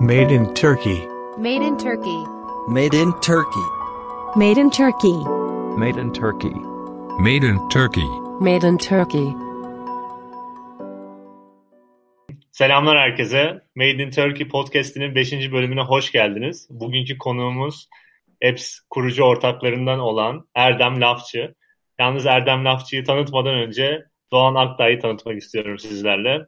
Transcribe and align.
Made 0.00 0.30
in 0.30 0.52
Turkey. 0.52 1.08
Made 1.38 1.62
in 1.62 1.78
Turkey. 1.78 2.24
Made 2.68 2.92
in 2.92 3.12
Turkey. 3.22 3.64
Made 4.36 4.58
in 4.58 4.70
Turkey. 4.70 5.24
Made 5.78 5.96
in 5.96 6.12
Turkey. 6.12 6.52
Made 7.18 7.44
in 7.44 7.68
Turkey. 7.70 8.08
Made 8.38 8.64
in 8.64 8.76
Turkey. 8.76 9.34
Selamlar 12.52 12.98
herkese. 12.98 13.62
Made 13.74 14.02
in 14.02 14.10
Turkey 14.10 14.48
podcast'inin 14.48 15.14
5. 15.14 15.52
bölümüne 15.52 15.80
hoş 15.80 16.12
geldiniz. 16.12 16.66
Bugünkü 16.70 17.18
konuğumuz 17.18 17.88
Apps 18.48 18.78
kurucu 18.90 19.22
ortaklarından 19.22 19.98
olan 19.98 20.48
Erdem 20.54 21.00
Lafçı. 21.00 21.54
Yalnız 21.98 22.26
Erdem 22.26 22.64
Lafçı'yı 22.64 23.04
tanıtmadan 23.04 23.54
önce 23.54 24.04
Doğan 24.32 24.54
Akdağ'ı 24.54 24.98
tanıtmak 24.98 25.36
istiyorum 25.36 25.78
sizlerle. 25.78 26.46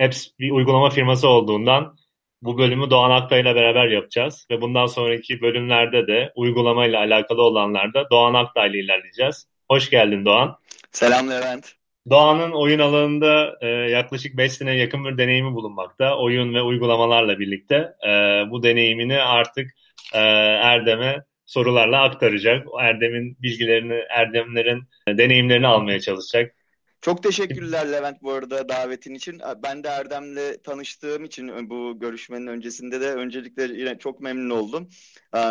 Apps 0.00 0.26
bir 0.38 0.50
uygulama 0.50 0.90
firması 0.90 1.28
olduğundan 1.28 1.96
bu 2.42 2.58
bölümü 2.58 2.90
Doğan 2.90 3.10
Akdağ 3.10 3.38
ile 3.38 3.54
beraber 3.54 3.88
yapacağız. 3.88 4.46
Ve 4.50 4.60
bundan 4.60 4.86
sonraki 4.86 5.40
bölümlerde 5.40 6.06
de 6.06 6.32
uygulamayla 6.36 6.98
alakalı 6.98 7.42
olanlarda 7.42 8.10
Doğan 8.10 8.34
Akdağ 8.34 8.66
ile 8.66 8.78
ilerleyeceğiz. 8.78 9.46
Hoş 9.70 9.90
geldin 9.90 10.24
Doğan. 10.24 10.58
Selam 10.92 11.30
Levent. 11.30 11.72
Doğan'ın 12.10 12.50
oyun 12.52 12.78
alanında 12.78 13.58
e, 13.60 13.66
yaklaşık 13.68 14.36
5 14.36 14.52
sene 14.52 14.76
yakın 14.76 15.04
bir 15.04 15.18
deneyimi 15.18 15.54
bulunmakta. 15.54 16.18
Oyun 16.18 16.54
ve 16.54 16.62
uygulamalarla 16.62 17.38
birlikte 17.38 17.92
e, 18.06 18.10
bu 18.50 18.62
deneyimini 18.62 19.18
artık 19.22 19.70
e, 20.14 20.18
Erdem'e 20.18 21.22
sorularla 21.46 22.02
aktaracak. 22.02 22.66
Erdem'in 22.80 23.36
bilgilerini, 23.42 24.02
Erdemlerin 24.08 24.82
deneyimlerini 25.08 25.66
almaya 25.66 26.00
çalışacak. 26.00 26.54
Çok 27.02 27.22
teşekkürler 27.22 27.92
Levent 27.92 28.22
bu 28.22 28.32
arada 28.32 28.68
davetin 28.68 29.14
için. 29.14 29.40
Ben 29.62 29.84
de 29.84 29.88
Erdem'le 29.88 30.62
tanıştığım 30.64 31.24
için 31.24 31.70
bu 31.70 31.98
görüşmenin 31.98 32.46
öncesinde 32.46 33.00
de 33.00 33.14
öncelikle 33.14 33.62
yine 33.62 33.98
çok 33.98 34.20
memnun 34.20 34.50
oldum. 34.50 34.88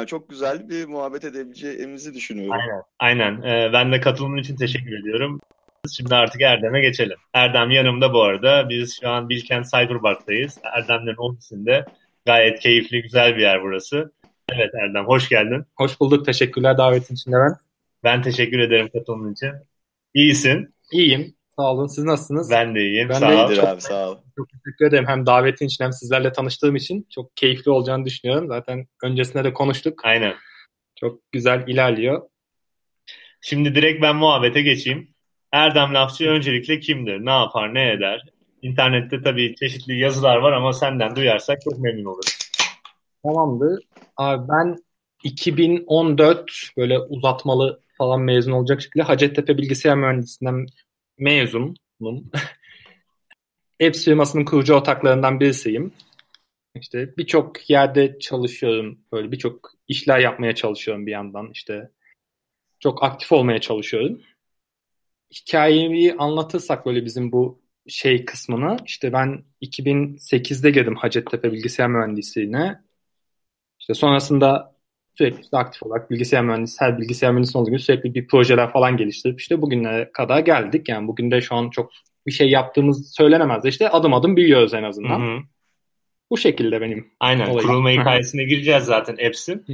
Çok 0.07 0.29
güzel 0.29 0.69
bir 0.69 0.85
muhabbet 0.85 1.23
edebileceğimizi 1.23 2.13
düşünüyorum. 2.13 2.59
Aynen. 2.59 2.83
Aynen. 2.99 3.41
E, 3.41 3.73
ben 3.73 3.91
de 3.91 3.99
katılımın 3.99 4.37
için 4.37 4.55
teşekkür 4.55 4.99
ediyorum. 4.99 5.39
Şimdi 5.95 6.15
artık 6.15 6.41
Erdem'e 6.41 6.81
geçelim. 6.81 7.17
Erdem 7.33 7.71
yanımda 7.71 8.13
bu 8.13 8.23
arada. 8.23 8.69
Biz 8.69 8.99
şu 9.01 9.09
an 9.09 9.29
Bilkent 9.29 9.65
Cyberpark'tayız. 9.65 10.57
Erdem'lerin 10.63 11.31
ofisinde. 11.31 11.85
Gayet 12.25 12.59
keyifli, 12.59 13.01
güzel 13.01 13.35
bir 13.35 13.41
yer 13.41 13.63
burası. 13.63 14.11
Evet 14.51 14.75
Erdem, 14.75 15.05
hoş 15.05 15.29
geldin. 15.29 15.65
Hoş 15.75 15.99
bulduk. 15.99 16.25
Teşekkürler 16.25 16.77
davetin 16.77 17.15
için 17.15 17.31
Levent. 17.31 17.57
Ben 18.03 18.21
teşekkür 18.21 18.59
ederim 18.59 18.89
katılımın 18.93 19.33
için. 19.33 19.51
İyisin. 20.13 20.75
İyiyim. 20.91 21.35
Sağ 21.55 21.71
olun. 21.71 21.87
Siz 21.87 22.03
nasılsınız? 22.03 22.49
Ben 22.51 22.75
de 22.75 22.79
iyiyim. 22.81 23.09
Ben 23.09 23.19
sağ 23.19 23.29
de. 23.29 23.35
İyidir 23.35 23.55
çok, 23.55 23.67
abi 23.67 23.81
sağ 23.81 24.09
ol. 24.09 24.17
Çok 24.35 24.47
teşekkür 24.49 24.85
ederim. 24.85 25.07
Hem 25.07 25.25
davetin 25.25 25.65
için 25.65 25.83
hem 25.83 25.93
sizlerle 25.93 26.31
tanıştığım 26.31 26.75
için 26.75 27.07
çok 27.09 27.37
keyifli 27.37 27.71
olacağını 27.71 28.05
düşünüyorum. 28.05 28.47
Zaten 28.47 28.87
öncesinde 29.03 29.43
de 29.43 29.53
konuştuk. 29.53 30.05
Aynen. 30.05 30.33
Çok 30.95 31.31
güzel 31.31 31.67
ilerliyor. 31.67 32.21
Şimdi 33.41 33.75
direkt 33.75 34.01
ben 34.01 34.15
muhabbete 34.15 34.61
geçeyim. 34.61 35.09
Erdem 35.51 35.93
Lafçı 35.93 36.29
öncelikle 36.29 36.79
kimdir? 36.79 37.25
Ne 37.25 37.31
yapar? 37.31 37.73
Ne 37.73 37.91
eder? 37.91 38.25
İnternette 38.61 39.21
tabii 39.21 39.55
çeşitli 39.55 39.99
yazılar 39.99 40.37
var 40.37 40.51
ama 40.51 40.73
senden 40.73 41.15
duyarsak 41.15 41.61
çok 41.61 41.79
memnun 41.79 42.05
oluruz. 42.05 42.37
Tamamdır. 43.23 43.83
Abi 44.17 44.47
ben 44.49 44.77
2014 45.23 46.51
böyle 46.77 46.99
uzatmalı 46.99 47.81
falan 47.97 48.21
mezun 48.21 48.51
olacak 48.51 48.81
şekilde 48.81 49.03
Hacettepe 49.03 49.57
Bilgisayar 49.57 49.95
Mühendisliğinden 49.95 50.65
mezunum. 51.21 51.75
Apps 53.83 54.05
firmasının 54.05 54.45
kurucu 54.45 54.73
ortaklarından 54.73 55.39
birisiyim. 55.39 55.93
İşte 56.75 57.17
birçok 57.17 57.69
yerde 57.69 58.19
çalışıyorum. 58.19 58.99
Böyle 59.11 59.31
birçok 59.31 59.71
işler 59.87 60.19
yapmaya 60.19 60.55
çalışıyorum 60.55 61.05
bir 61.05 61.11
yandan. 61.11 61.49
İşte 61.53 61.91
çok 62.79 63.03
aktif 63.03 63.31
olmaya 63.31 63.61
çalışıyorum. 63.61 64.21
Hikayeyi 65.33 66.13
anlatırsak 66.13 66.85
böyle 66.85 67.05
bizim 67.05 67.31
bu 67.31 67.61
şey 67.87 68.25
kısmını 68.25 68.77
işte 68.85 69.13
ben 69.13 69.43
2008'de 69.61 70.71
girdim 70.71 70.95
Hacettepe 70.95 71.51
Bilgisayar 71.51 71.87
Mühendisliğine. 71.87 72.81
İşte 73.79 73.93
sonrasında 73.93 74.75
sürekli 75.17 75.57
aktif 75.57 75.83
olarak 75.83 76.11
bilgisayar 76.11 76.43
mühendisi, 76.43 76.85
her 76.85 76.97
bilgisayar 76.97 77.31
mühendisi 77.31 77.57
olduğu 77.57 77.69
gibi 77.69 77.79
sürekli 77.79 78.13
bir 78.13 78.27
projeler 78.27 78.71
falan 78.71 78.97
geliştirip 78.97 79.39
işte 79.39 79.61
bugünlere 79.61 80.11
kadar 80.13 80.39
geldik. 80.39 80.89
Yani 80.89 81.07
bugün 81.07 81.31
de 81.31 81.41
şu 81.41 81.55
an 81.55 81.69
çok 81.69 81.91
bir 82.27 82.31
şey 82.31 82.49
yaptığımız 82.49 83.15
söylenemez 83.15 83.63
de 83.63 83.69
işte 83.69 83.89
adım 83.89 84.13
adım 84.13 84.35
biliyoruz 84.35 84.73
en 84.73 84.83
azından. 84.83 85.19
Hı 85.19 85.37
hı. 85.37 85.39
Bu 86.31 86.37
şekilde 86.37 86.81
benim 86.81 87.07
Aynen. 87.19 87.49
olayım. 87.49 87.69
Kurulma 87.69 87.89
hikayesine 87.89 88.43
gireceğiz 88.43 88.83
zaten 88.83 89.15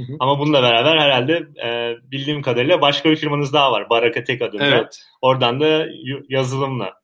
Ama 0.20 0.38
bununla 0.38 0.62
beraber 0.62 0.98
herhalde 0.98 1.46
e, 1.64 1.96
bildiğim 2.10 2.42
kadarıyla 2.42 2.80
başka 2.80 3.10
bir 3.10 3.16
firmanız 3.16 3.52
daha 3.52 3.72
var. 3.72 3.90
Baraka 3.90 4.24
Tek 4.24 4.42
adında. 4.42 4.64
Evet. 4.64 5.02
Oradan 5.22 5.60
da 5.60 5.86
yazılımla 6.28 6.94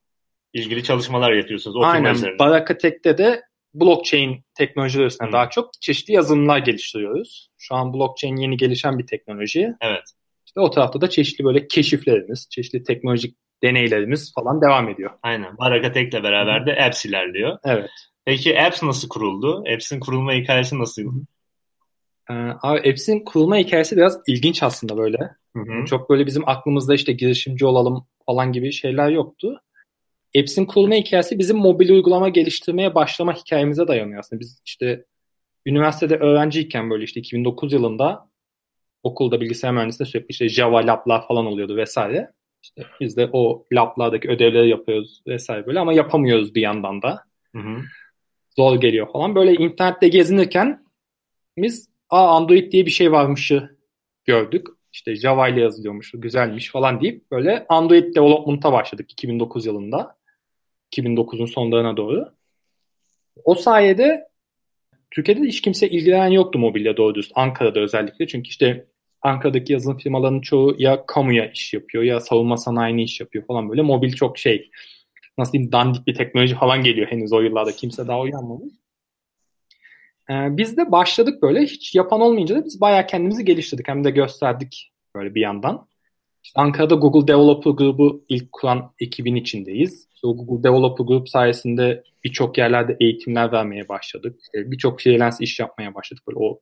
ilgili 0.52 0.82
çalışmalar 0.82 1.32
yapıyorsunuz. 1.32 1.76
O 1.76 1.82
Aynen. 1.82 2.16
Baraka 2.38 2.78
Tek'te 2.78 3.18
de 3.18 3.42
blockchain 3.74 4.44
teknolojileri 4.54 5.06
üstüne 5.06 5.28
Hı. 5.28 5.32
daha 5.32 5.50
çok 5.50 5.70
çeşitli 5.80 6.12
yazılımlar 6.12 6.58
geliştiriyoruz. 6.58 7.50
Şu 7.58 7.74
an 7.74 7.92
blockchain 7.92 8.36
yeni 8.36 8.56
gelişen 8.56 8.98
bir 8.98 9.06
teknoloji. 9.06 9.74
Evet. 9.80 10.04
İşte 10.46 10.60
o 10.60 10.70
tarafta 10.70 11.00
da 11.00 11.10
çeşitli 11.10 11.44
böyle 11.44 11.68
keşiflerimiz, 11.68 12.48
çeşitli 12.50 12.82
teknolojik 12.82 13.36
deneylerimiz 13.62 14.34
falan 14.34 14.60
devam 14.60 14.88
ediyor. 14.88 15.10
Aynen. 15.22 15.58
Baraka 15.58 15.92
Tek'le 15.92 16.22
beraber 16.22 16.66
de 16.66 16.84
Apps 16.84 17.04
ilerliyor. 17.04 17.58
Evet. 17.64 17.90
Peki 18.24 18.60
Apps 18.60 18.82
nasıl 18.82 19.08
kuruldu? 19.08 19.64
Apps'in 19.74 20.00
kurulma 20.00 20.32
hikayesi 20.32 20.78
nasıl? 20.78 21.02
Ee, 22.30 22.34
abi 22.62 22.90
Apps'in 22.90 23.24
kurulma 23.24 23.56
hikayesi 23.56 23.96
biraz 23.96 24.20
ilginç 24.26 24.62
aslında 24.62 24.96
böyle. 24.96 25.18
Hı 25.56 25.60
hı. 25.60 25.84
Çok 25.86 26.10
böyle 26.10 26.26
bizim 26.26 26.48
aklımızda 26.48 26.94
işte 26.94 27.12
girişimci 27.12 27.66
olalım 27.66 28.06
falan 28.26 28.52
gibi 28.52 28.72
şeyler 28.72 29.10
yoktu. 29.10 29.60
Apps'in 30.38 30.66
kurulma 30.66 30.94
hikayesi 30.94 31.38
bizim 31.38 31.56
mobil 31.56 31.90
uygulama 31.90 32.28
geliştirmeye 32.28 32.94
başlama 32.94 33.34
hikayemize 33.34 33.88
dayanıyor 33.88 34.20
aslında. 34.20 34.40
Biz 34.40 34.62
işte 34.64 35.04
üniversitede 35.66 36.16
öğrenciyken 36.16 36.90
böyle 36.90 37.04
işte 37.04 37.20
2009 37.20 37.72
yılında 37.72 38.28
okulda 39.02 39.40
bilgisayar 39.40 39.72
mühendisliğinde 39.72 40.10
sürekli 40.10 40.28
işte 40.28 40.48
Java 40.48 40.78
lablar 40.78 41.28
falan 41.28 41.46
oluyordu 41.46 41.76
vesaire. 41.76 42.30
İşte 42.62 42.86
biz 43.00 43.16
de 43.16 43.28
o 43.32 43.66
lablardaki 43.72 44.28
ödevleri 44.28 44.68
yapıyoruz 44.68 45.22
vesaire 45.26 45.66
böyle 45.66 45.80
ama 45.80 45.92
yapamıyoruz 45.92 46.54
bir 46.54 46.62
yandan 46.62 47.02
da. 47.02 47.24
Hı 47.54 47.58
hı. 47.58 47.80
Zor 48.56 48.80
geliyor 48.80 49.12
falan. 49.12 49.34
Böyle 49.34 49.54
internette 49.54 50.08
gezinirken 50.08 50.84
biz 51.56 51.88
Aa 52.10 52.36
Android 52.36 52.72
diye 52.72 52.86
bir 52.86 52.90
şey 52.90 53.12
varmışı 53.12 53.78
gördük. 54.24 54.66
İşte 54.92 55.16
Java 55.16 55.48
ile 55.48 55.60
yazılıyormuş, 55.60 56.12
güzelmiş 56.14 56.70
falan 56.70 57.00
deyip 57.00 57.30
böyle 57.30 57.66
Android 57.68 58.14
development'a 58.14 58.72
başladık 58.72 59.12
2009 59.12 59.66
yılında. 59.66 60.16
2009'un 60.98 61.46
sonlarına 61.46 61.96
doğru. 61.96 62.34
O 63.44 63.54
sayede 63.54 64.28
Türkiye'de 65.10 65.42
de 65.42 65.46
hiç 65.46 65.60
kimse 65.60 65.88
ilgilenen 65.88 66.28
yoktu 66.28 66.58
mobille 66.58 66.96
doğru 66.96 67.14
dürüst. 67.14 67.32
Ankara'da 67.34 67.80
özellikle. 67.80 68.26
Çünkü 68.26 68.48
işte 68.48 68.86
Ankara'daki 69.22 69.72
yazılım 69.72 69.98
firmalarının 69.98 70.40
çoğu 70.40 70.74
ya 70.78 71.06
kamuya 71.06 71.50
iş 71.50 71.74
yapıyor 71.74 72.04
ya 72.04 72.20
savunma 72.20 72.56
sanayine 72.56 73.02
iş 73.02 73.20
yapıyor 73.20 73.46
falan 73.46 73.70
böyle. 73.70 73.82
Mobil 73.82 74.12
çok 74.12 74.38
şey 74.38 74.70
nasıl 75.38 75.52
diyeyim 75.52 75.72
dandik 75.72 76.06
bir 76.06 76.14
teknoloji 76.14 76.54
falan 76.54 76.82
geliyor 76.82 77.06
henüz 77.10 77.32
o 77.32 77.40
yıllarda. 77.40 77.72
Kimse 77.72 78.06
daha 78.08 78.20
uyanmamış. 78.20 78.72
Ee, 80.30 80.56
biz 80.56 80.76
de 80.76 80.92
başladık 80.92 81.42
böyle. 81.42 81.62
Hiç 81.62 81.94
yapan 81.94 82.20
olmayınca 82.20 82.56
da 82.56 82.64
biz 82.64 82.80
bayağı 82.80 83.06
kendimizi 83.06 83.44
geliştirdik. 83.44 83.88
Hem 83.88 84.04
de 84.04 84.10
gösterdik 84.10 84.92
böyle 85.14 85.34
bir 85.34 85.40
yandan. 85.40 85.86
İşte 86.44 86.60
Ankara'da 86.60 86.94
Google 86.94 87.32
Developer 87.32 87.70
Group'u 87.70 88.24
ilk 88.28 88.52
kuran 88.52 88.92
ekibin 89.00 89.34
içindeyiz. 89.34 90.08
İşte 90.14 90.26
o 90.26 90.36
Google 90.36 90.68
Developer 90.68 91.04
Group 91.04 91.28
sayesinde 91.28 92.02
birçok 92.24 92.58
yerlerde 92.58 92.96
eğitimler 93.00 93.52
vermeye 93.52 93.88
başladık. 93.88 94.36
İşte 94.42 94.70
birçok 94.70 95.00
freelance 95.00 95.36
iş 95.40 95.60
yapmaya 95.60 95.94
başladık. 95.94 96.24
Böyle 96.28 96.38
o 96.38 96.60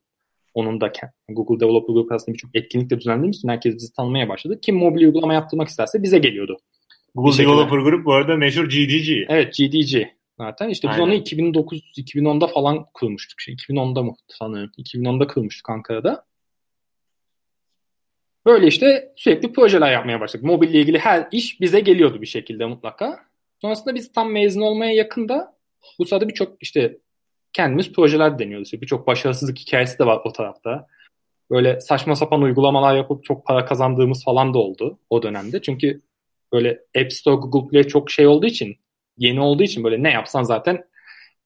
onun 0.55 0.81
da 0.81 0.93
Google 1.29 1.67
Developer 1.67 1.95
Group 1.95 2.13
arasında 2.13 2.35
birçok 2.35 2.51
etkinlik 2.55 2.91
de 2.91 3.01
düzenlediğimiz 3.01 3.37
için 3.37 3.49
herkes 3.49 3.75
bizi 3.75 3.93
tanımaya 3.93 4.29
başladı. 4.29 4.59
Kim 4.63 4.77
mobil 4.77 5.05
uygulama 5.05 5.35
yaptırmak 5.35 5.69
isterse 5.69 6.03
bize 6.03 6.19
geliyordu. 6.19 6.59
Google. 7.15 7.39
Developer 7.45 7.79
Group 7.79 8.05
bu 8.05 8.13
arada 8.13 8.37
meşhur 8.37 8.65
GDG. 8.65 9.09
Evet 9.29 9.55
GDG 9.55 10.07
zaten. 10.39 10.69
İşte 10.69 10.89
biz 10.89 10.95
Aynen. 10.95 11.07
onu 11.07 11.15
2009-2010'da 11.15 12.47
falan 12.47 12.87
kurmuştuk. 12.95 13.41
Şey, 13.41 13.55
2010'da 13.55 14.03
mı 14.03 14.15
sanırım? 14.29 14.71
2010'da 14.79 15.27
kurmuştuk 15.27 15.71
Ankara'da. 15.71 16.25
Böyle 18.47 18.67
işte 18.67 19.13
sürekli 19.17 19.53
projeler 19.53 19.93
yapmaya 19.93 20.21
başladık. 20.21 20.45
Mobille 20.47 20.81
ilgili 20.81 20.99
her 20.99 21.29
iş 21.33 21.61
bize 21.61 21.81
geliyordu 21.81 22.23
bir 22.23 22.27
şekilde 22.27 22.67
mutlaka. 22.67 23.21
Sonrasında 23.61 23.95
biz 23.95 24.13
tam 24.13 24.33
mezun 24.33 24.61
olmaya 24.61 24.93
yakında 24.93 25.57
bu 25.99 26.05
sırada 26.05 26.29
birçok 26.29 26.63
işte 26.63 26.99
kendimiz 27.53 27.93
projeler 27.93 28.39
deniyoruz. 28.39 28.67
İşte 28.67 28.81
birçok 28.81 29.07
başarısızlık 29.07 29.59
hikayesi 29.59 29.99
de 29.99 30.07
var 30.07 30.21
o 30.25 30.33
tarafta. 30.33 30.87
Böyle 31.51 31.81
saçma 31.81 32.17
sapan 32.17 32.43
uygulamalar 32.43 32.97
yapıp 32.97 33.25
çok 33.25 33.47
para 33.47 33.65
kazandığımız 33.65 34.25
falan 34.25 34.55
da 34.55 34.59
oldu 34.59 34.99
o 35.11 35.23
dönemde. 35.23 35.63
Çünkü 35.63 36.01
böyle 36.53 36.81
App 36.99 37.13
Store, 37.13 37.35
Google 37.35 37.69
Play 37.69 37.85
çok 37.85 38.11
şey 38.11 38.27
olduğu 38.27 38.47
için, 38.47 38.77
yeni 39.19 39.41
olduğu 39.41 39.63
için 39.63 39.85
böyle 39.85 40.03
ne 40.03 40.11
yapsan 40.11 40.43
zaten 40.43 40.85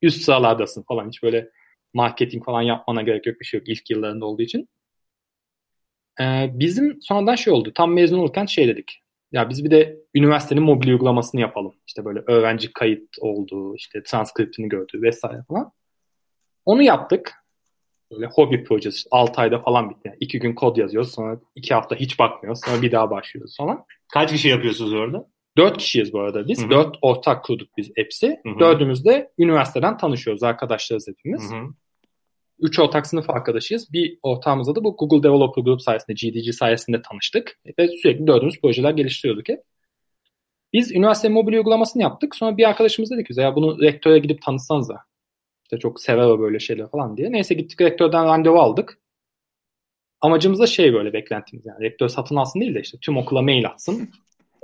üst 0.03 0.23
sıralardasın 0.23 0.83
falan. 0.83 1.09
Hiç 1.09 1.23
böyle 1.23 1.51
marketing 1.95 2.45
falan 2.45 2.63
yapmana 2.63 3.03
gerek 3.03 3.27
yok 3.27 3.41
bir 3.41 3.45
şey 3.45 3.61
yok 3.61 3.69
ilk 3.69 3.91
yıllarında 3.91 4.27
olduğu 4.27 4.43
için. 4.43 4.69
Ee, 6.21 6.51
bizim 6.53 6.99
sonradan 7.03 7.35
şey 7.35 7.53
oldu. 7.53 7.73
Tam 7.75 7.93
mezun 7.93 8.19
olurken 8.19 8.47
şey 8.47 8.69
dedik. 8.69 9.03
Ya 9.33 9.49
biz 9.49 9.65
bir 9.65 9.71
de 9.71 9.97
üniversitenin 10.15 10.63
mobil 10.63 10.89
uygulamasını 10.89 11.41
yapalım. 11.41 11.75
İşte 11.87 12.05
böyle 12.05 12.23
öğrenci 12.27 12.73
kayıt 12.73 13.09
olduğu, 13.21 13.77
işte 13.77 14.03
transkriptini 14.03 14.69
gördüğü 14.69 15.03
vesaire 15.03 15.43
falan. 15.49 15.73
Onu 16.65 16.83
yaptık. 16.83 17.33
Böyle 18.13 18.27
hobi 18.27 18.65
projesi. 18.65 18.97
İşte 18.97 19.09
6 19.13 19.41
ayda 19.41 19.59
falan 19.59 19.91
bitti. 19.91 20.01
Yani 20.05 20.17
2 20.21 20.39
gün 20.39 20.55
kod 20.55 20.77
yazıyoruz. 20.77 21.15
Sonra 21.15 21.41
2 21.55 21.75
hafta 21.75 21.97
hiç 21.97 22.19
bakmıyoruz. 22.19 22.61
Sonra 22.65 22.83
bir 22.83 22.93
daha 22.93 23.11
başlıyoruz 23.11 23.57
falan. 23.57 23.85
Kaç 24.13 24.33
kişi 24.33 24.49
yapıyorsunuz 24.49 24.93
orada? 24.93 25.27
4 25.57 25.79
kişiyiz 25.79 26.13
bu 26.13 26.21
arada 26.21 26.49
biz. 26.49 26.63
Hı 26.63 26.67
hı. 26.67 26.71
4 26.71 26.97
ortak 27.03 27.45
kurduk 27.45 27.69
biz 27.77 27.91
hepsi. 27.97 28.41
Hı 28.47 28.51
hı. 28.51 28.59
Dördümüz 28.59 29.05
de 29.05 29.33
üniversiteden 29.39 29.97
tanışıyoruz. 29.97 30.43
Arkadaşlarız 30.43 31.09
hepimiz. 31.09 31.53
Hı 31.53 31.57
hı. 31.57 31.69
Üç 32.59 32.79
ortak 32.79 33.07
sınıf 33.07 33.31
arkadaşıyız. 33.31 33.93
Bir 33.93 34.19
ortağımızla 34.23 34.75
da 34.75 34.85
bu 34.85 34.97
Google 34.97 35.23
Developer 35.23 35.63
Group 35.63 35.83
sayesinde, 35.83 36.15
GDG 36.15 36.55
sayesinde 36.55 37.03
tanıştık. 37.03 37.59
Ve 37.79 37.89
sürekli 37.89 38.27
dördümüz 38.27 38.61
projeler 38.61 38.91
geliştiriyorduk 38.91 39.49
hep. 39.49 39.63
Biz 40.73 40.93
üniversite 40.93 41.29
mobil 41.29 41.53
uygulamasını 41.53 42.03
yaptık. 42.03 42.37
Sonra 42.37 42.57
bir 42.57 42.69
arkadaşımız 42.69 43.11
dedi 43.11 43.25
ki 43.25 43.41
ya 43.41 43.55
bunu 43.55 43.83
rektöre 43.83 44.19
gidip 44.19 44.43
tanıtsanız 44.43 44.89
da. 44.89 45.01
İşte 45.65 45.79
çok 45.79 46.01
sever 46.01 46.27
o 46.27 46.41
böyle 46.41 46.59
şeyler 46.59 46.91
falan 46.91 47.17
diye. 47.17 47.33
Neyse 47.33 47.55
gittik 47.55 47.81
rektörden 47.81 48.25
randevu 48.25 48.59
aldık. 48.59 48.99
Amacımız 50.21 50.61
da 50.61 50.67
şey 50.67 50.95
böyle 50.95 51.13
beklentimiz 51.13 51.67
yani. 51.67 51.85
Rektör 51.85 52.09
satın 52.09 52.37
alsın 52.37 52.61
değil 52.61 52.75
de 52.75 52.81
işte 52.81 52.99
tüm 53.01 53.17
okula 53.17 53.43
mail 53.43 53.67
atsın. 53.67 54.11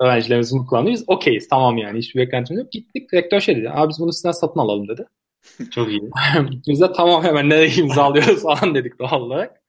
Öğrencilerimizin 0.01 0.67
kullandığı 0.67 0.91
biz 0.91 1.05
okeyiz 1.07 1.49
tamam 1.49 1.79
yani 1.79 1.99
hiçbir 1.99 2.21
beklentimiz 2.21 2.63
yok. 2.63 2.73
Gittik 2.73 3.15
rektör 3.15 3.41
şey 3.41 3.57
dedi. 3.57 3.71
Abi 3.71 3.89
biz 3.89 4.01
bunu 4.01 4.13
sizden 4.13 4.33
satın 4.33 4.61
alalım 4.61 4.89
dedi. 4.89 5.07
Çok 5.71 5.89
iyi. 5.89 6.01
Biz 6.69 6.81
de 6.81 6.93
tamam 6.93 7.25
hemen 7.25 7.49
nereye 7.49 7.75
imzalıyoruz 7.77 8.43
falan 8.43 8.75
dedik 8.75 8.99
doğal 8.99 9.21
olarak. 9.21 9.63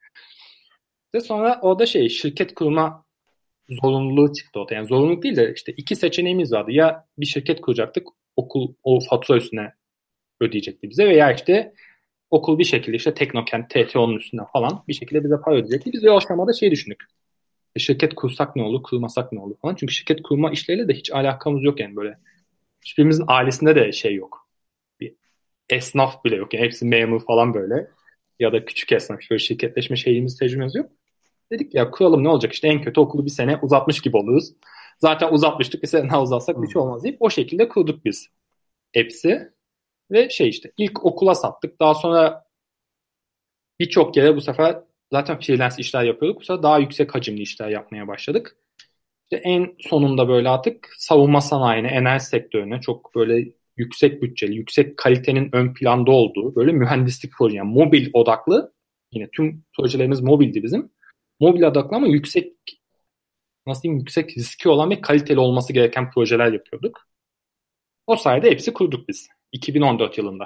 Ve 1.15 1.21
sonra 1.21 1.59
orada 1.61 1.85
şey 1.85 2.09
şirket 2.09 2.53
kurma 2.53 3.05
zorunluluğu 3.69 4.33
çıktı 4.33 4.59
ortaya. 4.59 4.75
Yani 4.75 4.87
zorunluluk 4.87 5.23
değil 5.23 5.35
de 5.35 5.53
işte 5.55 5.73
iki 5.77 5.95
seçeneğimiz 5.95 6.51
vardı. 6.51 6.71
Ya 6.71 7.05
bir 7.17 7.25
şirket 7.25 7.61
kuracaktık 7.61 8.07
okul 8.35 8.73
o 8.83 8.99
fatura 9.09 9.37
üstüne 9.37 9.73
ödeyecekti 10.39 10.89
bize 10.89 11.05
veya 11.05 11.31
işte 11.33 11.73
okul 12.31 12.59
bir 12.59 12.63
şekilde 12.63 12.97
işte 12.97 13.13
Teknokent, 13.13 13.69
TTO'nun 13.69 14.17
üstüne 14.17 14.41
falan 14.53 14.83
bir 14.87 14.93
şekilde 14.93 15.23
bize 15.23 15.35
para 15.45 15.55
ödeyecekti. 15.55 15.93
Biz 15.93 16.03
de 16.03 16.11
o 16.11 16.17
aşamada 16.17 16.53
şey 16.53 16.71
düşündük. 16.71 17.03
E, 17.75 17.79
şirket 17.79 18.15
kursak 18.15 18.55
ne 18.55 18.63
olur, 18.63 18.83
kurmasak 18.83 19.31
ne 19.31 19.39
olur 19.39 19.55
falan. 19.61 19.75
Çünkü 19.75 19.93
şirket 19.93 20.21
kurma 20.23 20.51
işleriyle 20.51 20.87
de 20.87 20.93
hiç 20.93 21.11
alakamız 21.11 21.63
yok 21.63 21.79
yani 21.79 21.95
böyle. 21.95 22.17
Hiçbirimizin 22.85 23.25
ailesinde 23.27 23.75
de 23.75 23.91
şey 23.91 24.15
yok. 24.15 24.42
Esnaf 25.69 26.25
bile 26.25 26.35
yok. 26.35 26.53
Yani 26.53 26.65
hepsi 26.65 26.85
memur 26.85 27.25
falan 27.25 27.53
böyle. 27.53 27.87
Ya 28.39 28.53
da 28.53 28.65
küçük 28.65 28.91
esnaf. 28.91 29.19
Böyle 29.31 29.39
şirketleşme 29.39 29.95
şeyimiz, 29.95 30.37
tecrübemiz 30.37 30.75
yok. 30.75 30.91
Dedik 31.51 31.75
ya 31.75 31.91
kuralım 31.91 32.23
ne 32.23 32.29
olacak 32.29 32.53
işte 32.53 32.67
en 32.67 32.81
kötü 32.81 32.99
okulu 32.99 33.25
bir 33.25 33.31
sene 33.31 33.59
uzatmış 33.61 34.01
gibi 34.01 34.17
oluruz. 34.17 34.53
Zaten 34.99 35.31
uzatmıştık 35.31 35.83
bir 35.83 35.87
sene 35.87 36.09
daha 36.09 36.21
uzatsak 36.21 36.61
bir 36.61 36.67
şey 36.67 36.81
olmaz 36.81 37.03
deyip 37.03 37.17
o 37.21 37.29
şekilde 37.29 37.67
kurduk 37.69 38.05
biz 38.05 38.29
hepsi. 38.93 39.53
Ve 40.11 40.29
şey 40.29 40.49
işte 40.49 40.71
ilk 40.77 41.05
okula 41.05 41.35
sattık. 41.35 41.79
Daha 41.79 41.95
sonra 41.95 42.45
birçok 43.79 44.17
yere 44.17 44.35
bu 44.35 44.41
sefer 44.41 44.79
zaten 45.11 45.39
freelance 45.39 45.75
işler 45.79 46.03
yapıyorduk. 46.03 46.41
Bu 46.41 46.45
sefer 46.45 46.63
daha 46.63 46.79
yüksek 46.79 47.15
hacimli 47.15 47.41
işler 47.41 47.69
yapmaya 47.69 48.07
başladık. 48.07 48.57
İşte 49.23 49.37
en 49.37 49.75
sonunda 49.79 50.27
böyle 50.27 50.49
artık 50.49 50.89
savunma 50.97 51.41
sanayine, 51.41 51.87
enerji 51.87 52.25
sektörüne 52.25 52.81
çok 52.81 53.15
böyle 53.15 53.51
yüksek 53.77 54.21
bütçeli, 54.21 54.55
yüksek 54.55 54.97
kalitenin 54.97 55.49
ön 55.51 55.73
planda 55.73 56.11
olduğu 56.11 56.55
böyle 56.55 56.71
mühendislik 56.71 57.31
proje, 57.37 57.57
yani 57.57 57.73
mobil 57.73 58.09
odaklı 58.13 58.73
yine 59.11 59.29
tüm 59.29 59.63
projelerimiz 59.77 60.21
mobildi 60.21 60.63
bizim. 60.63 60.91
Mobil 61.39 61.63
odaklı 61.63 61.97
ama 61.97 62.07
yüksek 62.07 62.53
nasıl 63.67 63.83
diyeyim 63.83 63.99
yüksek 63.99 64.37
riski 64.37 64.69
olan 64.69 64.89
ve 64.89 65.01
kaliteli 65.01 65.39
olması 65.39 65.73
gereken 65.73 66.11
projeler 66.11 66.53
yapıyorduk. 66.53 67.07
O 68.07 68.15
sayede 68.15 68.51
hepsi 68.51 68.73
kurduk 68.73 69.07
biz. 69.07 69.27
2014 69.51 70.17
yılında. 70.17 70.45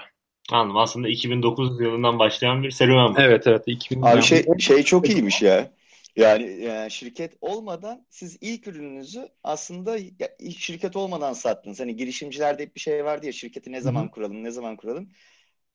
Anladım. 0.51 0.77
Aslında 0.77 1.09
2009 1.09 1.81
yılından 1.81 2.19
başlayan 2.19 2.63
bir 2.63 2.71
serüven 2.71 3.15
bu. 3.15 3.21
Evet 3.21 3.47
evet. 3.47 3.63
2000 3.67 4.01
Abi 4.01 4.21
şey 4.21 4.45
şey 4.59 4.83
çok 4.83 5.09
iyiymiş 5.09 5.41
ya. 5.41 5.71
Yani, 6.17 6.63
yani 6.63 6.91
şirket 6.91 7.33
olmadan 7.41 8.05
siz 8.09 8.37
ilk 8.41 8.67
ürününüzü 8.67 9.29
aslında 9.43 9.97
ya- 9.97 10.51
şirket 10.57 10.95
olmadan 10.95 11.33
sattınız. 11.33 11.79
Hani 11.79 11.95
girişimcilerde 11.95 12.63
hep 12.63 12.75
bir 12.75 12.79
şey 12.79 13.05
vardı 13.05 13.25
ya 13.25 13.31
şirketi 13.31 13.71
ne 13.71 13.81
zaman 13.81 14.11
kuralım, 14.11 14.43
ne 14.43 14.51
zaman 14.51 14.77
kuralım. 14.77 15.09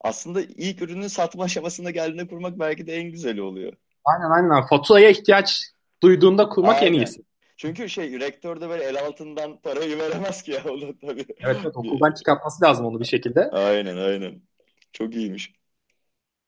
Aslında 0.01 0.41
ilk 0.43 0.83
ürünü 0.83 1.09
satma 1.09 1.45
aşamasında 1.45 1.91
geldiğinde 1.91 2.27
kurmak 2.27 2.59
belki 2.59 2.87
de 2.87 2.95
en 2.95 3.11
güzeli 3.11 3.43
oluyor. 3.43 3.73
Aynen 4.05 4.31
aynen. 4.31 4.67
Faturaya 4.67 5.11
ihtiyaç 5.11 5.63
duyduğunda 6.03 6.49
kurmak 6.49 6.83
en 6.83 6.87
Aynen. 6.87 6.99
iyisi. 6.99 7.23
Çünkü 7.57 7.89
şey 7.89 8.21
rektör 8.21 8.61
de 8.61 8.69
böyle 8.69 8.85
el 8.85 9.01
altından 9.01 9.61
parayı 9.61 9.99
veremez 9.99 10.43
ki 10.43 10.51
ya 10.53 10.65
o 10.65 10.81
da 10.81 10.87
tabii. 11.01 11.27
Evet, 11.41 11.57
evet 11.65 11.77
okuldan 11.77 12.13
çıkartması 12.15 12.65
lazım 12.65 12.87
onu 12.87 13.01
bir 13.01 13.05
şekilde. 13.05 13.51
Aynen 13.51 13.97
aynen. 13.97 14.43
Çok 14.93 15.15
iyiymiş. 15.15 15.53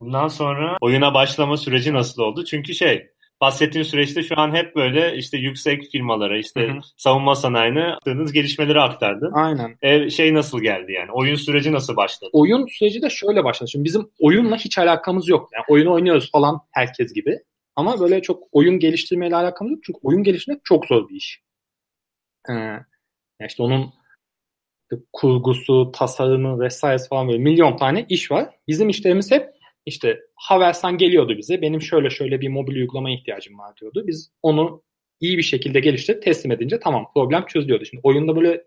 Bundan 0.00 0.28
sonra 0.28 0.76
oyuna 0.80 1.14
başlama 1.14 1.56
süreci 1.56 1.92
nasıl 1.92 2.22
oldu? 2.22 2.44
Çünkü 2.44 2.74
şey 2.74 3.13
bahsettiğin 3.44 3.84
süreçte 3.84 4.22
şu 4.22 4.38
an 4.38 4.54
hep 4.54 4.76
böyle 4.76 5.16
işte 5.16 5.38
yüksek 5.38 5.90
firmalara 5.90 6.38
işte 6.38 6.68
Hı 6.68 6.72
hı. 6.72 6.80
savunma 6.96 7.34
sanayine 7.34 7.80
yaptığınız 7.80 8.32
gelişmeleri 8.32 8.80
aktardın. 8.80 9.32
Aynen. 9.32 9.76
E, 9.82 10.10
şey 10.10 10.34
nasıl 10.34 10.60
geldi 10.60 10.92
yani? 10.92 11.10
Oyun 11.12 11.34
süreci 11.34 11.72
nasıl 11.72 11.96
başladı? 11.96 12.30
Oyun 12.32 12.66
süreci 12.66 13.02
de 13.02 13.10
şöyle 13.10 13.44
başladı. 13.44 13.70
Şimdi 13.70 13.84
bizim 13.84 14.10
oyunla 14.20 14.56
hiç 14.56 14.78
alakamız 14.78 15.28
yok. 15.28 15.48
Yani 15.52 15.64
oyunu 15.68 15.92
oynuyoruz 15.92 16.30
falan 16.30 16.60
herkes 16.70 17.12
gibi. 17.12 17.38
Ama 17.76 18.00
böyle 18.00 18.22
çok 18.22 18.42
oyun 18.52 18.78
geliştirmeyle 18.78 19.36
alakamız 19.36 19.72
yok. 19.72 19.80
Çünkü 19.86 19.98
oyun 20.02 20.22
geliştirmek 20.22 20.64
çok 20.64 20.86
zor 20.86 21.08
bir 21.08 21.14
iş. 21.14 21.40
Ee, 22.48 22.52
yani 22.52 23.48
işte 23.48 23.62
onun 23.62 23.92
kurgusu, 25.12 25.92
tasarımı 25.92 26.60
vesaire 26.60 27.02
falan 27.10 27.28
böyle 27.28 27.38
milyon 27.38 27.76
tane 27.76 28.06
iş 28.08 28.30
var. 28.30 28.48
Bizim 28.68 28.88
işlerimiz 28.88 29.30
hep 29.30 29.53
işte 29.86 30.20
Havelsan 30.34 30.98
geliyordu 30.98 31.34
bize. 31.38 31.62
Benim 31.62 31.80
şöyle 31.80 32.10
şöyle 32.10 32.40
bir 32.40 32.48
mobil 32.48 32.76
uygulama 32.76 33.10
ihtiyacım 33.10 33.58
var 33.58 33.76
diyordu. 33.76 34.04
Biz 34.06 34.32
onu 34.42 34.82
iyi 35.20 35.38
bir 35.38 35.42
şekilde 35.42 35.80
geliştirip 35.80 36.22
teslim 36.22 36.52
edince 36.52 36.80
tamam 36.80 37.06
problem 37.14 37.46
çözülüyordu. 37.46 37.84
Şimdi 37.84 38.00
oyunda 38.04 38.36
böyle 38.36 38.64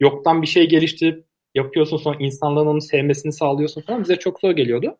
yoktan 0.00 0.42
bir 0.42 0.46
şey 0.46 0.68
geliştirip 0.68 1.24
yapıyorsun 1.54 1.96
sonra 1.96 2.16
insanların 2.20 2.66
onu 2.66 2.80
sevmesini 2.80 3.32
sağlıyorsun 3.32 3.80
falan 3.80 4.02
bize 4.02 4.16
çok 4.16 4.40
zor 4.40 4.50
geliyordu. 4.50 4.98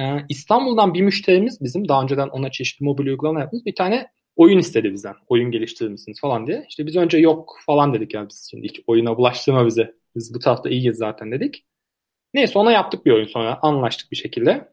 Ee, 0.00 0.16
İstanbul'dan 0.28 0.94
bir 0.94 1.02
müşterimiz 1.02 1.58
bizim 1.60 1.88
daha 1.88 2.02
önceden 2.02 2.28
ona 2.28 2.50
çeşitli 2.50 2.84
mobil 2.84 3.06
uygulama 3.06 3.40
yaptığımız 3.40 3.66
bir 3.66 3.74
tane 3.74 4.06
oyun 4.36 4.58
istedi 4.58 4.92
bizden. 4.92 5.14
Oyun 5.28 5.50
geliştirir 5.50 5.90
misiniz 5.90 6.20
falan 6.20 6.46
diye. 6.46 6.66
İşte 6.68 6.86
biz 6.86 6.96
önce 6.96 7.18
yok 7.18 7.58
falan 7.66 7.94
dedik 7.94 8.14
yani 8.14 8.28
biz 8.28 8.48
şimdi 8.50 8.68
hiç 8.68 8.80
oyuna 8.86 9.16
bulaştırma 9.16 9.66
bize. 9.66 9.94
Biz 10.16 10.34
bu 10.34 10.38
tarafta 10.38 10.70
iyiyiz 10.70 10.96
zaten 10.96 11.32
dedik. 11.32 11.64
Neyse 12.34 12.58
ona 12.58 12.72
yaptık 12.72 13.06
bir 13.06 13.12
oyun 13.12 13.26
sonra 13.26 13.58
anlaştık 13.62 14.12
bir 14.12 14.16
şekilde. 14.16 14.72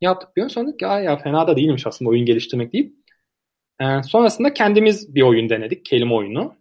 Yaptık 0.00 0.36
bir 0.36 0.40
oyun 0.42 0.48
sonra 0.48 0.66
dedik 0.66 0.78
ki 0.78 0.86
"Aa 0.86 1.00
ya 1.00 1.16
fena 1.16 1.46
da 1.46 1.56
değilmiş 1.56 1.86
aslında 1.86 2.10
oyun 2.10 2.26
geliştirmek 2.26 2.72
deyip. 2.72 2.94
Ee, 3.80 4.02
sonrasında 4.02 4.54
kendimiz 4.54 5.14
bir 5.14 5.22
oyun 5.22 5.48
denedik. 5.48 5.84
Kelime 5.84 6.14
oyunu. 6.14 6.54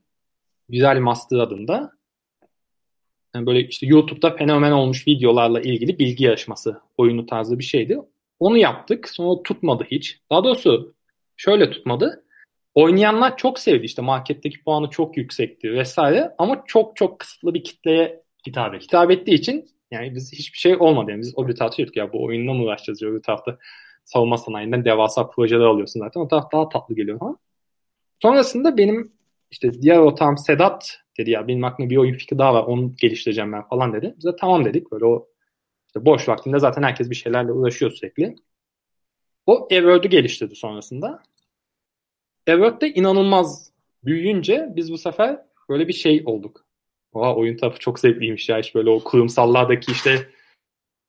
Güzel 0.70 1.00
Master 1.00 1.38
adında. 1.38 1.92
Yani 3.36 3.46
böyle 3.46 3.68
işte 3.68 3.88
YouTube'da 3.88 4.32
fenomen 4.36 4.72
olmuş 4.72 5.08
videolarla 5.08 5.62
ilgili 5.62 6.00
bilgi 6.00 6.24
yarışması 6.24 6.82
oyunu 6.98 7.26
tarzı 7.26 7.60
bir 7.60 7.64
şeydi. 7.64 7.98
Onu 8.40 8.58
yaptık. 8.58 9.10
Sonra 9.10 9.44
tutmadı 9.44 9.88
hiç. 9.92 10.20
Daha 10.32 10.44
doğrusu 10.44 10.96
şöyle 11.38 11.72
tutmadı. 11.72 12.24
Oynayanlar 12.76 13.38
çok 13.38 13.60
sevdi 13.60 13.86
işte 13.86 14.02
marketteki 14.02 14.64
puanı 14.64 14.90
çok 14.90 15.18
yüksekti 15.18 15.74
vesaire 15.74 16.36
ama 16.38 16.64
çok 16.68 16.96
çok 16.96 17.20
kısıtlı 17.20 17.54
bir 17.54 17.64
kitleye 17.64 18.26
Hitap 18.48 18.74
et. 18.76 18.84
hitap 18.84 19.12
ettiği 19.12 19.34
için 19.34 19.66
yani 19.96 20.16
biz 20.16 20.34
hiçbir 20.34 20.58
şey 20.58 20.76
olmadı. 20.76 21.12
Yani 21.12 21.22
biz 21.22 21.34
o 21.36 21.48
bir 21.48 21.56
tarafta 21.56 21.84
ya 21.96 22.14
bu 22.14 22.24
oyunla 22.24 22.54
mı 22.54 22.64
uğraşacağız? 22.64 23.04
O 23.04 23.16
bir 23.16 23.22
tarafta 23.22 23.58
savunma 24.06 24.38
sanayinden 24.38 24.86
devasa 24.86 25.28
projeler 25.28 25.66
alıyorsun 25.66 26.00
zaten. 26.00 26.22
O 26.22 26.28
taraf 26.28 26.52
daha 26.52 26.70
tatlı 26.70 26.96
geliyor 26.96 27.20
falan. 27.20 27.38
Sonrasında 28.22 28.78
benim 28.78 29.12
işte 29.52 29.82
diğer 29.82 29.98
ortağım 29.98 30.38
Sedat 30.38 31.00
dedi 31.18 31.32
ya 31.32 31.48
benim 31.48 31.64
aklımda 31.64 31.90
bir 31.90 31.98
oyun 31.98 32.14
fikri 32.14 32.38
daha 32.38 32.54
var 32.54 32.64
onu 32.64 32.96
geliştireceğim 32.96 33.54
ben 33.54 33.68
falan 33.68 33.94
dedi. 33.94 34.14
Biz 34.18 34.26
de 34.26 34.36
tamam 34.36 34.66
dedik. 34.66 34.92
Böyle 34.92 35.06
o 35.06 35.28
işte 35.88 36.06
boş 36.06 36.30
vaktinde 36.30 36.60
zaten 36.60 36.84
herkes 36.84 37.10
bir 37.10 37.16
şeylerle 37.16 37.52
uğraşıyor 37.52 37.92
sürekli. 37.92 38.36
O 39.46 39.68
Everworld'u 39.72 40.10
geliştirdi 40.10 40.56
sonrasında. 40.56 41.24
Everworld 42.48 42.82
de 42.82 42.94
inanılmaz 42.94 43.72
büyüyünce 44.04 44.74
biz 44.76 44.92
bu 44.92 44.98
sefer 44.98 45.42
böyle 45.70 45.88
bir 45.88 45.94
şey 45.94 46.24
olduk. 46.26 46.65
Oha 47.16 47.36
oyun 47.36 47.58
tarafı 47.58 47.80
çok 47.80 48.00
zevkliymiş 48.00 48.50
ya. 48.50 48.60
İşte 48.60 48.80
böyle 48.80 48.90
o 48.90 49.04
kurumsallardaki 49.04 49.92
işte 49.92 50.28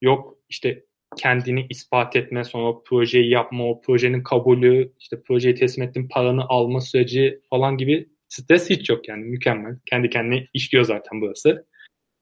yok 0.03 0.39
işte 0.49 0.85
kendini 1.17 1.67
ispat 1.71 2.17
etme, 2.17 2.45
sonra 2.45 2.79
projeyi 2.85 3.31
yapma, 3.31 3.65
o 3.65 3.81
projenin 3.81 4.23
kabulü, 4.23 4.93
işte 4.99 5.23
projeyi 5.23 5.55
teslim 5.55 5.89
ettim 5.89 6.09
paranı 6.09 6.45
alma 6.49 6.81
süreci 6.81 7.41
falan 7.51 7.77
gibi 7.77 8.09
stres 8.29 8.71
hiç 8.71 8.91
yok 8.91 9.09
yani 9.09 9.25
mükemmel. 9.25 9.79
Kendi 9.87 10.11
kendine 10.11 10.49
işliyor 10.55 10.85
zaten 10.85 11.21
burası. 11.21 11.67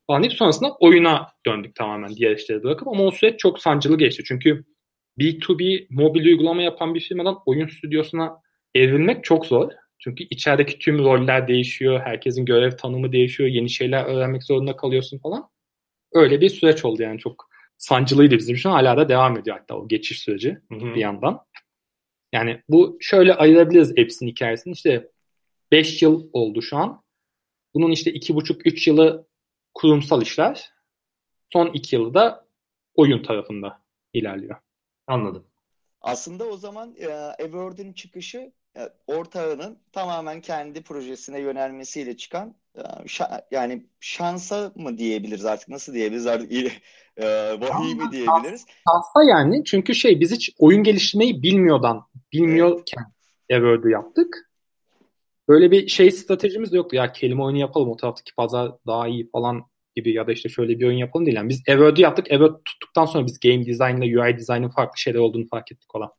falan 0.07 0.23
deyip 0.23 0.35
sonrasında 0.35 0.77
oyuna 0.81 1.29
döndük 1.47 1.75
tamamen 1.75 2.17
diğer 2.17 2.37
işleri 2.37 2.63
bırakıp 2.63 2.89
ama 2.89 3.05
o 3.05 3.11
süreç 3.11 3.39
çok 3.39 3.59
sancılı 3.59 3.99
geçti. 3.99 4.23
Çünkü 4.27 4.65
B2B 5.19 5.87
mobil 5.91 6.27
uygulama 6.27 6.63
yapan 6.63 6.95
bir 6.95 7.01
firmadan 7.01 7.39
oyun 7.47 7.67
stüdyosuna 7.67 8.37
evrilmek 8.75 9.25
çok 9.25 9.47
zor. 9.47 9.73
Çünkü 10.05 10.25
içerideki 10.31 10.79
tüm 10.79 10.99
roller 10.99 11.49
değişiyor, 11.49 12.01
herkesin 12.01 12.45
görev 12.45 12.71
tanımı 12.71 13.13
değişiyor, 13.13 13.49
yeni 13.49 13.71
şeyler 13.71 14.05
öğrenmek 14.05 14.45
zorunda 14.45 14.77
kalıyorsun 14.77 15.19
falan. 15.19 15.51
Öyle 16.13 16.41
bir 16.41 16.49
süreç 16.49 16.85
oldu 16.85 17.03
yani 17.03 17.19
çok 17.19 17.49
sancılıydı 17.79 18.39
bizim 18.39 18.57
için. 18.57 18.71
Hala 18.71 18.97
da 18.97 19.09
devam 19.09 19.39
ediyor 19.39 19.59
hatta 19.59 19.77
o 19.77 19.89
geçiş 19.89 20.21
süreci 20.21 20.59
Hı 20.69 20.75
hı. 20.75 20.95
bir 20.95 21.01
yandan. 21.01 21.45
Yani 22.33 22.63
bu 22.69 22.99
şöyle 23.01 23.35
ayırabiliriz 23.35 23.91
Apps'in 23.91 24.27
hikayesini. 24.27 24.73
İşte 24.73 25.11
5 25.73 26.03
yıl 26.03 26.29
oldu 26.33 26.63
şu 26.63 26.77
an. 26.77 27.03
Bunun 27.75 27.91
işte 27.91 28.11
2,5-3 28.11 28.91
yılı 28.91 29.27
kurumsal 29.75 30.23
işler. 30.23 30.71
Son 31.53 31.67
2 31.67 31.97
yılı 31.97 32.15
da 32.15 32.47
oyun 32.95 33.23
tarafında 33.23 33.83
ilerliyor. 34.13 34.57
Anladım. 35.07 35.47
Aslında 36.01 36.45
o 36.45 36.57
zaman 36.57 36.95
e, 36.99 37.07
Everword'un 37.39 37.93
çıkışı 37.93 38.53
ortağının 39.07 39.79
tamamen 39.93 40.41
kendi 40.41 40.83
projesine 40.83 41.41
yönelmesiyle 41.41 42.17
çıkan 42.17 42.55
e, 42.77 42.83
yani 43.51 43.87
şansa 44.01 44.73
mı 44.75 44.99
diyebiliriz 44.99 45.45
artık 45.45 45.69
nasıl 45.69 45.95
diyebiliriz 45.95 46.27
artık 46.27 46.53
e, 46.53 47.27
vahiy 47.61 47.95
mi 47.95 48.11
diyebiliriz? 48.13 48.67
Şansa 48.89 49.31
yani 49.31 49.65
çünkü 49.65 49.95
şey 49.95 50.21
biz 50.21 50.33
hiç 50.33 50.51
oyun 50.59 50.83
geliştirmeyi 50.83 51.43
bilmiyordan, 51.43 52.07
bilmiyorken 52.33 53.05
Everword'u 53.49 53.89
yaptık. 53.89 54.51
Böyle 55.49 55.71
bir 55.71 55.89
şey 55.89 56.11
stratejimiz 56.11 56.73
de 56.73 56.77
yoktu. 56.77 56.97
Ya 56.97 57.13
kelime 57.13 57.43
oyunu 57.43 57.59
yapalım 57.59 57.89
o 57.89 57.97
taraftaki 57.97 58.35
pazar 58.35 58.73
daha 58.87 59.09
iyi 59.09 59.31
falan 59.31 59.67
gibi 59.97 60.13
ya 60.13 60.27
da 60.27 60.33
işte 60.33 60.49
şöyle 60.49 60.79
bir 60.79 60.87
oyun 60.87 60.99
yapalım 60.99 61.27
değil. 61.27 61.37
Yani 61.37 61.49
biz 61.49 61.63
Everword'u 61.67 62.01
yaptık. 62.01 62.31
Everword 62.31 62.61
tuttuktan 62.65 63.05
sonra 63.05 63.27
biz 63.27 63.41
game 63.41 63.67
design 63.67 64.03
ile 64.03 64.21
UI 64.21 64.39
design'ın 64.39 64.69
farklı 64.69 64.99
şeyler 64.99 65.19
olduğunu 65.19 65.47
fark 65.47 65.73
ettik 65.73 65.95
olan. 65.95 66.11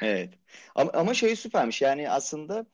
Evet. 0.00 0.34
Ama, 0.74 0.90
ama 0.94 1.14
şey 1.14 1.36
süpermiş. 1.36 1.82
Yani 1.82 2.10
aslında 2.10 2.66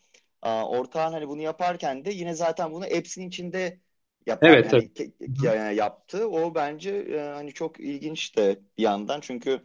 a, 0.42 0.68
ortağın 0.68 1.12
hani 1.12 1.28
bunu 1.28 1.42
yaparken 1.42 2.04
de 2.04 2.10
yine 2.12 2.34
zaten 2.34 2.72
bunu 2.72 2.84
apps'in 2.84 3.28
içinde 3.28 3.80
yapar, 4.26 4.58
Evet, 4.58 4.66
hani 4.66 4.84
ke- 4.84 5.12
ke- 5.34 5.46
yani 5.46 5.76
yaptı. 5.76 6.28
O 6.30 6.54
bence 6.54 6.90
e, 6.90 7.18
hani 7.20 7.52
çok 7.54 7.80
ilginç 7.80 8.36
de 8.36 8.60
bir 8.78 8.82
yandan. 8.82 9.20
Çünkü 9.20 9.62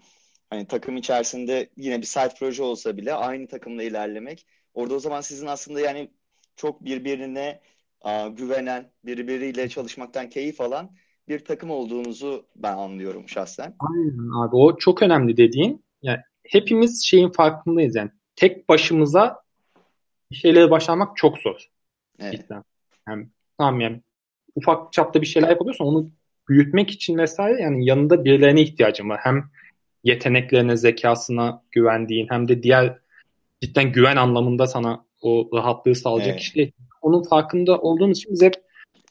hani 0.49 0.67
takım 0.67 0.97
içerisinde 0.97 1.69
yine 1.77 1.97
bir 2.01 2.05
side 2.05 2.33
proje 2.39 2.63
olsa 2.63 2.97
bile 2.97 3.13
aynı 3.13 3.47
takımla 3.47 3.83
ilerlemek. 3.83 4.47
Orada 4.73 4.93
o 4.95 4.99
zaman 4.99 5.21
sizin 5.21 5.47
aslında 5.47 5.79
yani 5.79 6.11
çok 6.55 6.85
birbirine 6.85 7.61
a, 8.01 8.27
güvenen, 8.27 8.91
birbiriyle 9.05 9.69
çalışmaktan 9.69 10.29
keyif 10.29 10.61
alan 10.61 10.95
bir 11.27 11.45
takım 11.45 11.71
olduğunuzu 11.71 12.47
ben 12.55 12.77
anlıyorum 12.77 13.29
şahsen. 13.29 13.79
Aynen 13.79 14.43
abi 14.43 14.55
o 14.55 14.77
çok 14.77 15.01
önemli 15.03 15.37
dediğin. 15.37 15.83
Yani 16.01 16.19
hepimiz 16.49 17.05
şeyin 17.05 17.29
farkındayız 17.29 17.95
yani. 17.95 18.11
Tek 18.35 18.69
başımıza 18.69 19.43
bir 20.31 20.35
şeylere 20.35 20.71
başlamak 20.71 21.17
çok 21.17 21.37
zor. 21.37 21.69
Evet. 22.19 22.33
cidden. 22.33 22.63
Yani, 23.07 23.27
tamam 23.57 23.81
yani 23.81 24.01
ufak 24.55 24.93
çapta 24.93 25.21
bir 25.21 25.27
şeyler 25.27 25.49
yapabiliyorsan 25.49 25.87
onu 25.87 26.09
büyütmek 26.49 26.91
için 26.91 27.17
vesaire 27.17 27.61
yani 27.61 27.85
yanında 27.85 28.25
birilerine 28.25 28.61
ihtiyacın 28.61 29.09
var. 29.09 29.19
Hem 29.23 29.49
yeteneklerine, 30.03 30.77
zekasına 30.77 31.63
güvendiğin 31.71 32.27
hem 32.29 32.47
de 32.47 32.63
diğer 32.63 32.97
cidden 33.61 33.91
güven 33.91 34.15
anlamında 34.15 34.67
sana 34.67 35.05
o 35.21 35.49
rahatlığı 35.53 35.95
sağlayacak 35.95 36.31
Evet. 36.31 36.39
kişiler. 36.39 36.69
Onun 37.01 37.23
farkında 37.23 37.77
olduğumuz 37.77 38.17
için 38.17 38.31
biz 38.33 38.41
hep 38.41 38.53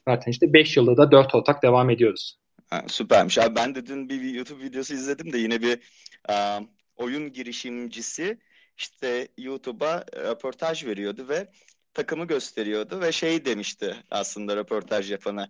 zaten 0.09 0.31
işte 0.31 0.53
5 0.53 0.77
yılda 0.77 0.97
da 0.97 1.11
4 1.11 1.35
ortak 1.35 1.63
devam 1.63 1.91
ediyoruz. 1.91 2.39
Ha, 2.71 2.85
süpermiş. 2.87 3.39
Abi 3.39 3.57
ben 3.57 3.75
de 3.75 3.87
dün 3.87 4.09
bir 4.09 4.21
YouTube 4.21 4.65
videosu 4.65 4.95
izledim 4.95 5.33
de 5.33 5.39
yine 5.39 5.63
bir 5.63 5.79
e, 6.31 6.35
oyun 6.99 7.33
girişimcisi 7.33 8.39
işte 8.77 9.29
YouTube'a 9.39 10.05
röportaj 10.17 10.87
veriyordu 10.87 11.29
ve 11.29 11.49
takımı 11.95 12.25
gösteriyordu 12.25 13.01
ve 13.01 13.13
şey 13.13 13.45
demişti 13.45 13.97
aslında 14.11 14.57
röportaj 14.57 15.11
yapana. 15.11 15.49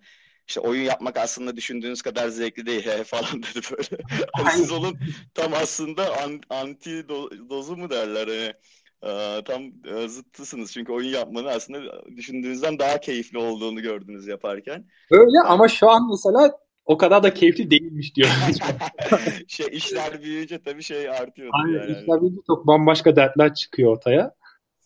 İşte 0.48 0.60
oyun 0.60 0.82
yapmak 0.82 1.16
aslında 1.16 1.56
düşündüğünüz 1.56 2.02
kadar 2.02 2.28
zevkli 2.28 2.66
değil 2.66 2.86
he, 2.86 3.04
falan 3.04 3.42
dedi 3.42 3.60
böyle. 3.70 4.02
Hani 4.32 4.50
siz 4.52 4.72
onun 4.72 4.98
tam 5.34 5.54
aslında 5.54 6.22
an- 6.22 6.40
anti 6.50 6.90
do- 6.90 7.48
dozu 7.50 7.76
mu 7.76 7.90
derler 7.90 8.28
hani 8.28 8.54
e, 9.02 9.44
tam 9.44 9.62
e, 9.84 10.08
zıttısınız 10.08 10.72
çünkü 10.72 10.92
oyun 10.92 11.08
yapmanın 11.08 11.46
aslında 11.46 11.80
düşündüğünüzden 12.16 12.78
daha 12.78 13.00
keyifli 13.00 13.38
olduğunu 13.38 13.82
gördünüz 13.82 14.26
yaparken. 14.26 14.86
Öyle 15.10 15.40
ama 15.46 15.68
şu 15.68 15.90
an 15.90 16.10
mesela 16.10 16.52
o 16.88 16.98
kadar 16.98 17.24
da 17.24 17.34
keyifli 17.34 17.72
değilmiş 17.72 18.16
diyor. 18.16 18.30
Şey 19.48 19.66
işler 19.72 20.22
büyüyünce 20.22 20.62
tabii 20.62 20.82
şey 20.82 21.08
artıyordu 21.10 21.62
Aynen 21.62 21.80
yani. 21.86 22.10
işler 22.10 22.22
bir 22.22 22.42
çok 22.46 22.66
bambaşka 22.66 23.16
dertler 23.16 23.54
çıkıyor 23.54 23.92
ortaya. 23.92 24.34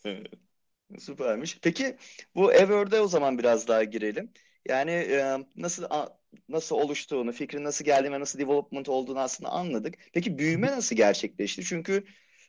Evet. 0.05 0.27
Süpermiş. 1.01 1.59
Peki 1.63 1.97
bu 2.37 2.53
Ever'de 2.55 3.01
o 3.01 3.09
zaman 3.09 3.39
biraz 3.39 3.69
daha 3.69 3.85
girelim. 3.85 4.33
Yani 4.69 4.91
e, 4.93 5.39
nasıl 5.57 5.85
a- 5.91 6.19
nasıl 6.49 6.77
oluştuğunu, 6.77 7.33
fikrin 7.33 7.65
nasıl 7.65 7.85
geldiğini, 7.85 8.21
nasıl 8.21 8.39
development 8.39 8.89
olduğunu 8.89 9.21
aslında 9.21 9.51
anladık. 9.51 9.95
Peki 10.15 10.39
büyüme 10.39 10.69
nasıl 10.73 10.97
gerçekleşti? 10.97 11.65
Çünkü 11.65 12.05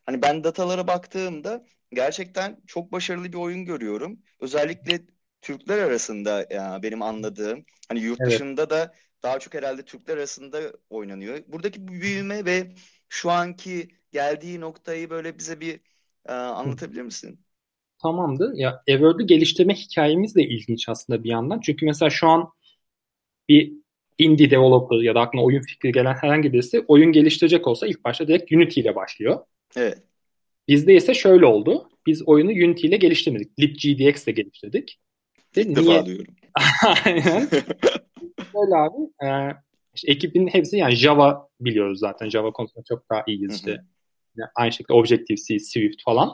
hani 0.05 0.21
ben 0.21 0.43
datalara 0.43 0.87
baktığımda 0.87 1.65
gerçekten 1.93 2.61
çok 2.67 2.91
başarılı 2.91 3.25
bir 3.33 3.37
oyun 3.37 3.65
görüyorum. 3.65 4.19
Özellikle 4.39 5.01
Türkler 5.41 5.77
arasında 5.79 6.47
ya 6.51 6.79
benim 6.83 7.01
anladığım, 7.01 7.65
hani 7.89 7.99
yurt 8.01 8.25
Evet. 8.25 8.25
dışında 8.25 8.69
da 8.69 8.93
daha 9.23 9.39
çok 9.39 9.53
herhalde 9.53 9.85
Türkler 9.85 10.17
arasında 10.17 10.59
oynanıyor. 10.89 11.39
Buradaki 11.47 11.87
bu 11.87 11.91
büyüme 11.91 12.45
ve 12.45 12.71
şu 13.09 13.31
anki 13.31 13.87
geldiği 14.11 14.59
noktayı 14.59 15.09
böyle 15.09 15.37
bize 15.37 15.59
bir 15.59 15.79
e, 16.25 16.33
anlatabilir 16.33 17.01
misin? 17.01 17.39
Tamamdır. 18.01 18.53
Ya 18.53 18.83
Everword'u 18.87 19.27
geliştirme 19.27 19.73
hikayemiz 19.73 20.35
de 20.35 20.43
ilginç 20.43 20.89
aslında 20.89 21.23
bir 21.23 21.29
yandan. 21.29 21.59
Çünkü 21.59 21.85
mesela 21.85 22.09
şu 22.09 22.27
an 22.27 22.49
bir 23.49 23.73
indie 24.17 24.51
developer 24.51 24.97
ya 24.97 25.15
da 25.15 25.21
aklına 25.21 25.43
oyun 25.43 25.61
fikri 25.61 25.91
gelen 25.91 26.13
herhangi 26.13 26.53
birisi 26.53 26.85
oyun 26.87 27.11
geliştirecek 27.11 27.67
olsa 27.67 27.87
ilk 27.87 28.03
başta 28.03 28.27
direkt 28.27 28.51
Unity 28.51 28.79
ile 28.79 28.95
başlıyor. 28.95 29.39
Evet. 29.75 29.97
Bizde 30.67 30.95
ise 30.95 31.13
şöyle 31.13 31.45
oldu. 31.45 31.89
Biz 32.05 32.27
oyunu 32.27 32.49
Unity 32.49 32.87
ile 32.87 32.97
geliştirmedik. 32.97 33.59
libgdx 33.59 34.23
ile 34.23 34.31
geliştirdik. 34.31 34.99
Defa 35.55 36.01
niye? 36.01 36.17
Aynen. 37.05 37.49
Böyle 38.55 38.75
abi. 38.75 39.27
E, 39.27 39.57
işte 39.93 40.11
ekibin 40.11 40.47
hepsi 40.47 40.77
yani 40.77 40.95
Java 40.95 41.47
biliyoruz 41.59 41.99
zaten. 41.99 42.29
Java 42.29 42.51
konusunda 42.51 42.83
çok 42.89 43.09
daha 43.09 43.23
iyiyiz 43.27 43.55
işte. 43.55 43.71
Yani 44.35 44.49
aynı 44.55 44.71
şekilde 44.71 44.93
Objective-C, 44.93 45.59
Swift 45.59 46.03
falan. 46.05 46.33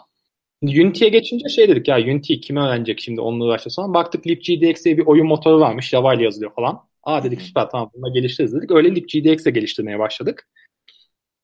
Unity'ye 0.64 1.10
geçince 1.10 1.50
şey 1.50 1.70
dedik 1.70 1.88
ya 1.88 1.98
Unity 1.98 2.34
kime 2.34 2.62
öğrenecek 2.62 3.00
şimdi 3.00 3.22
onunla 3.22 3.46
uğraşacağız 3.46 3.76
falan. 3.76 3.94
Baktık 3.94 4.28
libgdx 4.28 4.86
diye 4.86 4.98
bir 4.98 5.06
oyun 5.06 5.28
motoru 5.28 5.60
varmış. 5.60 5.90
Java 5.90 6.14
ile 6.14 6.24
yazılıyor 6.24 6.54
falan. 6.56 6.88
Aa 7.04 7.24
dedik 7.24 7.42
süper 7.42 7.70
tamam 7.70 7.92
bununla 7.94 8.10
geliştiririz 8.10 8.54
dedik. 8.54 8.72
Öyle 8.72 8.96
libgdx 8.96 9.44
ile 9.44 9.52
geliştirmeye 9.52 10.00
başladık. 10.00 10.48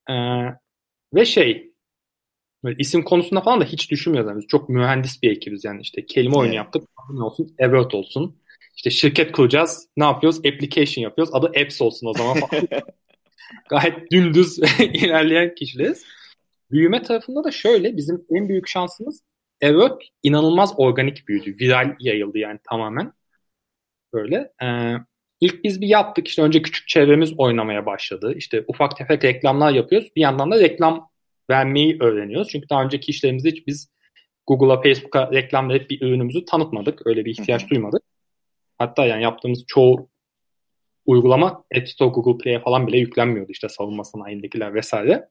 Ee, 0.10 0.14
ve 1.14 1.26
şey 1.26 1.74
böyle 2.64 2.76
isim 2.80 3.04
konusunda 3.04 3.42
falan 3.42 3.62
da 3.62 3.66
hiç 3.66 3.92
düşünmüyoruz. 3.92 4.32
Yani 4.32 4.48
çok 4.48 4.70
mühendis 4.70 5.24
bir 5.24 5.32
ekibiz 5.32 5.66
yani 5.66 5.82
işte 5.82 6.06
kelime 6.06 6.36
oyunu 6.36 6.48
Evet. 6.48 6.58
yaptık. 6.58 6.84
Ne 7.14 7.24
olsun? 7.24 7.56
Everword 7.60 7.92
olsun. 7.92 8.36
İşte 8.76 8.90
şirket 8.90 9.32
kuracağız. 9.32 9.88
Ne 9.98 10.04
yapıyoruz? 10.04 10.40
Application 10.40 11.04
yapıyoruz. 11.04 11.34
Adı 11.34 11.48
Apps 11.48 11.82
olsun 11.82 12.08
o 12.08 12.14
zaman 12.14 12.40
falan. 12.40 12.68
Gayet 13.70 14.12
dümdüz 14.12 14.60
ilerleyen 14.80 15.56
kişileriz. 15.56 16.06
Büyüme 16.72 17.02
tarafında 17.02 17.44
da 17.44 17.52
şöyle 17.52 17.98
bizim 17.98 18.26
en 18.30 18.50
büyük 18.50 18.68
şansımız 18.68 19.22
Everword 19.62 20.02
inanılmaz 20.24 20.74
organik 20.78 21.28
büyüdü. 21.28 21.56
Viral 21.62 21.96
yayıldı 22.00 22.38
yani 22.38 22.60
tamamen. 22.70 23.14
Böyle. 24.14 24.52
Ee, 24.64 24.94
ilk 25.42 25.64
biz 25.64 25.82
bir 25.82 25.88
yaptık. 25.88 26.28
İşte 26.28 26.42
önce 26.42 26.62
küçük 26.62 26.88
çevremiz 26.88 27.34
oynamaya 27.38 27.86
başladı. 27.86 28.34
İşte 28.38 28.64
ufak 28.68 28.98
tefek 28.98 29.24
reklamlar 29.24 29.72
yapıyoruz. 29.72 30.10
Bir 30.16 30.22
yandan 30.22 30.52
da 30.52 30.60
reklam 30.60 31.10
vermeyi 31.50 31.98
öğreniyoruz. 32.00 32.50
Çünkü 32.52 32.70
daha 32.70 32.84
önceki 32.84 33.12
işlerimizde 33.12 33.50
hiç 33.50 33.68
biz 33.68 33.90
Google'a, 34.48 34.82
Facebook'a 34.82 35.32
reklam 35.32 35.70
verip 35.70 35.90
bir 35.90 36.02
ürünümüzü 36.02 36.46
tanıtmadık. 36.46 37.08
Öyle 37.08 37.26
bir 37.26 37.32
ihtiyaç 37.32 37.70
duymadık. 37.70 38.04
Hatta 38.78 39.06
yani 39.06 39.24
yaptığımız 39.24 39.64
çoğu 39.68 40.10
uygulama 41.06 41.64
App 41.78 41.90
Store, 41.90 42.10
Google 42.10 42.44
Play'e 42.44 42.60
falan 42.60 42.88
bile 42.88 42.98
yüklenmiyordu 42.98 43.52
işte 43.52 43.70
savunma 43.70 44.04
sanayindekiler 44.04 44.74
vesaire. 44.74 45.30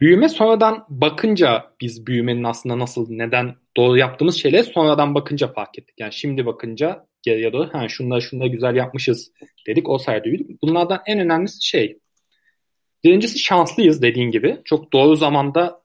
Büyüme 0.00 0.28
sonradan 0.28 0.86
bakınca 0.88 1.74
biz 1.80 2.06
büyümenin 2.06 2.44
aslında 2.44 2.78
nasıl, 2.78 3.06
neden 3.10 3.56
doğru 3.76 3.98
yaptığımız 3.98 4.36
şeyleri 4.36 4.64
sonradan 4.64 5.14
bakınca 5.14 5.52
fark 5.52 5.78
ettik. 5.78 5.94
Yani 5.98 6.12
şimdi 6.12 6.46
bakınca 6.46 7.06
geriye 7.22 7.52
doğru 7.52 7.68
ha 7.72 7.88
şunları 7.88 8.22
şunları 8.22 8.48
güzel 8.48 8.76
yapmışız 8.76 9.32
dedik 9.66 9.88
o 9.88 9.98
sayede 9.98 10.24
büyüdük. 10.24 10.62
Bunlardan 10.62 11.02
en 11.06 11.20
önemlisi 11.20 11.66
şey 11.66 11.98
birincisi 13.04 13.38
şanslıyız 13.38 14.02
dediğin 14.02 14.30
gibi. 14.30 14.60
Çok 14.64 14.92
doğru 14.92 15.16
zamanda 15.16 15.82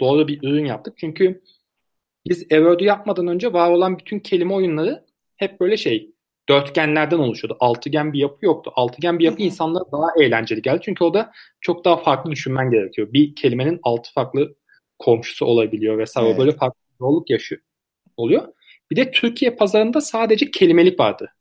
doğru 0.00 0.28
bir 0.28 0.42
ürün 0.42 0.64
yaptık. 0.64 0.94
Çünkü 0.96 1.42
biz 2.28 2.42
Everword'u 2.42 2.84
yapmadan 2.84 3.26
önce 3.26 3.52
var 3.52 3.70
olan 3.70 3.98
bütün 3.98 4.20
kelime 4.20 4.54
oyunları 4.54 5.07
hep 5.38 5.60
böyle 5.60 5.76
şey 5.76 6.10
dörtgenlerden 6.48 7.18
oluşuyordu. 7.18 7.56
Altıgen 7.60 8.12
bir 8.12 8.18
yapı 8.18 8.46
yoktu. 8.46 8.72
Altıgen 8.74 9.18
bir 9.18 9.24
yapı 9.24 9.42
insanlara 9.42 9.84
daha 9.92 10.06
eğlenceli 10.20 10.62
geldi. 10.62 10.80
Çünkü 10.82 11.04
o 11.04 11.14
da 11.14 11.32
çok 11.60 11.84
daha 11.84 11.96
farklı 11.96 12.30
düşünmen 12.30 12.70
gerekiyor. 12.70 13.12
Bir 13.12 13.34
kelimenin 13.34 13.80
altı 13.82 14.12
farklı 14.12 14.54
komşusu 14.98 15.46
olabiliyor 15.46 15.98
vesaire. 15.98 16.28
Evet. 16.28 16.38
böyle 16.38 16.52
farklı 16.52 16.80
zorluk 17.00 17.30
yaşıyor 17.30 17.60
oluyor. 18.16 18.48
Bir 18.90 18.96
de 18.96 19.10
Türkiye 19.10 19.50
pazarında 19.50 20.00
sadece 20.00 20.50
kelimelik 20.50 21.00
vardı. 21.00 21.32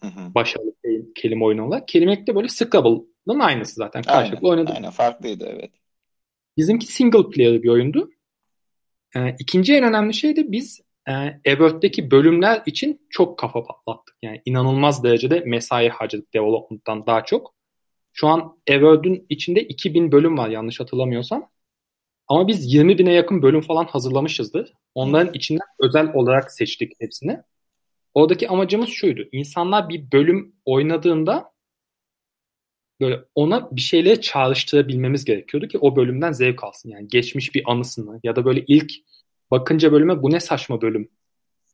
Hı 0.00 0.06
hı. 0.06 0.34
Başarılı 0.34 0.72
ke- 0.84 1.14
kelime 1.14 1.44
oyunu 1.44 1.66
olarak. 1.66 1.88
Kelimelik 1.88 2.26
de 2.26 2.34
böyle 2.34 2.48
Scrabble'ın 2.48 3.40
aynısı 3.40 3.74
zaten. 3.74 4.02
Karşılıklı 4.02 4.48
Aynen, 4.48 4.58
oynadık. 4.58 4.76
aynen 4.76 4.90
farklıydı 4.90 5.46
evet. 5.56 5.70
Bizimki 6.56 6.86
single 6.86 7.30
player 7.30 7.62
bir 7.62 7.68
oyundu. 7.68 8.10
Ee, 9.16 9.36
ikinci 9.38 9.74
en 9.74 9.84
önemli 9.84 10.14
şey 10.14 10.36
de 10.36 10.52
biz 10.52 10.85
e, 11.08 12.10
bölümler 12.10 12.62
için 12.66 13.06
çok 13.10 13.38
kafa 13.38 13.64
patlattık. 13.64 14.16
Yani 14.22 14.42
inanılmaz 14.44 15.04
derecede 15.04 15.42
mesai 15.46 15.88
harcadık 15.88 16.34
development'tan 16.34 17.06
daha 17.06 17.24
çok. 17.24 17.54
Şu 18.12 18.28
an 18.28 18.58
Evert'ün 18.66 19.26
içinde 19.28 19.62
2000 19.62 20.12
bölüm 20.12 20.38
var 20.38 20.48
yanlış 20.48 20.80
hatırlamıyorsam. 20.80 21.50
Ama 22.28 22.48
biz 22.48 22.74
20 22.74 22.98
bine 22.98 23.12
yakın 23.12 23.42
bölüm 23.42 23.60
falan 23.60 23.84
hazırlamışızdır. 23.84 24.72
Onların 24.94 25.34
içinden 25.34 25.66
özel 25.80 26.14
olarak 26.14 26.52
seçtik 26.52 26.92
hepsini. 27.00 27.38
Oradaki 28.14 28.48
amacımız 28.48 28.88
şuydu. 28.88 29.22
İnsanlar 29.32 29.88
bir 29.88 30.12
bölüm 30.12 30.54
oynadığında 30.64 31.52
böyle 33.00 33.24
ona 33.34 33.76
bir 33.76 33.80
şeyleri 33.80 34.20
çağrıştırabilmemiz 34.20 35.24
gerekiyordu 35.24 35.68
ki 35.68 35.78
o 35.78 35.96
bölümden 35.96 36.32
zevk 36.32 36.64
alsın. 36.64 36.90
Yani 36.90 37.08
geçmiş 37.08 37.54
bir 37.54 37.62
anısını 37.66 38.20
ya 38.24 38.36
da 38.36 38.44
böyle 38.44 38.64
ilk 38.66 38.92
bakınca 39.50 39.92
bölüme 39.92 40.22
bu 40.22 40.30
ne 40.30 40.40
saçma 40.40 40.82
bölüm 40.82 41.10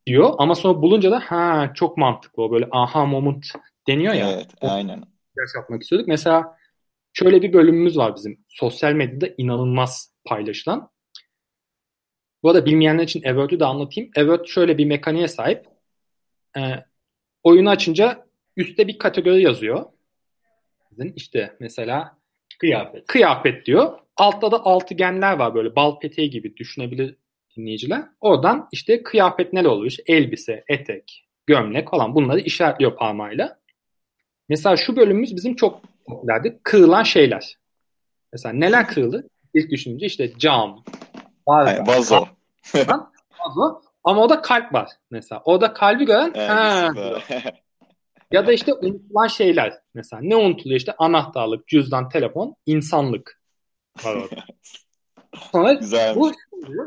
diyor 0.06 0.34
ama 0.38 0.54
sonra 0.54 0.82
bulunca 0.82 1.10
da 1.10 1.20
ha 1.20 1.72
çok 1.74 1.96
mantıklı 1.96 2.42
o 2.42 2.50
böyle 2.52 2.68
aha 2.70 3.06
moment 3.06 3.46
deniyor 3.88 4.14
ya. 4.14 4.30
Evet, 4.32 4.48
o 4.60 4.68
aynen. 4.68 5.02
ders 5.38 5.54
yapmak 5.56 5.82
istiyorduk. 5.82 6.08
Mesela 6.08 6.56
şöyle 7.12 7.42
bir 7.42 7.52
bölümümüz 7.52 7.96
var 7.96 8.16
bizim. 8.16 8.44
Sosyal 8.48 8.92
medyada 8.92 9.34
inanılmaz 9.38 10.14
paylaşılan. 10.24 10.90
Bu 12.42 12.50
arada 12.50 12.66
bilmeyenler 12.66 13.04
için 13.04 13.22
Evert'ü 13.22 13.60
de 13.60 13.64
anlatayım. 13.64 14.10
Evert 14.16 14.48
şöyle 14.48 14.78
bir 14.78 14.84
mekaniğe 14.84 15.28
sahip. 15.28 15.66
Ee, 16.56 16.84
oyunu 17.42 17.70
açınca 17.70 18.26
üstte 18.56 18.88
bir 18.88 18.98
kategori 18.98 19.42
yazıyor. 19.42 19.84
Sizin 20.88 21.12
işte 21.16 21.56
mesela 21.60 22.18
Kıyafet. 22.58 23.06
kıyafet 23.06 23.66
diyor. 23.66 23.98
Altta 24.16 24.52
da 24.52 24.64
altıgenler 24.64 25.36
var 25.38 25.54
böyle 25.54 25.76
bal 25.76 25.98
peteği 25.98 26.30
gibi 26.30 26.56
düşünebilir 26.56 27.16
dinleyiciler. 27.56 28.04
Oradan 28.20 28.68
işte 28.72 29.02
kıyafet 29.02 29.54
olur? 29.54 29.86
İşte 29.86 30.02
elbise, 30.06 30.64
etek, 30.68 31.28
gömlek 31.46 31.90
falan 31.90 32.14
bunları 32.14 32.40
işaretliyor 32.40 32.96
parmağıyla. 32.96 33.58
Mesela 34.48 34.76
şu 34.76 34.96
bölümümüz 34.96 35.36
bizim 35.36 35.56
çok 35.56 35.82
popülerdi. 36.06 36.60
Kırılan 36.62 37.02
şeyler. 37.02 37.58
Mesela 38.32 38.52
neler 38.52 38.86
kırılır? 38.86 39.24
İlk 39.54 39.70
düşününce 39.70 40.06
işte 40.06 40.32
cam, 40.38 40.84
bardak, 41.46 41.88
vazo. 41.88 42.26
vazo. 42.74 43.80
Ama 44.04 44.22
o 44.22 44.28
da 44.28 44.42
kalp 44.42 44.74
var 44.74 44.88
mesela. 45.10 45.42
O 45.44 45.60
da 45.60 45.72
kalbi 45.72 46.04
gören 46.04 46.32
Evet, 46.34 47.54
ya 48.32 48.46
da 48.46 48.52
işte 48.52 48.74
unutulan 48.74 49.26
şeyler. 49.26 49.72
Mesela 49.94 50.22
ne 50.22 50.36
unutuluyor? 50.36 50.78
İşte 50.78 50.94
anahtarlık, 50.98 51.68
cüzdan, 51.68 52.08
telefon, 52.08 52.56
insanlık 52.66 53.40
var 54.04 54.16
orada. 54.16 54.44
Sonra 55.52 55.72
Güzelmiş. 55.72 56.16
bu 56.16 56.32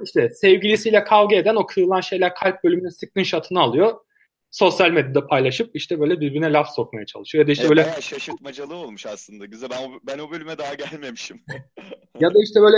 işte 0.04 0.30
sevgilisiyle 0.30 1.04
kavga 1.04 1.36
eden 1.36 1.56
o 1.56 1.66
kırılan 1.66 2.02
şeyler 2.02 2.36
kalp 2.36 2.64
bölümünün 2.64 2.90
screenshot'ını 2.90 3.60
alıyor. 3.60 3.94
Sosyal 4.52 4.92
medyada 4.92 5.28
paylaşıp 5.28 5.76
işte 5.76 6.00
böyle 6.00 6.20
birbirine 6.20 6.54
laf 6.54 6.70
sokmaya 6.76 7.06
çalışıyor. 7.06 7.44
Ya 7.44 7.48
da 7.48 7.52
işte 7.52 7.66
Evet, 7.68 7.78
böyle 7.78 8.02
şaşırtmacalı 8.02 8.76
olmuş 8.76 9.06
aslında. 9.06 9.46
Güzel. 9.46 9.70
Ben 9.70 9.90
o, 9.90 10.00
ben 10.04 10.20
o 10.20 10.32
bölüme 10.32 10.58
daha 10.58 10.74
gelmemişim. 10.74 11.44
ya 12.20 12.34
da 12.34 12.44
işte 12.44 12.62
böyle 12.62 12.78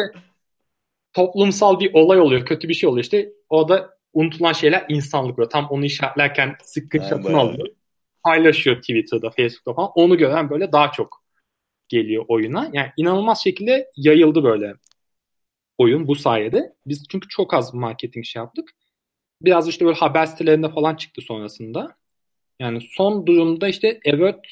toplumsal 1.13 1.79
bir 1.79 1.93
olay 1.93 2.19
oluyor, 2.19 2.45
kötü 2.45 2.69
bir 2.69 2.73
şey 2.73 2.89
oluyor 2.89 3.03
işte. 3.03 3.29
O 3.49 3.69
da 3.69 3.97
unutulan 4.13 4.53
şeyler 4.53 4.85
insanlık 4.89 5.37
böyle. 5.37 5.49
Tam 5.49 5.67
onu 5.69 5.85
işaretlerken 5.85 6.55
screenshot'ını 6.63 7.37
alıyor. 7.37 7.67
Paylaşıyor 8.23 8.81
Twitter'da, 8.81 9.29
Facebook'ta 9.29 9.73
falan. 9.73 9.91
Onu 9.95 10.17
gören 10.17 10.49
böyle 10.49 10.71
daha 10.71 10.91
çok 10.91 11.23
geliyor 11.87 12.25
oyuna. 12.27 12.69
Yani 12.73 12.91
inanılmaz 12.97 13.43
şekilde 13.43 13.91
yayıldı 13.95 14.43
böyle 14.43 14.73
oyun 15.77 16.07
bu 16.07 16.15
sayede. 16.15 16.73
Biz 16.85 17.03
çünkü 17.09 17.27
çok 17.27 17.53
az 17.53 17.73
marketing 17.73 18.25
şey 18.25 18.39
yaptık. 18.39 18.69
Biraz 19.41 19.67
işte 19.67 19.85
böyle 19.85 19.97
haber 19.97 20.25
sitelerinde 20.25 20.69
falan 20.69 20.95
çıktı 20.95 21.21
sonrasında. 21.21 21.97
Yani 22.59 22.81
son 22.91 23.27
durumda 23.27 23.67
işte 23.67 23.99
Evert 24.05 24.45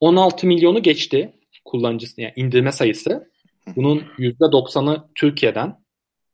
16 0.00 0.46
milyonu 0.46 0.82
geçti 0.82 1.32
kullanıcısı 1.64 2.20
yani 2.20 2.32
indirme 2.36 2.72
sayısı. 2.72 3.32
Bunun 3.76 3.98
%90'ı 4.18 5.04
Türkiye'den. 5.14 5.82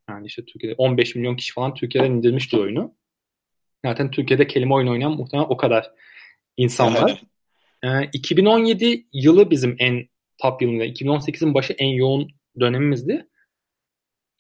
Yani 0.09 0.27
işte 0.27 0.45
Türkiye'de 0.45 0.75
15 0.79 1.15
milyon 1.15 1.37
kişi 1.37 1.53
falan 1.53 1.75
Türkiye'den 1.75 2.11
indirmiştir 2.11 2.59
oyunu. 2.59 2.95
Zaten 3.85 4.11
Türkiye'de 4.11 4.47
kelime 4.47 4.75
oyunu 4.75 4.91
oynayan 4.91 5.13
muhtemelen 5.13 5.49
o 5.49 5.57
kadar 5.57 5.91
insan 6.57 6.95
var. 6.95 7.23
Ee, 7.85 8.05
2017 8.13 9.07
yılı 9.13 9.51
bizim 9.51 9.77
en 9.79 10.09
top 10.39 10.63
yılında. 10.63 10.87
2018'in 10.87 11.55
başı 11.55 11.73
en 11.73 11.89
yoğun 11.89 12.31
dönemimizdi. 12.61 13.29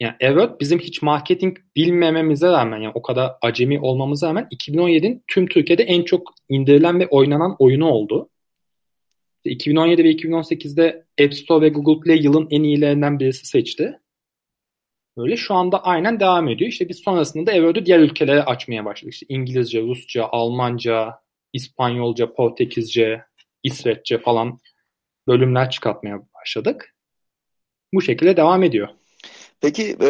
Yani 0.00 0.14
evet 0.20 0.60
bizim 0.60 0.78
hiç 0.78 1.02
marketing 1.02 1.56
bilmememize 1.76 2.48
rağmen 2.48 2.80
yani 2.80 2.92
o 2.94 3.02
kadar 3.02 3.32
acemi 3.42 3.80
olmamıza 3.80 4.28
rağmen 4.28 4.48
2017'in 4.52 5.24
tüm 5.26 5.46
Türkiye'de 5.46 5.82
en 5.82 6.02
çok 6.02 6.34
indirilen 6.48 7.00
ve 7.00 7.06
oynanan 7.06 7.56
oyunu 7.58 7.86
oldu. 7.86 8.30
2017 9.44 10.04
ve 10.04 10.12
2018'de 10.12 11.04
App 11.24 11.34
Store 11.34 11.64
ve 11.64 11.68
Google 11.68 12.00
Play 12.04 12.22
yılın 12.22 12.48
en 12.50 12.62
iyilerinden 12.62 13.20
birisi 13.20 13.46
seçti. 13.46 14.00
Böyle 15.16 15.36
şu 15.36 15.54
anda 15.54 15.84
aynen 15.84 16.20
devam 16.20 16.48
ediyor. 16.48 16.70
İşte 16.70 16.88
biz 16.88 16.98
sonrasında 16.98 17.46
da 17.46 17.52
Evert'ü 17.52 17.86
diğer 17.86 17.98
ülkelere 17.98 18.42
açmaya 18.42 18.84
başladık. 18.84 19.14
İşte 19.14 19.26
İngilizce, 19.28 19.82
Rusça, 19.82 20.28
Almanca, 20.32 21.14
İspanyolca, 21.52 22.34
Portekizce, 22.34 23.22
İsveççe 23.62 24.18
falan 24.18 24.60
bölümler 25.26 25.70
çıkartmaya 25.70 26.22
başladık. 26.34 26.94
Bu 27.94 28.02
şekilde 28.02 28.36
devam 28.36 28.62
ediyor. 28.62 28.88
Peki 29.60 29.82
e, 30.00 30.06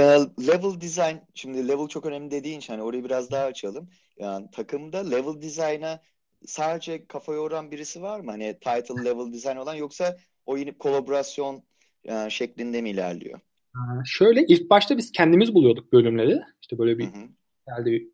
level 0.46 0.80
design, 0.80 1.16
şimdi 1.34 1.68
level 1.68 1.88
çok 1.88 2.06
önemli 2.06 2.30
dediğin 2.30 2.58
için 2.58 2.72
hani 2.72 2.82
orayı 2.82 3.04
biraz 3.04 3.30
daha 3.30 3.44
açalım. 3.44 3.88
Yani 4.18 4.50
takımda 4.50 4.98
level 4.98 5.42
design'a 5.42 6.00
sadece 6.46 7.06
kafa 7.06 7.32
yoran 7.32 7.70
birisi 7.70 8.02
var 8.02 8.20
mı? 8.20 8.30
Hani 8.30 8.54
title 8.54 9.04
level 9.04 9.32
design 9.32 9.56
olan 9.56 9.74
yoksa 9.74 10.16
oyun 10.46 10.72
kolaborasyon 10.72 11.62
e, 12.04 12.30
şeklinde 12.30 12.82
mi 12.82 12.90
ilerliyor? 12.90 13.40
Ee, 13.76 14.04
Şöyle 14.06 14.46
ilk 14.46 14.70
başta 14.70 14.98
biz 14.98 15.12
kendimiz 15.12 15.54
buluyorduk 15.54 15.92
bölümleri. 15.92 16.40
İşte 16.62 16.78
böyle 16.78 16.98
bir 16.98 17.04
Hı 17.04 17.08
hı. 17.08 17.28
geldi 17.66 17.90
bir 17.90 18.08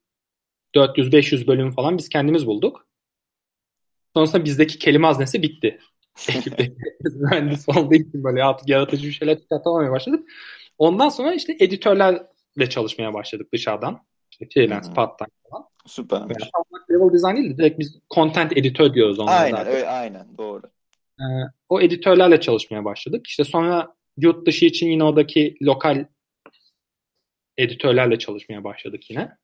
400-500 0.75 1.47
bölüm 1.47 1.71
falan 1.71 1.99
biz 1.99 2.09
kendimiz 2.09 2.47
bulduk. 2.47 2.87
Sonrasında 4.15 4.45
bizdeki 4.45 4.79
kelime 4.79 5.07
haznesi 5.07 5.43
bitti. 5.43 5.81
Ekipte 6.29 6.73
mühendis 7.15 7.69
olduğu 7.69 7.95
için 7.95 8.25
böyle 8.25 8.45
artık 8.45 8.69
yaratıcı 8.69 9.07
bir 9.07 9.13
şeyler 9.13 9.41
çıkartamamaya 9.41 9.91
başladık. 9.91 10.29
Ondan 10.79 11.09
sonra 11.09 11.35
işte 11.35 11.57
editörlerle 11.61 12.71
çalışmaya 12.71 13.15
başladık 13.15 13.49
dışarıdan. 13.53 14.01
İşte 14.31 14.49
freelance, 14.55 14.91
hı. 14.91 14.95
part-time 14.95 15.29
falan. 15.51 15.69
Süpermiş. 15.87 16.37
Yani 16.41 16.83
level 16.91 17.13
design 17.13 17.37
değil 17.37 17.51
de 17.51 17.59
direkt 17.59 17.79
biz 17.79 17.99
content 18.15 18.57
editör 18.57 18.95
diyoruz 18.95 19.19
onlara 19.19 19.37
Aynen, 19.37 19.57
zaten. 19.57 19.73
öyle, 19.73 19.89
aynen 19.89 20.39
doğru. 20.39 20.63
Ee, 21.21 21.25
o 21.69 21.81
editörlerle 21.81 22.41
çalışmaya 22.41 22.85
başladık. 22.85 23.27
İşte 23.27 23.45
sonra 23.45 23.95
yurt 24.17 24.47
dışı 24.47 24.65
için 24.65 24.87
yine 24.87 25.05
oradaki 25.05 25.57
lokal 25.63 26.05
editörlerle 27.57 28.19
çalışmaya 28.19 28.65
başladık 28.65 29.11
yine. 29.11 29.37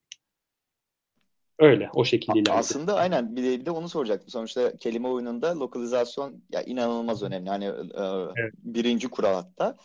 Öyle, 1.58 1.90
o 1.94 2.04
şekilde 2.04 2.38
ilerledik. 2.38 2.58
Aslında 2.58 2.94
aynen 2.94 3.36
bir 3.36 3.42
de, 3.42 3.60
bir 3.60 3.66
de 3.66 3.70
onu 3.70 3.88
soracaktım. 3.88 4.28
Sonuçta 4.28 4.76
kelime 4.76 5.08
oyununda 5.08 5.60
lokalizasyon 5.60 6.44
ya 6.50 6.62
inanılmaz 6.62 7.22
önemli. 7.22 7.48
Hani 7.50 7.64
e, 7.64 8.02
Evet. 8.36 8.54
birinci 8.58 9.08
kural 9.08 9.34
hatta. 9.34 9.76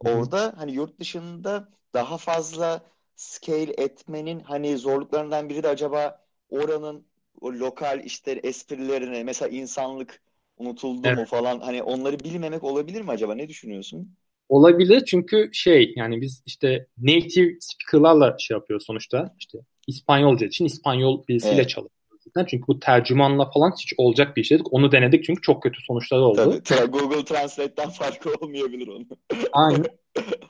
Orada 0.00 0.54
hani 0.56 0.72
yurt 0.72 1.00
dışında 1.00 1.68
daha 1.94 2.18
fazla 2.18 2.82
scale 3.16 3.72
etmenin 3.78 4.40
hani 4.40 4.78
zorluklarından 4.78 5.48
biri 5.48 5.62
de 5.62 5.68
acaba 5.68 6.24
oranın 6.50 7.06
o 7.40 7.52
lokal 7.52 8.04
işte 8.04 8.32
esprilerini 8.32 9.24
mesela 9.24 9.48
insanlık 9.48 10.22
unutuldu 10.56 11.12
mu 11.12 11.24
Evet. 11.24 11.28
falan 11.28 11.60
hani 11.60 11.82
onları 11.82 12.20
bilmemek 12.20 12.64
olabilir 12.64 13.00
mi 13.02 13.10
acaba? 13.10 13.34
Ne 13.34 13.48
düşünüyorsun? 13.48 14.16
Olabilir 14.48 15.04
çünkü 15.04 15.50
şey 15.52 15.92
yani 15.96 16.20
biz 16.20 16.42
işte 16.46 16.86
native 16.98 17.56
speaker'larla 17.60 18.36
şey 18.38 18.54
yapıyoruz 18.56 18.86
sonuçta. 18.86 19.34
İşte 19.38 19.58
İspanyolca 19.86 20.46
için 20.46 20.64
İspanyol 20.64 21.26
birisiyle 21.28 21.62
Evet. 21.62 21.68
çalışıyoruz. 21.68 21.97
Zaten. 22.34 22.46
Çünkü 22.50 22.66
bu 22.66 22.80
tercümanla 22.80 23.50
falan 23.50 23.72
hiç 23.80 23.94
olacak 23.96 24.36
bir 24.36 24.44
şey 24.44 24.58
değil. 24.58 24.68
Onu 24.70 24.92
denedik 24.92 25.24
çünkü 25.24 25.42
çok 25.42 25.62
kötü 25.62 25.82
sonuçları 25.82 26.22
oldu. 26.22 26.60
Tabii. 26.64 26.90
Google 26.90 27.24
Translate'ten 27.24 27.90
farkı 27.90 28.30
olmayabilir 28.40 28.88
onun. 28.88 29.08
Aynen. 29.52 29.84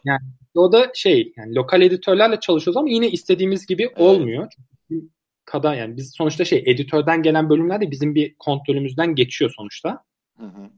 Yani 0.04 0.20
o 0.54 0.72
da 0.72 0.90
şey 0.94 1.32
yani 1.36 1.54
lokal 1.54 1.82
editörlerle 1.82 2.40
çalışıyoruz 2.40 2.76
ama 2.76 2.88
yine 2.88 3.10
istediğimiz 3.10 3.66
gibi 3.66 3.88
olmuyor. 3.96 4.52
Çünkü 4.88 5.08
kadar 5.44 5.74
yani 5.74 5.96
biz 5.96 6.12
sonuçta 6.16 6.44
şey 6.44 6.62
editörden 6.66 7.22
gelen 7.22 7.50
bölümler 7.50 7.80
de 7.80 7.90
bizim 7.90 8.14
bir 8.14 8.34
kontrolümüzden 8.38 9.14
geçiyor 9.14 9.52
sonuçta. 9.56 10.04
Hı 10.38 10.46
hı. 10.46 10.70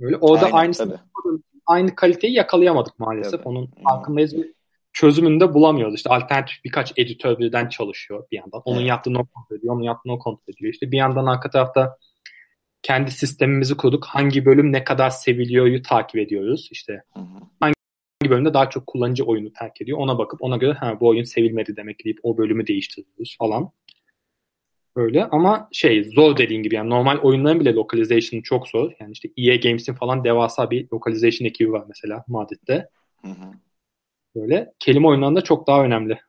Böyle 0.00 0.16
orada 0.16 0.46
aynı 0.46 0.72
aynı 1.66 1.94
kaliteyi 1.94 2.34
yakalayamadık 2.34 2.98
maalesef. 2.98 3.32
Tabii. 3.32 3.48
Onun 3.48 3.66
Hı. 3.66 3.82
farkındayız. 3.84 4.36
Bir 4.36 4.57
çözümünü 4.92 5.40
de 5.40 5.54
bulamıyoruz. 5.54 5.94
İşte 5.94 6.10
alternatif 6.10 6.64
birkaç 6.64 6.92
editör 6.96 7.38
birden 7.38 7.68
çalışıyor 7.68 8.24
bir 8.32 8.36
yandan. 8.36 8.62
Onun 8.64 8.78
Evet. 8.78 8.88
yaptığını 8.88 9.18
o 9.18 9.26
kontrol 9.26 9.56
ediyor, 9.56 9.74
onun 9.74 9.82
yaptığını 9.82 10.12
o 10.12 10.18
kontrol 10.18 10.54
ediyor. 10.54 10.72
İşte 10.72 10.92
bir 10.92 10.96
yandan 10.96 11.26
arka 11.26 11.50
tarafta 11.50 11.96
kendi 12.82 13.10
sistemimizi 13.10 13.76
kurduk. 13.76 14.04
Hangi 14.04 14.44
bölüm 14.44 14.72
ne 14.72 14.84
kadar 14.84 15.10
seviliyoryu 15.10 15.82
takip 15.82 16.16
ediyoruz. 16.16 16.68
İşte 16.72 17.02
Hı 17.14 17.20
hı. 17.20 17.40
hangi 17.60 18.30
bölümde 18.30 18.54
daha 18.54 18.70
çok 18.70 18.86
kullanıcı 18.86 19.24
oyunu 19.24 19.52
terk 19.52 19.80
ediyor. 19.80 19.98
Ona 19.98 20.18
bakıp 20.18 20.42
ona 20.42 20.56
göre 20.56 20.72
ha 20.72 21.00
bu 21.00 21.08
oyun 21.08 21.24
sevilmedi 21.24 21.76
demek 21.76 22.04
deyip 22.04 22.18
o 22.22 22.38
bölümü 22.38 22.66
değiştiriyoruz 22.66 23.36
falan. 23.38 23.70
Böyle 24.96 25.24
ama 25.24 25.68
şey 25.72 26.04
zor 26.04 26.36
dediğin 26.36 26.62
gibi 26.62 26.74
yani 26.74 26.90
normal 26.90 27.18
oyunların 27.18 27.60
bile 27.60 27.74
localization 27.74 28.40
çok 28.40 28.68
zor. 28.68 28.92
Yani 29.00 29.12
işte 29.12 29.28
EA 29.36 29.56
Games'in 29.56 29.94
falan 29.94 30.24
devasa 30.24 30.70
bir 30.70 30.88
localization 30.92 31.46
ekibi 31.46 31.72
var 31.72 31.84
mesela 31.88 32.24
Madrid'de. 32.28 32.88
Hı 33.22 33.28
hı. 33.28 33.52
Böyle 34.36 34.72
kelime 34.78 35.08
oyunlarında 35.08 35.40
çok 35.40 35.66
daha 35.66 35.84
önemli. 35.84 36.20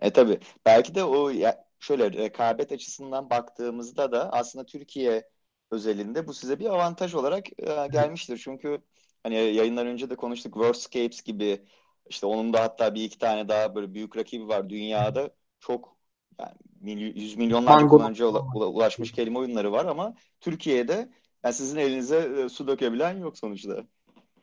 E 0.00 0.10
tabii. 0.10 0.38
Belki 0.66 0.94
de 0.94 1.04
o 1.04 1.28
ya, 1.30 1.64
şöyle 1.80 2.12
rekabet 2.12 2.72
açısından 2.72 3.30
baktığımızda 3.30 4.12
da 4.12 4.32
aslında 4.32 4.66
Türkiye 4.66 5.28
özelinde 5.70 6.26
bu 6.26 6.34
size 6.34 6.58
bir 6.58 6.66
avantaj 6.66 7.14
olarak 7.14 7.46
e, 7.58 7.86
gelmiştir. 7.92 8.40
Çünkü 8.44 8.78
hani 9.22 9.34
yayından 9.34 9.86
önce 9.86 10.10
de 10.10 10.16
konuştuk 10.16 10.54
Wordscapes 10.54 11.22
gibi 11.22 11.62
işte 12.08 12.26
onun 12.26 12.52
da 12.52 12.60
hatta 12.60 12.94
bir 12.94 13.04
iki 13.04 13.18
tane 13.18 13.48
daha 13.48 13.74
böyle 13.74 13.94
büyük 13.94 14.16
rakibi 14.16 14.48
var 14.48 14.70
dünyada. 14.70 15.30
Çok 15.60 15.96
yani 16.40 17.02
yüz 17.02 17.36
milyonlarca 17.36 17.86
kullanıcıya 17.86 18.28
ula- 18.28 18.52
ula- 18.54 18.64
ulaşmış 18.64 19.12
kelime 19.12 19.38
oyunları 19.38 19.72
var 19.72 19.84
ama 19.84 20.14
Türkiye'de 20.40 21.10
yani 21.44 21.54
sizin 21.54 21.78
elinize 21.78 22.16
e, 22.16 22.48
su 22.48 22.68
dökebilen 22.68 23.18
yok 23.18 23.38
sonuçta. 23.38 23.84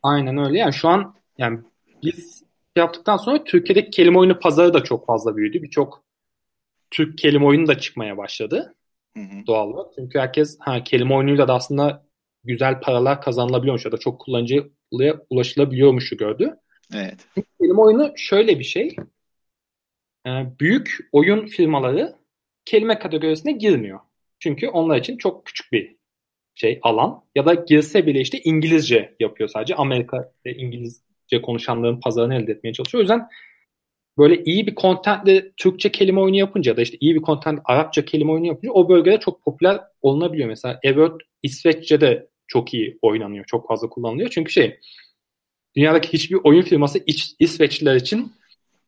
Aynen 0.03 0.37
öyle. 0.37 0.57
Yani 0.57 0.73
şu 0.73 0.89
an 0.89 1.15
yani 1.37 1.59
biz 2.03 2.43
yaptıktan 2.79 3.17
sonra 3.17 3.43
Türkiye'deki 3.43 3.91
kelime 3.91 4.19
oyunu 4.19 4.39
pazarı 4.39 4.73
da 4.73 4.83
çok 4.83 5.05
fazla 5.05 5.37
büyüdü. 5.37 5.63
Birçok 5.63 6.03
Türk 6.91 7.17
kelime 7.17 7.45
oyunu 7.45 7.67
da 7.67 7.79
çıkmaya 7.79 8.17
başladı 8.17 8.75
Hı 9.17 9.23
hı. 9.23 9.47
doğal 9.47 9.67
olarak. 9.67 9.91
Çünkü 9.95 10.19
herkes 10.19 10.57
ha, 10.59 10.83
kelime 10.83 11.15
oyunuyla 11.15 11.47
da 11.47 11.53
aslında 11.53 12.05
güzel 12.43 12.81
paralar 12.81 13.21
kazanılabiliyormuş 13.21 13.85
ya 13.85 13.91
da 13.91 13.97
çok 13.97 14.21
kullanıcıya 14.21 14.63
ulaşılabiliyormuşu 15.29 16.17
gördü. 16.17 16.55
Evet. 16.93 17.27
Kelime 17.61 17.81
oyunu 17.81 18.13
şöyle 18.15 18.59
bir 18.59 18.63
şey. 18.63 18.95
Ee, 20.27 20.29
büyük 20.59 20.97
oyun 21.11 21.45
firmaları 21.45 22.15
kelime 22.65 22.99
kategorisine 22.99 23.51
girmiyor. 23.51 23.99
Çünkü 24.39 24.67
onlar 24.67 24.97
için 24.97 25.17
çok 25.17 25.45
küçük 25.45 25.71
bir 25.71 25.95
şey 26.55 26.79
alan. 26.81 27.23
Ya 27.35 27.45
da 27.45 27.53
girse 27.53 28.05
bile 28.05 28.19
işte 28.19 28.39
İngilizce 28.43 29.15
yapıyor 29.19 29.49
sadece. 29.49 29.75
Amerika 29.75 30.31
ve 30.45 30.55
İngilizce 31.27 31.45
konuşanların 31.45 31.99
pazarını 31.99 32.35
elde 32.35 32.51
etmeye 32.51 32.73
çalışıyor. 32.73 32.99
O 32.99 33.03
yüzden 33.03 33.27
böyle 34.17 34.43
iyi 34.43 34.67
bir 34.67 34.75
contentle 34.75 35.51
Türkçe 35.57 35.91
kelime 35.91 36.19
oyunu 36.19 36.37
yapınca 36.37 36.71
ya 36.71 36.77
da 36.77 36.81
işte 36.81 36.97
iyi 36.99 37.15
bir 37.15 37.21
content 37.21 37.59
Arapça 37.65 38.05
kelime 38.05 38.31
oyunu 38.31 38.47
yapınca 38.47 38.71
o 38.71 38.89
bölgede 38.89 39.19
çok 39.19 39.43
popüler 39.43 39.81
olunabiliyor. 40.01 40.49
Mesela 40.49 40.79
Evert 40.83 41.21
İsveççe'de 41.43 42.27
çok 42.47 42.73
iyi 42.73 42.97
oynanıyor. 43.01 43.45
Çok 43.45 43.67
fazla 43.67 43.89
kullanılıyor. 43.89 44.29
Çünkü 44.29 44.51
şey 44.51 44.79
dünyadaki 45.75 46.13
hiçbir 46.13 46.37
oyun 46.43 46.61
firması 46.61 47.03
İç, 47.05 47.35
İsveçliler 47.39 47.95
için 47.95 48.31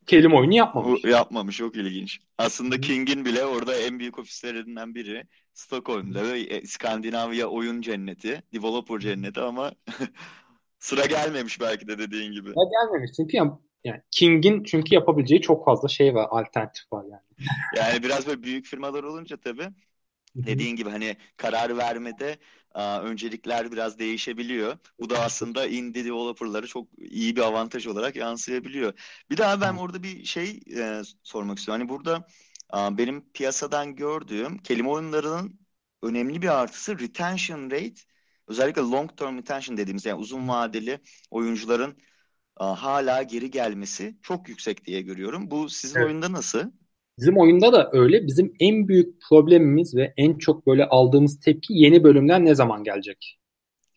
kelime 0.06 0.36
oyunu 0.36 0.54
yapmamış. 0.54 1.04
Bu 1.04 1.08
yapmamış 1.08 1.56
çok 1.56 1.76
ilginç. 1.76 2.20
Aslında 2.38 2.80
King'in 2.80 3.24
bile 3.24 3.44
orada 3.44 3.76
en 3.76 3.98
büyük 3.98 4.18
ofislerinden 4.18 4.94
biri 4.94 5.24
Stockholm'da 5.54 6.32
ve 6.32 6.40
e, 6.40 6.60
İskandinavya 6.60 7.46
oyun 7.46 7.80
cenneti, 7.80 8.42
developer 8.54 8.98
cenneti 8.98 9.40
ama 9.40 9.72
sıra 10.80 11.06
gelmemiş 11.06 11.60
belki 11.60 11.88
de 11.88 11.98
dediğin 11.98 12.32
gibi. 12.32 12.56
Ya 12.56 12.62
gelmemiş 12.72 13.10
çünkü 13.16 13.36
yani, 13.36 13.52
yani 13.84 14.02
King'in 14.10 14.64
çünkü 14.64 14.94
yapabileceği 14.94 15.40
çok 15.40 15.64
fazla 15.64 15.88
şey 15.88 16.14
var, 16.14 16.26
alternatif 16.30 16.92
var 16.92 17.04
yani. 17.04 17.22
Yani 17.76 18.02
biraz 18.02 18.26
böyle 18.26 18.42
büyük 18.42 18.66
firmalar 18.66 19.04
olunca 19.04 19.36
tabii 19.36 19.68
dediğin 20.46 20.76
gibi 20.76 20.90
hani 20.90 21.16
karar 21.36 21.78
vermede 21.78 22.38
aa, 22.74 23.02
öncelikler 23.02 23.72
biraz 23.72 23.98
değişebiliyor. 24.00 24.78
Bu 25.00 25.10
da 25.10 25.20
aslında 25.20 25.66
indie 25.66 26.04
developerları 26.04 26.66
çok 26.68 26.88
iyi 26.98 27.36
bir 27.36 27.40
avantaj 27.42 27.86
olarak 27.86 28.16
yansıyabiliyor. 28.16 28.94
Bir 29.30 29.36
daha 29.36 29.60
ben 29.60 29.74
orada 29.74 30.02
bir 30.02 30.24
şey 30.24 30.60
e, 30.76 31.02
sormak 31.22 31.58
istiyorum. 31.58 31.82
Hani 31.82 31.90
burada 31.90 32.26
aa, 32.70 32.98
benim 32.98 33.32
piyasadan 33.32 33.96
gördüğüm 33.96 34.58
kelime 34.58 34.88
oyunlarının 34.88 35.60
önemli 36.02 36.42
bir 36.42 36.48
artısı 36.62 36.98
retention 37.00 37.70
rate. 37.70 37.94
Özellikle 38.50 38.82
long 38.82 39.16
term 39.16 39.38
retention 39.38 39.76
dediğimiz 39.76 40.06
yani 40.06 40.20
uzun 40.20 40.48
vadeli 40.48 40.98
oyuncuların 41.30 41.94
aa, 42.56 42.82
hala 42.82 43.22
geri 43.22 43.50
gelmesi 43.50 44.16
çok 44.22 44.48
yüksek 44.48 44.84
diye 44.86 45.00
görüyorum. 45.02 45.50
Bu 45.50 45.68
sizin 45.68 45.98
Evet. 45.98 46.06
oyunda 46.06 46.32
nasıl? 46.32 46.70
Bizim 47.18 47.38
oyunda 47.38 47.72
da 47.72 47.90
öyle. 47.92 48.26
Bizim 48.26 48.54
en 48.60 48.88
büyük 48.88 49.22
problemimiz 49.28 49.96
ve 49.96 50.14
en 50.16 50.38
çok 50.38 50.66
böyle 50.66 50.84
aldığımız 50.88 51.40
tepki 51.40 51.74
yeni 51.74 52.04
bölümler 52.04 52.44
ne 52.44 52.54
zaman 52.54 52.84
gelecek 52.84 53.38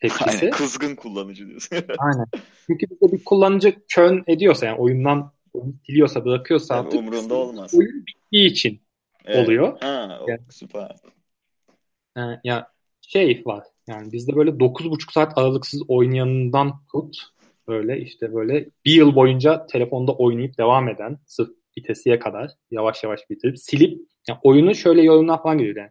tepkisi. 0.00 0.38
Aynen, 0.44 0.50
kızgın 0.50 0.94
kullanıcı 0.94 1.46
diyorsun. 1.48 1.76
Aynen. 1.98 2.26
Çünkü 2.66 2.86
bizde 2.90 3.12
bir 3.12 3.24
kullanıcı 3.24 3.76
kön 3.94 4.24
ediyorsa 4.26 4.66
yani 4.66 4.78
oyundan 4.78 5.32
oyunu 5.54 5.74
siliyorsa 5.86 6.24
bırakıyorsa 6.24 6.74
Tabii 6.74 6.86
artık 6.86 7.00
umurunda 7.00 7.34
olmaz. 7.34 7.74
oyun 7.74 8.06
bittiği 8.06 8.50
için 8.50 8.82
Evet. 9.24 9.44
oluyor. 9.46 9.80
Ha, 9.80 10.18
o- 10.22 10.30
Yani- 10.30 10.40
süper. 10.50 10.96
Ee, 12.16 12.20
ya 12.44 12.72
şey 13.00 13.42
var 13.46 13.64
yani 13.86 14.12
bizde 14.12 14.36
böyle 14.36 14.50
9,5 14.50 15.12
saat 15.12 15.38
aralıksız 15.38 15.82
oynayanından 15.88 16.72
tut 16.92 17.16
böyle 17.68 18.00
işte 18.00 18.34
böyle 18.34 18.68
bir 18.84 18.92
yıl 18.92 19.14
boyunca 19.14 19.66
telefonda 19.66 20.12
oynayıp 20.12 20.58
devam 20.58 20.88
eden 20.88 21.18
sırf 21.26 21.50
vitesiye 21.78 22.18
kadar 22.18 22.50
yavaş 22.70 23.04
yavaş 23.04 23.20
bitirip 23.30 23.58
silip 23.58 24.00
yani 24.28 24.38
oyunu 24.42 24.74
şöyle 24.74 25.02
yorumlar 25.02 25.42
falan 25.42 25.58
geliyor 25.58 25.76
yani. 25.76 25.90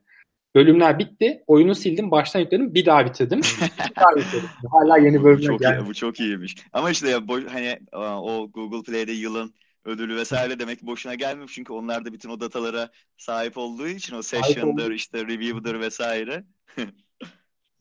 Bölümler 0.56 1.00
bitti. 1.00 1.44
Oyunu 1.48 1.76
sildim. 1.76 2.12
Baştan 2.12 2.40
yükledim. 2.40 2.74
Bir 2.74 2.86
daha 2.86 3.06
bitirdim. 3.06 3.40
bir 3.90 3.96
daha 3.96 4.16
bitirdim. 4.16 4.50
Hala 4.72 4.98
yeni 4.98 5.24
bölümler 5.24 5.48
Çok 5.48 5.62
iyi, 5.62 5.64
geldi. 5.64 5.84
bu 5.88 5.94
çok 5.94 6.20
iyiymiş. 6.20 6.56
Ama 6.74 6.92
işte 6.92 7.10
ya 7.10 7.28
boş, 7.28 7.44
hani 7.46 7.80
o 7.94 8.50
Google 8.54 8.92
Play'de 8.92 9.12
yılın 9.12 9.54
ödülü 9.86 10.16
vesaire 10.16 10.60
demek 10.60 10.84
boşuna 10.84 11.16
gelmemiş 11.16 11.54
çünkü 11.54 11.74
onlar 11.74 12.06
da 12.06 12.14
bütün 12.14 12.30
o 12.30 12.40
datalara 12.40 12.90
sahip 13.18 13.58
olduğu 13.58 13.88
için 13.88 14.16
o 14.16 14.22
session'dır 14.22 14.92
işte 14.92 15.28
review'dur 15.28 15.80
vesaire. 15.80 16.44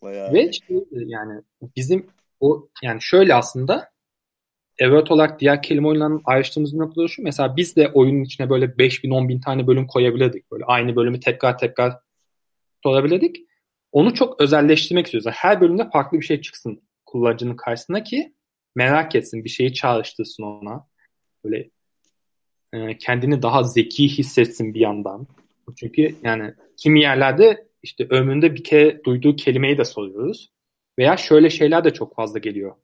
Bayağı. 0.02 0.32
Ve 0.32 0.52
şey, 0.52 0.84
yani 0.92 1.42
bizim 1.76 2.06
o 2.40 2.68
yani 2.82 3.02
şöyle 3.02 3.34
aslında 3.34 3.90
evet 4.78 5.10
olarak 5.10 5.40
diğer 5.40 5.62
kelime 5.62 5.88
oyunlarının 5.88 6.22
ayrıştığımız 6.24 6.74
noktada 6.74 7.08
şu. 7.08 7.22
Mesela 7.22 7.56
biz 7.56 7.76
de 7.76 7.88
oyunun 7.88 8.24
içine 8.24 8.50
böyle 8.50 8.78
5000 8.78 9.10
10 9.10 9.28
bin 9.28 9.40
tane 9.40 9.66
bölüm 9.66 9.86
koyabilirdik. 9.86 10.50
Böyle 10.52 10.64
aynı 10.64 10.96
bölümü 10.96 11.20
tekrar 11.20 11.58
tekrar 11.58 11.98
sorabilirdik. 12.82 13.36
Onu 13.92 14.14
çok 14.14 14.40
özelleştirmek 14.40 15.06
istiyoruz. 15.06 15.26
Yani 15.26 15.36
Her 15.38 15.60
bölümde 15.60 15.90
farklı 15.90 16.20
bir 16.20 16.24
şey 16.24 16.40
çıksın 16.40 16.82
kullanıcının 17.06 17.56
karşısına 17.56 18.02
ki 18.02 18.34
merak 18.74 19.14
etsin, 19.14 19.44
bir 19.44 19.48
şeyi 19.48 19.74
çağrıştırsın 19.74 20.42
ona. 20.42 20.86
Böyle 21.44 21.70
e, 22.72 22.98
kendini 22.98 23.42
daha 23.42 23.62
zeki 23.62 24.08
hissetsin 24.08 24.74
bir 24.74 24.80
yandan. 24.80 25.26
Çünkü 25.76 26.16
yani 26.22 26.54
kimi 26.76 27.00
yerlerde 27.00 27.66
işte 27.82 28.06
ömründe 28.10 28.54
bir 28.54 28.64
kere 28.64 29.04
duyduğu 29.04 29.36
kelimeyi 29.36 29.78
de 29.78 29.84
soruyoruz. 29.84 30.52
Veya 30.98 31.16
şöyle 31.16 31.50
şeyler 31.50 31.84
de 31.84 31.92
çok 31.92 32.16
fazla 32.16 32.38
geliyor. 32.38 32.74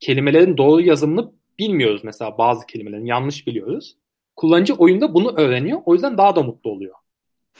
Kelimelerin 0.00 0.56
doğru 0.56 0.80
yazımını 0.80 1.32
bilmiyoruz 1.58 2.04
mesela 2.04 2.38
bazı 2.38 2.66
kelimelerin 2.66 3.06
yanlış 3.06 3.46
biliyoruz. 3.46 3.96
Kullanıcı 4.36 4.74
oyunda 4.74 5.14
bunu 5.14 5.36
öğreniyor. 5.36 5.80
O 5.86 5.94
yüzden 5.94 6.18
daha 6.18 6.36
da 6.36 6.42
mutlu 6.42 6.70
oluyor. 6.70 6.94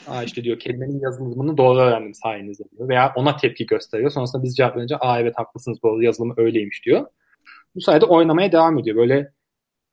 Aa 0.06 0.22
işte 0.22 0.44
diyor 0.44 0.58
kelimenin 0.58 1.00
yazılımını 1.00 1.56
doğru 1.56 1.78
öğrendim 1.78 2.14
sayenizde 2.14 2.64
diyor. 2.70 2.88
Veya 2.88 3.12
ona 3.16 3.36
tepki 3.36 3.66
gösteriyor. 3.66 4.10
Sonrasında 4.10 4.42
biz 4.42 4.56
cevap 4.56 4.76
verince 4.76 4.96
aa 4.96 5.20
evet 5.20 5.38
haklısınız 5.38 5.82
doğru 5.82 6.02
yazılımı 6.02 6.34
öyleymiş 6.36 6.84
diyor. 6.84 7.06
Bu 7.74 7.80
sayede 7.80 8.04
oynamaya 8.04 8.52
devam 8.52 8.78
ediyor. 8.78 8.96
Böyle 8.96 9.32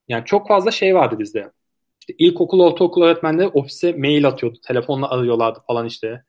yani 0.08 0.26
çok 0.26 0.48
fazla 0.48 0.72
şey 0.72 0.96
vardı 0.96 1.20
bizde. 1.20 1.52
İşte 2.00 2.14
ilkokul, 2.18 2.60
ortaokul 2.60 3.04
öğretmenleri 3.04 3.48
ofise 3.48 3.94
mail 3.94 4.28
atıyordu. 4.28 4.58
Telefonla 4.68 5.10
arıyorlardı 5.10 5.60
falan 5.68 5.86
işte. 5.86 6.24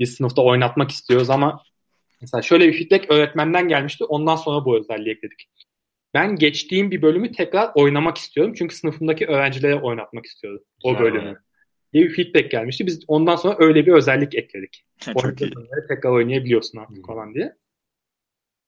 Biz 0.00 0.14
sınıfta 0.14 0.42
oynatmak 0.42 0.90
istiyoruz 0.90 1.30
ama 1.30 1.62
mesela 2.20 2.42
şöyle 2.42 2.68
bir 2.68 2.78
feedback 2.78 3.10
öğretmenden 3.10 3.68
gelmişti. 3.68 4.04
Ondan 4.04 4.36
sonra 4.36 4.64
bu 4.64 4.78
özelliği 4.78 5.14
ekledik. 5.14 5.48
Ben 6.14 6.36
geçtiğim 6.36 6.90
bir 6.90 7.02
bölümü 7.02 7.32
tekrar 7.32 7.70
oynamak 7.74 8.18
istiyorum. 8.18 8.54
Çünkü 8.58 8.74
sınıfımdaki 8.74 9.26
öğrencilere 9.26 9.74
oynatmak 9.74 10.26
istiyorum 10.26 10.60
o 10.82 10.90
Güzel 10.90 11.04
bölümü. 11.04 11.42
diye 11.92 12.04
bir 12.04 12.14
feedback 12.14 12.50
gelmişti. 12.50 12.86
Biz 12.86 13.04
ondan 13.08 13.36
sonra 13.36 13.56
öyle 13.58 13.86
bir 13.86 13.92
özellik 13.92 14.34
ekledik. 14.34 14.84
Çok 15.00 15.40
iyi. 15.40 15.52
Tekrar 15.88 16.10
oynayabiliyorsun 16.10 16.78
artık 16.78 16.98
Hı. 16.98 17.02
falan 17.02 17.34
diye. 17.34 17.52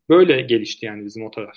Böyle 0.09 0.41
gelişti 0.41 0.87
yani 0.87 1.05
bizim 1.05 1.27
o 1.27 1.31
taraf. 1.31 1.57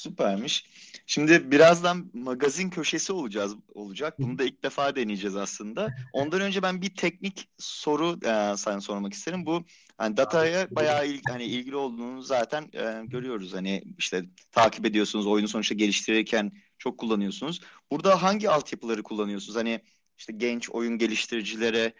Süpermiş. 0.00 0.64
Şimdi 1.06 1.50
birazdan 1.50 2.10
magazin 2.14 2.70
köşesi 2.70 3.12
olacağız 3.12 3.54
olacak. 3.74 4.18
Bunu 4.18 4.38
da 4.38 4.44
ilk 4.44 4.62
defa 4.62 4.96
deneyeceğiz 4.96 5.36
aslında. 5.36 5.88
Ondan 6.12 6.40
önce 6.40 6.62
ben 6.62 6.82
bir 6.82 6.94
teknik 6.94 7.48
soru 7.58 8.18
e, 8.24 8.56
sana 8.56 8.80
sormak 8.80 9.12
isterim. 9.12 9.46
Bu 9.46 9.64
hani 9.98 10.16
dataya 10.16 10.70
bayağı 10.70 11.06
il, 11.06 11.20
hani 11.28 11.44
ilgili 11.44 11.76
olduğunu 11.76 12.22
zaten 12.22 12.62
e, 12.72 13.06
görüyoruz. 13.06 13.54
Hani 13.54 13.82
işte 13.98 14.24
takip 14.52 14.86
ediyorsunuz, 14.86 15.26
oyunu 15.26 15.48
sonuçta 15.48 15.74
geliştirirken 15.74 16.52
çok 16.78 16.98
kullanıyorsunuz. 16.98 17.60
Burada 17.90 18.22
hangi 18.22 18.50
altyapıları 18.50 19.02
kullanıyorsunuz? 19.02 19.56
Hani 19.56 19.80
işte 20.18 20.32
genç 20.36 20.70
oyun 20.70 20.98
geliştiricilere 20.98 21.92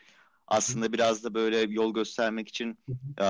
aslında 0.46 0.92
biraz 0.92 1.24
da 1.24 1.34
böyle 1.34 1.58
yol 1.58 1.94
göstermek 1.94 2.48
için 2.48 2.78
e, 3.18 3.24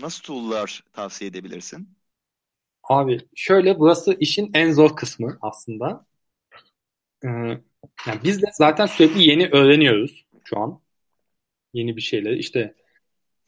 nasıl 0.00 0.22
tool'lar 0.22 0.84
tavsiye 0.92 1.30
edebilirsin? 1.30 2.03
Abi 2.88 3.20
şöyle 3.34 3.78
burası 3.78 4.16
işin 4.20 4.50
en 4.54 4.72
zor 4.72 4.96
kısmı 4.96 5.38
aslında. 5.40 6.06
Ee, 7.24 7.28
yani 8.06 8.20
biz 8.24 8.42
de 8.42 8.46
zaten 8.52 8.86
sürekli 8.86 9.28
yeni 9.28 9.48
öğreniyoruz 9.48 10.26
şu 10.44 10.58
an. 10.58 10.80
Yeni 11.72 11.96
bir 11.96 12.00
şeyleri. 12.00 12.38
İşte 12.38 12.74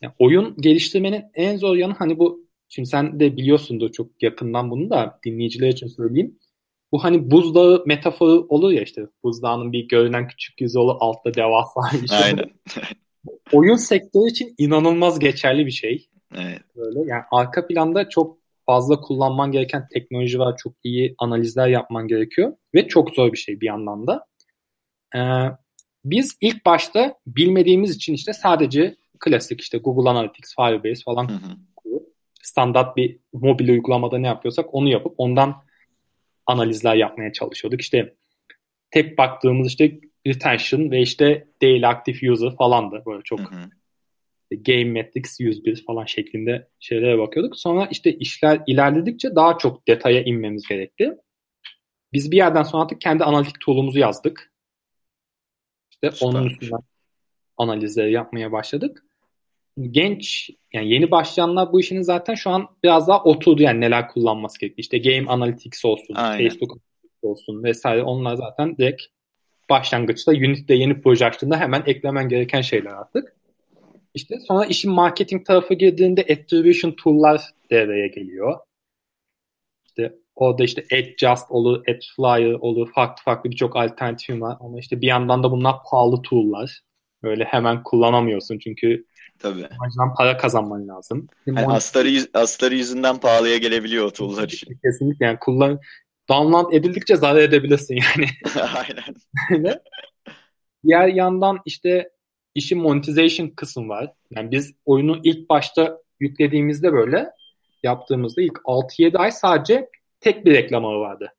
yani 0.02 0.14
oyun 0.18 0.56
geliştirmenin 0.60 1.24
en 1.34 1.56
zor 1.56 1.76
yanı 1.76 1.92
hani 1.92 2.18
bu 2.18 2.46
şimdi 2.68 2.88
sen 2.88 3.20
de 3.20 3.36
biliyorsundur 3.36 3.92
çok 3.92 4.22
yakından 4.22 4.70
bunu 4.70 4.90
da 4.90 5.20
dinleyiciler 5.24 5.68
için 5.68 5.86
söyleyeyim. 5.86 6.38
Bu 6.92 7.04
hani 7.04 7.30
buzdağı 7.30 7.82
metaforu 7.86 8.46
olur 8.48 8.70
ya 8.70 8.82
işte 8.82 9.06
buzdağının 9.22 9.72
bir 9.72 9.88
görünen 9.88 10.28
küçük 10.28 10.60
yüzü 10.60 10.78
olur 10.78 10.96
altta 11.00 11.34
devasa 11.34 11.80
bir 12.02 12.08
şey. 12.08 12.18
Aynen. 12.18 12.50
oyun 13.52 13.76
sektörü 13.76 14.30
için 14.30 14.54
inanılmaz 14.58 15.18
geçerli 15.18 15.66
bir 15.66 15.70
şey. 15.70 16.08
Evet. 16.34 16.60
Böyle 16.76 16.98
yani 16.98 17.22
arka 17.30 17.66
planda 17.66 18.08
çok 18.08 18.38
fazla 18.66 19.00
kullanman 19.00 19.52
gereken 19.52 19.88
teknoloji 19.88 20.38
var. 20.38 20.56
Çok 20.56 20.72
iyi 20.84 21.14
analizler 21.18 21.68
yapman 21.68 22.08
gerekiyor. 22.08 22.52
Ve 22.74 22.88
çok 22.88 23.10
zor 23.10 23.32
bir 23.32 23.38
şey 23.38 23.60
bir 23.60 23.66
yandan 23.66 24.06
da. 24.06 24.26
Ee, 25.16 25.20
biz 26.04 26.38
ilk 26.40 26.66
başta 26.66 27.14
bilmediğimiz 27.26 27.96
için 27.96 28.14
işte 28.14 28.32
sadece 28.32 28.96
klasik 29.20 29.60
işte 29.60 29.78
Google 29.78 30.10
Analytics, 30.10 30.54
Firebase 30.56 31.02
falan 31.04 31.28
Hı 31.28 31.32
hı. 31.32 31.56
standart 32.42 32.96
bir 32.96 33.18
mobil 33.32 33.68
uygulamada 33.68 34.18
ne 34.18 34.26
yapıyorsak 34.26 34.74
onu 34.74 34.88
yapıp 34.88 35.14
ondan 35.18 35.54
analizler 36.46 36.94
yapmaya 36.94 37.32
çalışıyorduk. 37.32 37.80
İşte 37.80 38.14
tek 38.90 39.18
baktığımız 39.18 39.68
işte 39.68 40.00
retention 40.26 40.90
ve 40.90 41.00
işte 41.00 41.48
daily 41.62 41.86
active 41.86 42.32
user 42.32 42.56
falandı. 42.56 43.02
Böyle 43.06 43.22
çok 43.22 43.40
Hı 43.40 43.44
hı. 43.44 43.70
Game 44.50 44.84
Metrics 44.84 45.40
101 45.40 45.84
falan 45.86 46.04
şeklinde 46.04 46.68
şeylere 46.80 47.18
bakıyorduk. 47.18 47.56
Sonra 47.56 47.88
işte 47.90 48.12
işler 48.12 48.62
ilerledikçe 48.66 49.34
daha 49.34 49.58
çok 49.58 49.88
detaya 49.88 50.22
inmemiz 50.22 50.68
gerekti. 50.68 51.16
Biz 52.12 52.30
bir 52.30 52.36
yerden 52.36 52.62
sonra 52.62 52.82
artık 52.82 53.00
kendi 53.00 53.24
analitik 53.24 53.60
tool'umuzu 53.60 53.98
yazdık. 53.98 54.52
İşte 55.90 56.10
onun 56.20 56.32
Süpermiş. 56.32 56.52
üstünden 56.52 56.80
analizleri 57.56 58.12
yapmaya 58.12 58.52
başladık. 58.52 59.04
Genç 59.90 60.50
yani 60.72 60.92
yeni 60.92 61.10
başlayanlar 61.10 61.72
bu 61.72 61.80
işinin 61.80 62.02
zaten 62.02 62.34
şu 62.34 62.50
an 62.50 62.68
biraz 62.84 63.08
daha 63.08 63.24
oturdu 63.24 63.62
yani 63.62 63.80
neler 63.80 64.08
kullanması 64.08 64.60
gerekiyor. 64.60 64.78
İşte 64.78 64.98
Game 64.98 65.30
Analytics 65.30 65.84
olsun, 65.84 66.14
Aynen. 66.14 66.48
Facebook 66.48 66.70
Analytics 66.70 67.24
olsun 67.24 67.62
vesaire 67.64 68.02
onlar 68.02 68.36
zaten 68.36 68.76
direkt 68.76 69.02
başlangıçta 69.70 70.32
Unity'de 70.32 70.74
yeni 70.74 71.00
proje 71.00 71.26
açtığında 71.26 71.60
hemen 71.60 71.82
eklemen 71.86 72.28
gereken 72.28 72.60
şeyler 72.60 72.90
artık. 72.90 73.35
İşte 74.16 74.40
sonra 74.40 74.66
işin 74.66 74.92
marketing 74.92 75.46
tarafı 75.46 75.74
girdiğinde 75.74 76.20
attribution 76.20 76.92
tool'lar 76.92 77.42
devreye 77.70 78.08
geliyor. 78.08 78.58
İşte 79.86 80.14
orada 80.34 80.64
işte 80.64 80.84
Adjust 80.92 81.50
olur, 81.50 81.80
AdFlyer 81.88 82.52
olur, 82.52 82.92
farklı 82.94 83.22
farklı 83.22 83.50
birçok 83.50 83.76
alternatif 83.76 84.40
var. 84.40 84.56
Ama 84.60 84.78
işte 84.78 85.00
bir 85.00 85.06
yandan 85.06 85.42
da 85.42 85.50
bunlar 85.50 85.74
pahalı 85.90 86.22
tool'lar. 86.22 86.80
Böyle 87.22 87.44
hemen 87.44 87.82
kullanamıyorsun 87.82 88.58
çünkü 88.58 89.04
Tabii. 89.38 89.66
amacından 89.66 90.14
para 90.14 90.36
kazanman 90.36 90.88
lazım. 90.88 91.26
Yani 91.46 91.66
astarı, 91.66 92.08
yüz- 92.08 92.30
astarı 92.34 92.74
yüzünden 92.74 93.16
pahalıya 93.16 93.56
gelebiliyor 93.56 94.04
o 94.04 94.10
tool'lar 94.10 94.48
için. 94.48 94.78
Kesinlikle 94.84 95.26
yani 95.26 95.38
kullan 95.38 95.80
download 96.28 96.72
edildikçe 96.72 97.16
zarar 97.16 97.40
edebilirsin 97.42 97.94
yani. 97.94 98.28
Aynen. 98.74 99.74
Diğer 100.84 101.08
yandan 101.08 101.58
işte 101.64 102.15
işin 102.56 102.78
monetization 102.78 103.48
kısmı 103.48 103.88
var. 103.88 104.12
Yani 104.30 104.50
biz 104.50 104.74
oyunu 104.84 105.20
ilk 105.24 105.50
başta 105.50 105.98
yüklediğimizde 106.20 106.92
böyle 106.92 107.30
yaptığımızda 107.82 108.42
ilk 108.42 108.58
6-7 108.64 109.18
ay 109.18 109.32
sadece 109.32 109.90
tek 110.20 110.44
bir 110.44 110.54
reklam 110.54 110.84
ağı 110.84 110.98
vardı. 110.98 111.32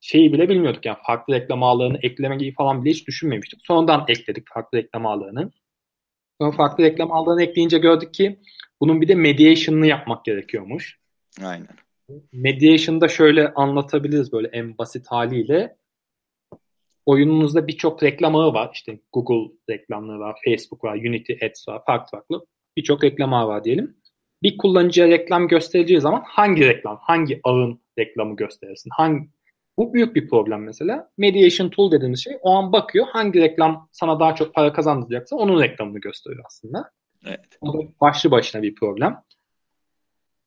Şeyi 0.00 0.32
bile 0.32 0.48
bilmiyorduk 0.48 0.86
yani 0.86 0.98
farklı 1.06 1.34
reklam 1.34 1.62
ağlarını 1.62 1.98
eklemeyi 2.02 2.54
falan 2.54 2.84
bile 2.84 2.90
hiç 2.90 3.06
düşünmemiştik. 3.06 3.60
Sonradan 3.62 4.04
ekledik 4.08 4.44
farklı 4.54 4.78
reklam 4.78 5.06
ağlarını. 5.06 5.50
Sonra 6.40 6.52
farklı 6.52 6.84
reklam 6.84 7.12
ağlarını 7.12 7.42
ekleyince 7.42 7.78
gördük 7.78 8.14
ki 8.14 8.40
bunun 8.80 9.00
bir 9.00 9.08
de 9.08 9.14
mediation'ını 9.14 9.86
yapmak 9.86 10.24
gerekiyormuş. 10.24 10.98
Aynen. 11.42 11.68
Mediation'da 12.32 13.08
şöyle 13.08 13.52
anlatabiliriz 13.54 14.32
böyle 14.32 14.48
en 14.48 14.78
basit 14.78 15.06
haliyle. 15.06 15.76
Oyununuzda 17.06 17.66
birçok 17.66 18.02
reklam 18.02 18.36
ağı 18.36 18.54
var. 18.54 18.70
İşte 18.74 19.00
Google 19.12 19.54
reklamları 19.70 20.20
var, 20.20 20.40
Facebook 20.44 20.84
var, 20.84 20.96
Unity 20.96 21.32
Ads 21.46 21.68
var, 21.68 21.82
farklı 21.86 22.18
farklı. 22.18 22.46
Birçok 22.76 23.04
reklam 23.04 23.34
ağı 23.34 23.48
var 23.48 23.64
diyelim. 23.64 23.96
Bir 24.42 24.58
kullanıcıya 24.58 25.08
reklam 25.08 25.48
göstereceği 25.48 26.00
zaman 26.00 26.22
hangi 26.26 26.66
reklam, 26.66 26.98
hangi 27.02 27.40
ağın 27.44 27.80
reklamı 27.98 28.36
gösterirsin? 28.36 28.90
Hangi 28.96 29.28
bu 29.78 29.94
büyük 29.94 30.16
bir 30.16 30.28
problem 30.28 30.62
mesela. 30.62 31.10
Mediation 31.18 31.68
tool 31.68 31.92
dediğimiz 31.92 32.24
şey 32.24 32.38
o 32.42 32.50
an 32.50 32.72
bakıyor 32.72 33.06
hangi 33.08 33.40
reklam 33.40 33.88
sana 33.92 34.20
daha 34.20 34.34
çok 34.34 34.54
para 34.54 34.72
kazandıracaksa 34.72 35.36
onun 35.36 35.62
reklamını 35.62 35.98
gösteriyor 35.98 36.44
aslında. 36.46 36.90
Evet. 37.26 37.40
O 37.60 37.74
da 37.74 37.78
başlı 38.00 38.30
başına 38.30 38.62
bir 38.62 38.74
problem. 38.74 39.22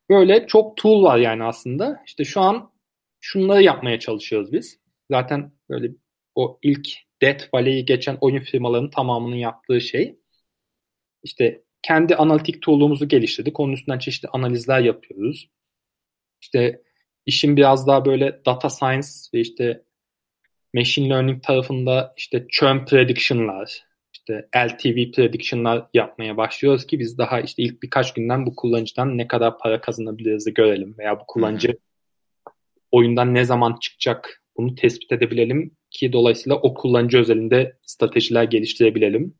Böyle 0.10 0.48
çok 0.48 0.78
tool 0.78 1.04
var 1.04 1.18
yani 1.18 1.44
aslında. 1.44 2.04
İşte 2.06 2.26
şu 2.26 2.42
an 2.42 2.72
şunları 3.22 3.64
yapmaya 3.64 4.00
çalışıyoruz 4.00 4.52
biz. 4.52 4.80
Zaten 5.12 5.52
böyle 5.70 5.92
o 6.36 6.60
ilk 6.62 6.88
Death 7.22 7.54
Valley'i 7.54 7.86
geçen 7.86 8.18
oyun 8.22 8.40
firmalarının 8.40 8.90
tamamının 8.90 9.36
yaptığı 9.36 9.82
şey. 9.82 10.16
İşte 11.24 11.64
kendi 11.82 12.16
analitik 12.16 12.62
tool'umuzu 12.62 13.08
geliştirdik. 13.08 13.60
Onun 13.60 13.74
üstünden 13.74 14.00
çeşitli 14.00 14.30
analizler 14.30 14.80
yapıyoruz. 14.80 15.50
İşte 16.42 16.82
işin 17.26 17.58
biraz 17.58 17.88
daha 17.88 18.06
böyle 18.06 18.42
data 18.46 18.70
science 18.70 19.08
ve 19.34 19.40
işte 19.40 19.84
machine 20.74 21.10
learning 21.10 21.44
tarafında 21.44 22.14
işte 22.18 22.46
churn 22.50 22.86
prediction'lar, 22.86 23.84
işte 24.14 24.50
LTV 24.56 25.12
prediction'lar 25.12 25.86
yapmaya 25.94 26.38
başlıyoruz 26.38 26.88
ki 26.88 27.00
biz 27.00 27.18
daha 27.18 27.42
işte 27.42 27.64
ilk 27.64 27.84
birkaç 27.84 28.14
günden 28.14 28.46
bu 28.46 28.56
kullanıcıdan 28.56 29.18
ne 29.18 29.28
kadar 29.28 29.58
para 29.58 29.82
kazanabiliriz 29.82 30.54
görelim 30.54 30.96
veya 30.98 31.20
bu 31.20 31.24
kullanıcı 31.28 31.78
oyundan 32.92 33.34
ne 33.34 33.46
zaman 33.46 33.78
çıkacak 33.82 34.44
bunu 34.58 34.76
tespit 34.76 35.12
edebilelim 35.12 35.78
ki 35.94 36.14
dolayısıyla 36.14 36.56
o 36.56 36.74
kullanıcı 36.74 37.18
özelinde 37.18 37.78
stratejiler 37.82 38.44
geliştirebilelim. 38.44 39.36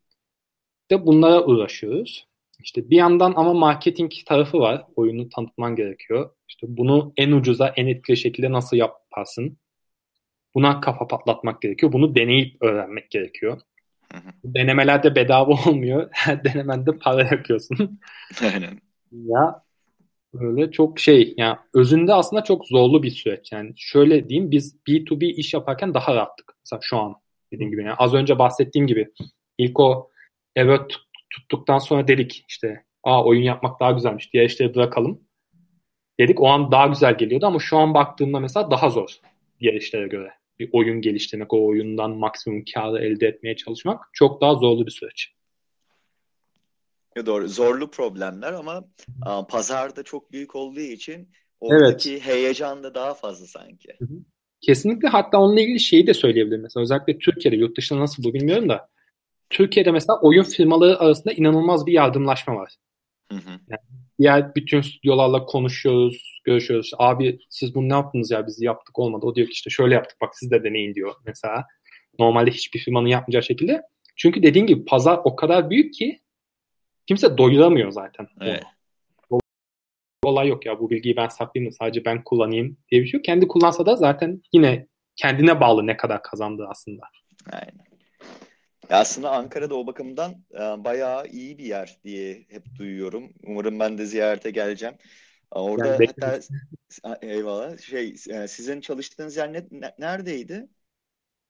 De 0.90 1.06
bunlara 1.06 1.44
uğraşıyoruz. 1.44 2.26
İşte 2.60 2.90
bir 2.90 2.96
yandan 2.96 3.32
ama 3.36 3.54
marketing 3.54 4.12
tarafı 4.26 4.58
var. 4.58 4.84
Oyunu 4.96 5.28
tanıtman 5.28 5.76
gerekiyor. 5.76 6.30
İşte 6.48 6.66
bunu 6.70 7.12
en 7.16 7.32
ucuza, 7.32 7.68
en 7.68 7.86
etkili 7.86 8.16
şekilde 8.16 8.52
nasıl 8.52 8.76
yaparsın? 8.76 9.58
Buna 10.54 10.80
kafa 10.80 11.06
patlatmak 11.06 11.62
gerekiyor. 11.62 11.92
Bunu 11.92 12.14
deneyip 12.14 12.62
öğrenmek 12.62 13.10
gerekiyor. 13.10 13.60
Hı 14.12 14.18
hı. 14.18 14.54
Denemeler 14.54 15.02
de 15.02 15.14
bedava 15.14 15.52
olmuyor. 15.68 16.08
Her 16.12 16.44
denemende 16.44 16.98
para 16.98 17.22
yakıyorsun. 17.22 18.00
Aynen. 18.42 18.80
ya 19.12 19.63
öyle 20.40 20.70
çok 20.70 21.00
şey 21.00 21.34
yani 21.36 21.56
özünde 21.74 22.14
aslında 22.14 22.44
çok 22.44 22.66
zorlu 22.66 23.02
bir 23.02 23.10
süreç. 23.10 23.52
Yani 23.52 23.72
şöyle 23.76 24.28
diyeyim 24.28 24.50
biz 24.50 24.76
B2B 24.88 25.24
iş 25.24 25.54
yaparken 25.54 25.94
daha 25.94 26.14
rahattık. 26.14 26.54
Mesela 26.64 26.80
şu 26.82 26.96
an 26.98 27.14
dediğim 27.52 27.70
gibi 27.70 27.82
yani 27.82 27.94
az 27.94 28.14
önce 28.14 28.38
bahsettiğim 28.38 28.86
gibi 28.86 29.12
ilk 29.58 29.80
o 29.80 30.10
evet 30.56 30.92
tuttuktan 31.30 31.78
sonra 31.78 32.08
dedik 32.08 32.44
işte 32.48 32.84
aa 33.04 33.24
oyun 33.24 33.42
yapmak 33.42 33.80
daha 33.80 33.90
güzelmiş 33.90 34.32
diğer 34.32 34.44
işleri 34.44 34.74
bırakalım 34.74 35.20
dedik. 36.20 36.40
O 36.40 36.48
an 36.48 36.72
daha 36.72 36.86
güzel 36.86 37.18
geliyordu 37.18 37.46
ama 37.46 37.58
şu 37.58 37.78
an 37.78 37.94
baktığımda 37.94 38.40
mesela 38.40 38.70
daha 38.70 38.90
zor 38.90 39.10
diğer 39.60 39.74
işlere 39.74 40.08
göre. 40.08 40.30
Bir 40.58 40.70
oyun 40.72 41.00
geliştirmek, 41.00 41.52
o 41.52 41.66
oyundan 41.66 42.10
maksimum 42.10 42.64
karı 42.74 43.04
elde 43.04 43.26
etmeye 43.26 43.56
çalışmak 43.56 44.04
çok 44.12 44.40
daha 44.40 44.54
zorlu 44.54 44.86
bir 44.86 44.90
süreç. 44.90 45.34
Ya 47.16 47.26
doğru. 47.26 47.48
Zorlu 47.48 47.90
problemler 47.90 48.52
ama 48.52 48.84
a, 49.22 49.46
pazarda 49.46 50.02
çok 50.02 50.32
büyük 50.32 50.56
olduğu 50.56 50.80
için 50.80 51.30
oradaki 51.60 52.20
heyecan 52.20 52.82
da 52.82 52.94
daha 52.94 53.14
fazla 53.14 53.46
sanki. 53.46 53.88
Kesinlikle 54.60 55.08
hatta 55.08 55.38
onunla 55.38 55.60
ilgili 55.60 55.80
şeyi 55.80 56.06
de 56.06 56.14
söyleyebilirim. 56.14 56.62
Mesela 56.62 56.82
özellikle 56.82 57.18
Türkiye'de, 57.18 57.56
yurt 57.56 57.76
dışında 57.76 58.00
nasıl 58.00 58.24
bu 58.24 58.34
bilmiyorum 58.34 58.68
da 58.68 58.88
Türkiye'de 59.50 59.90
mesela 59.90 60.20
oyun 60.22 60.42
firmaları 60.42 60.98
arasında 60.98 61.32
inanılmaz 61.32 61.86
bir 61.86 61.92
yardımlaşma 61.92 62.56
var. 62.56 62.74
Hı 63.32 63.38
hı. 63.38 63.76
Diğer 64.18 64.54
bütün 64.54 64.80
stüdyolarla 64.80 65.44
konuşuyoruz, 65.44 66.40
görüşüyoruz. 66.44 66.86
İşte, 66.86 66.96
Abi 66.98 67.38
siz 67.50 67.74
bunu 67.74 67.88
ne 67.88 67.92
yaptınız 67.92 68.30
ya 68.30 68.46
biz 68.46 68.62
yaptık 68.62 68.98
olmadı. 68.98 69.26
O 69.26 69.34
diyor 69.34 69.46
ki 69.46 69.52
işte 69.52 69.70
şöyle 69.70 69.94
yaptık 69.94 70.16
bak 70.20 70.30
siz 70.36 70.50
de 70.50 70.64
deneyin 70.64 70.94
diyor 70.94 71.14
mesela. 71.26 71.64
Normalde 72.18 72.50
hiçbir 72.50 72.78
firmanın 72.78 73.06
yapmayacağı 73.06 73.42
şekilde. 73.42 73.82
Çünkü 74.16 74.42
dediğin 74.42 74.66
gibi 74.66 74.84
pazar 74.84 75.20
o 75.24 75.36
kadar 75.36 75.70
büyük 75.70 75.94
ki 75.94 76.20
kimse 77.06 77.38
doyuramıyor 77.38 77.90
zaten. 77.90 78.26
Evet. 78.40 78.62
olay 80.22 80.48
yok 80.48 80.66
ya 80.66 80.80
bu 80.80 80.90
bilgiyi 80.90 81.16
ben 81.16 81.28
saklayayım 81.28 81.72
da 81.72 81.76
sadece 81.76 82.04
ben 82.04 82.24
kullanayım 82.24 82.76
diye 82.90 83.02
bir 83.02 83.06
şey 83.06 83.18
yok. 83.18 83.24
Kendi 83.24 83.48
kullansa 83.48 83.86
da 83.86 83.96
zaten 83.96 84.42
yine 84.52 84.86
kendine 85.16 85.60
bağlı 85.60 85.86
ne 85.86 85.96
kadar 85.96 86.22
kazandığı 86.22 86.66
aslında. 86.68 87.02
Aynen. 87.52 87.84
Ya 88.90 88.98
aslında 88.98 89.30
Ankara'da 89.30 89.74
o 89.74 89.86
bakımdan 89.86 90.44
e, 90.54 90.58
bayağı 90.58 91.26
iyi 91.26 91.58
bir 91.58 91.64
yer 91.64 91.98
diye 92.04 92.46
hep 92.50 92.74
duyuyorum. 92.78 93.32
Umarım 93.42 93.80
ben 93.80 93.98
de 93.98 94.06
ziyarete 94.06 94.50
geleceğim. 94.50 94.94
E, 95.56 95.58
Orada 95.58 95.86
Yani 95.86 96.06
hatta 96.06 96.40
eyvallah 97.22 97.78
şey 97.78 98.14
e, 98.30 98.48
sizin 98.48 98.80
çalıştığınız 98.80 99.36
yer 99.36 99.52
ne- 99.52 99.66
ne- 99.70 99.94
neredeydi? 99.98 100.68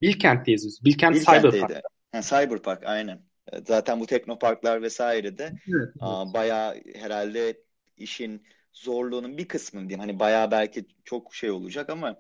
Bilkent'teyiz 0.03 0.67
biz. 0.67 0.85
Bilkent 0.85 1.17
Cyberpark. 1.17 1.45
Bilkent'teydi. 1.45 1.83
Ha, 2.13 2.23
Cyberpark 2.23 2.85
aynen. 2.85 3.23
Zaten 3.67 4.01
bu 4.01 4.07
teknoparklar 4.07 4.83
vesaire 4.83 5.39
de 5.39 5.53
Evet. 5.69 5.95
Bayağı 6.35 6.81
herhalde 6.95 7.61
işin 7.97 8.47
zorluğunun 8.73 9.39
bir 9.39 9.49
kısmı 9.49 9.81
diyeyim. 9.81 10.01
Hani 10.01 10.19
bayağı 10.21 10.51
belki 10.51 10.87
çok 11.05 11.35
şey 11.35 11.51
olacak 11.51 11.91
ama 11.91 12.17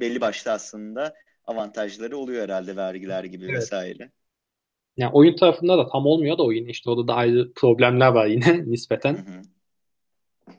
belli 0.00 0.20
başlı 0.20 0.52
aslında 0.52 1.14
avantajları 1.44 2.16
oluyor 2.16 2.42
herhalde 2.44 2.76
vergiler 2.76 3.24
gibi 3.24 3.46
Evet. 3.48 3.56
vesaire. 3.56 4.10
Yani 4.96 5.10
oyun 5.12 5.36
tarafında 5.36 5.78
da 5.78 5.88
tam 5.88 6.06
olmuyor 6.06 6.38
da 6.38 6.42
oyun 6.42 6.66
işte 6.66 6.90
orada 6.90 7.08
da 7.08 7.14
ayrı 7.14 7.52
problemler 7.54 8.08
var 8.08 8.26
yine 8.26 8.46
Hı 8.66 8.68
nispeten. 8.70 9.16
hı. 9.18 9.42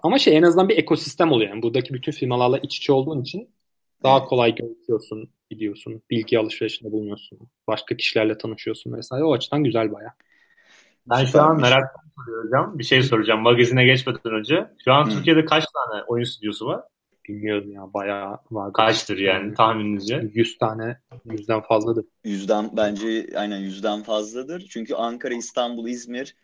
Ama 0.04 0.20
şey 0.20 0.38
en 0.38 0.44
azından 0.44 0.70
bir 0.70 0.78
ekosistem 0.78 1.32
oluyor. 1.32 1.50
Yani 1.50 1.62
buradaki 1.62 1.94
bütün 1.94 2.12
firmalarla 2.12 2.58
iç 2.58 2.78
içe 2.78 2.94
olduğun 2.94 3.22
için 3.22 3.50
daha 4.04 4.26
kolay 4.26 4.56
görüşüyorsun, 4.56 5.30
gidiyorsun, 5.50 6.02
bilgi 6.10 6.40
alışverişinde 6.40 6.92
bulunuyorsun, 6.92 7.40
başka 7.68 7.98
kişilerle 7.98 8.38
tanışıyorsun 8.38 8.94
vesaire. 8.94 9.24
O 9.24 9.34
açıdan 9.34 9.64
güzel 9.64 9.92
baya. 9.92 10.14
Ben 11.10 11.26
şu 11.26 11.42
an 11.42 11.62
merakla 11.62 12.02
soruyorum. 12.16 12.80
Bir 12.80 12.84
şey 12.84 13.04
soracağım 13.04 13.42
magazine 13.42 13.86
geçmeden 13.86 14.34
önce. 14.34 14.68
Şu 14.86 14.94
an 14.94 15.06
Hı. 15.06 15.10
Türkiye'de 15.10 15.46
kaç 15.46 15.64
tane 15.66 16.04
oyun 16.04 16.24
stüdyosu 16.24 16.66
var? 16.66 16.82
Bilmiyorum 17.28 17.72
ya 17.72 17.94
bayağı 17.94 18.38
var. 18.52 18.74
Kaçtır 18.74 19.18
yani 19.18 19.54
tahmininizce? 19.54 20.30
100 20.34 20.58
tane, 20.58 20.98
100'den 21.26 21.62
fazladır. 21.62 22.06
Yüzden 22.24 22.70
bence 22.78 23.28
aynen 23.36 23.60
yüzden 23.60 24.04
fazladır. 24.04 24.68
Çünkü 24.70 24.96
Ankara, 24.96 25.34
İstanbul, 25.34 25.88
İzmir 25.88 26.36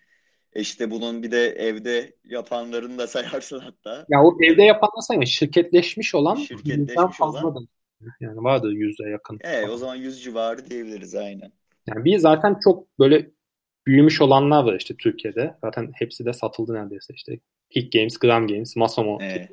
e 0.55 0.61
işte 0.61 0.91
bunun 0.91 1.23
bir 1.23 1.31
de 1.31 1.47
evde 1.47 2.15
yapanlarını 2.23 2.97
da 2.97 3.07
sayarsın 3.07 3.59
hatta. 3.59 4.05
Ya 4.09 4.23
o 4.23 4.37
evde 4.41 4.63
yapanlar 4.63 5.01
sayma 5.01 5.25
şirketleşmiş 5.25 6.15
olan 6.15 6.35
Şirketleşmiş 6.35 6.89
100'den 6.89 7.01
olan. 7.01 7.11
fazladır. 7.11 7.67
Yani 8.19 8.43
vardır 8.43 8.71
100'e 8.71 9.09
yakın. 9.09 9.39
Evet, 9.41 9.69
o 9.69 9.77
zaman 9.77 9.95
100 9.95 10.23
civarı 10.23 10.69
diyebiliriz 10.69 11.15
aynen. 11.15 11.51
Yani 11.87 12.05
bir 12.05 12.17
zaten 12.17 12.59
çok 12.63 12.99
böyle 12.99 13.31
büyümüş 13.87 14.21
olanlar 14.21 14.63
var 14.63 14.75
işte 14.79 14.95
Türkiye'de. 14.97 15.55
Zaten 15.61 15.91
hepsi 15.95 16.25
de 16.25 16.33
satıldı 16.33 16.73
neredeyse 16.73 17.13
işte. 17.13 17.39
Kick 17.69 17.91
Games, 17.93 18.17
Gram 18.17 18.47
Games, 18.47 18.75
Masomo. 18.75 19.17
Evet. 19.21 19.51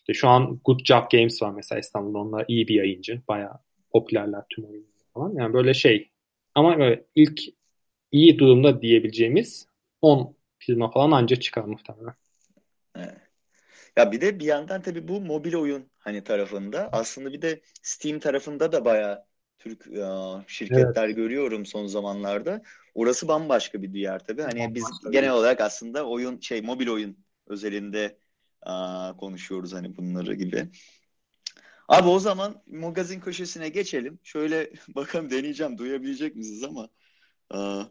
İşte 0.00 0.14
şu 0.14 0.28
an 0.28 0.60
Good 0.64 0.80
Job 0.84 1.10
Games 1.12 1.42
var 1.42 1.50
mesela 1.50 1.78
İstanbul'da. 1.78 2.18
Onlar 2.18 2.44
iyi 2.48 2.68
bir 2.68 2.74
yayıncı. 2.74 3.22
Bayağı 3.28 3.58
popülerler 3.92 4.42
tüm 4.50 4.64
oyunlar 4.64 4.90
falan. 5.14 5.34
Yani 5.34 5.54
böyle 5.54 5.74
şey. 5.74 6.10
Ama 6.54 6.78
böyle 6.78 7.04
ilk 7.14 7.40
iyi 8.12 8.38
durumda 8.38 8.82
diyebileceğimiz 8.82 9.69
10 10.02 10.36
firma 10.58 10.90
falan 10.90 11.10
anca 11.10 11.36
çıkar 11.36 11.64
muhtemelen. 11.64 12.14
Evet. 12.96 13.16
Ya 13.96 14.12
bir 14.12 14.20
de 14.20 14.38
bir 14.38 14.44
yandan 14.44 14.82
tabii 14.82 15.08
bu 15.08 15.20
mobil 15.20 15.54
oyun 15.54 15.90
hani 15.98 16.24
tarafında 16.24 16.88
aslında 16.92 17.32
bir 17.32 17.42
de 17.42 17.60
Steam 17.82 18.18
tarafında 18.18 18.72
da 18.72 18.84
bayağı 18.84 19.24
Türk 19.58 19.86
ya, 19.86 20.44
şirketler 20.46 21.08
görüyorum 21.08 21.66
son 21.66 21.86
zamanlarda. 21.86 22.62
Orası 22.94 23.28
bambaşka 23.28 23.82
bir 23.82 23.92
diğer 23.92 24.24
tabii. 24.24 24.42
Hani 24.42 24.74
biz 24.74 24.84
Bambaşka, 24.84 25.10
genel 25.10 25.24
evet. 25.24 25.36
olarak 25.36 25.60
aslında 25.60 26.06
oyun 26.06 26.40
şey 26.40 26.62
mobil 26.62 26.88
oyun 26.88 27.16
özelinde 27.46 28.18
aa, 28.62 29.16
konuşuyoruz 29.16 29.72
hani 29.72 29.96
bunları 29.96 30.34
gibi. 30.34 30.68
Abi 31.88 32.08
o 32.08 32.18
zaman 32.18 32.62
magazin 32.66 33.20
köşesine 33.20 33.68
geçelim. 33.68 34.18
Şöyle 34.22 34.70
bakalım 34.88 35.30
deneyeceğim 35.30 35.78
duyabilecek 35.78 36.36
misiniz 36.36 36.64
ama 36.64 36.88
aa, 37.50 37.82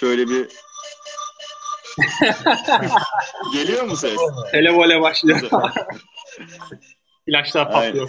şöyle 0.00 0.28
bir 0.28 0.48
geliyor 3.52 3.84
mu 3.84 3.96
ses? 3.96 4.18
Televole 4.50 5.00
başlıyor. 5.00 5.40
Flaşlar 7.26 7.66
Aynen. 7.66 7.72
patlıyor. 7.72 8.08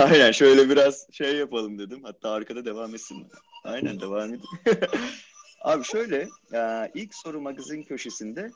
Aynen 0.00 0.32
şöyle 0.32 0.68
biraz 0.68 1.06
şey 1.12 1.36
yapalım 1.36 1.78
dedim. 1.78 2.04
Hatta 2.04 2.30
arkada 2.30 2.64
devam 2.64 2.94
etsin. 2.94 3.26
Aynen 3.64 4.00
devam 4.00 4.34
edin. 4.34 4.42
Abi 5.62 5.84
şöyle 5.84 6.28
e, 6.52 6.90
ilk 6.94 7.14
soru 7.14 7.40
magazin 7.40 7.82
köşesinde 7.82 8.50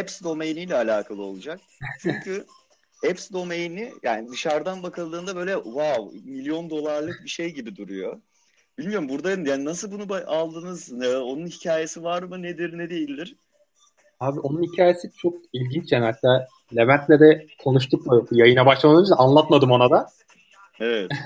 apps 0.00 0.22
domaini 0.22 0.60
ile 0.60 0.76
alakalı 0.76 1.22
olacak. 1.22 1.60
Çünkü 2.02 2.46
apps 3.10 3.32
domaini 3.32 3.92
yani 4.02 4.28
dışarıdan 4.28 4.82
bakıldığında 4.82 5.36
böyle 5.36 5.54
wow 5.54 6.30
milyon 6.30 6.70
dolarlık 6.70 7.24
bir 7.24 7.28
şey 7.28 7.50
gibi 7.50 7.76
duruyor. 7.76 8.20
Bilmiyorum 8.78 9.08
burada 9.08 9.30
yani 9.30 9.64
nasıl 9.64 9.92
bunu 9.92 10.14
aldınız? 10.26 10.92
Onun 11.02 11.46
hikayesi 11.46 12.02
var 12.02 12.22
mı? 12.22 12.42
Nedir 12.42 12.78
ne 12.78 12.90
değildir? 12.90 13.36
Abi 14.20 14.40
onun 14.40 14.62
hikayesi 14.62 15.10
çok 15.18 15.34
ilginç 15.52 15.92
yani 15.92 16.04
hatta 16.04 16.46
Levent'le 16.76 17.20
de 17.20 17.46
konuştuk 17.64 18.10
böyle 18.10 18.26
yayına 18.32 18.66
başlamadan 18.66 19.02
önce 19.02 19.14
anlatmadım 19.14 19.70
ona 19.70 19.90
da. 19.90 20.06
Evet. 20.80 21.10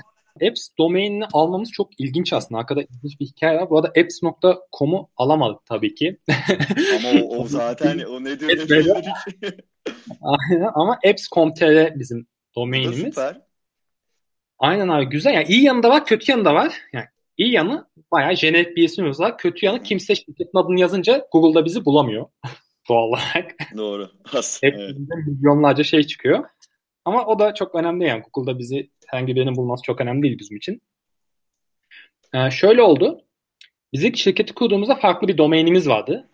Apps 0.47 0.67
domainini 0.77 1.25
almamız 1.33 1.71
çok 1.71 1.99
ilginç 1.99 2.33
aslında. 2.33 2.61
Arkada 2.61 2.81
ilginç 2.81 3.19
bir 3.19 3.25
hikaye 3.25 3.57
var. 3.57 3.69
Bu 3.69 3.77
arada 3.77 3.87
apps.com'u 3.87 5.09
alamadık 5.17 5.65
tabii 5.65 5.95
ki. 5.95 6.17
Ama 6.97 7.21
o, 7.23 7.37
o 7.37 7.45
zaten 7.47 7.99
o 7.99 8.23
ne 8.23 8.29
Evet, 8.29 8.69
değildir. 8.69 9.05
Aynen. 10.21 10.69
Ama 10.73 10.99
apps.com.tr 11.09 11.99
bizim 11.99 12.19
Bu 12.55 12.59
domainimiz. 12.61 12.99
süper. 12.99 13.41
Aynen 14.59 14.87
abi 14.87 15.05
güzel. 15.05 15.33
Yani 15.33 15.45
iyi 15.47 15.63
yanı 15.63 15.83
da 15.83 15.89
var, 15.89 16.05
kötü 16.05 16.31
yanı 16.31 16.45
da 16.45 16.53
var. 16.53 16.81
Yani 16.93 17.05
iyi 17.37 17.51
yanı 17.51 17.85
bayağı 18.11 18.35
jenerik 18.35 18.77
bir 18.77 18.83
ismimiz 18.83 19.19
var. 19.19 19.37
Kötü 19.37 19.65
yanı 19.65 19.83
kimse 19.83 20.15
şirketin 20.15 20.57
adını 20.59 20.79
yazınca 20.79 21.27
Google'da 21.31 21.65
bizi 21.65 21.85
bulamıyor. 21.85 22.25
Doğal 22.89 23.07
olarak. 23.07 23.55
Doğru. 23.77 24.11
Aslında, 24.33 24.73
Hep 24.73 24.79
evet. 24.79 24.95
milyonlarca 25.27 25.83
şey 25.83 26.03
çıkıyor. 26.03 26.45
Ama 27.05 27.25
o 27.25 27.39
da 27.39 27.53
çok 27.53 27.75
önemli 27.75 28.07
yani. 28.07 28.23
Google'da 28.33 28.59
bizi 28.59 28.89
herhangi 29.07 29.35
birinin 29.35 29.55
bulması 29.55 29.83
çok 29.83 30.01
önemli 30.01 30.23
değil 30.23 30.39
bizim 30.39 30.57
için. 30.57 30.81
Ee, 32.33 32.51
şöyle 32.51 32.81
oldu. 32.81 33.25
Biz 33.93 34.03
ilk 34.03 34.17
şirketi 34.17 34.53
kurduğumuzda 34.53 34.95
farklı 34.95 35.27
bir 35.27 35.37
domainimiz 35.37 35.89
vardı. 35.89 36.29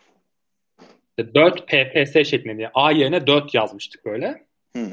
4 1.19 1.67
PPS 1.67 2.29
şeklinde. 2.29 2.71
A 2.73 2.91
yerine 2.91 3.27
4 3.27 3.53
yazmıştık 3.53 4.05
böyle. 4.05 4.47
Hı. 4.75 4.89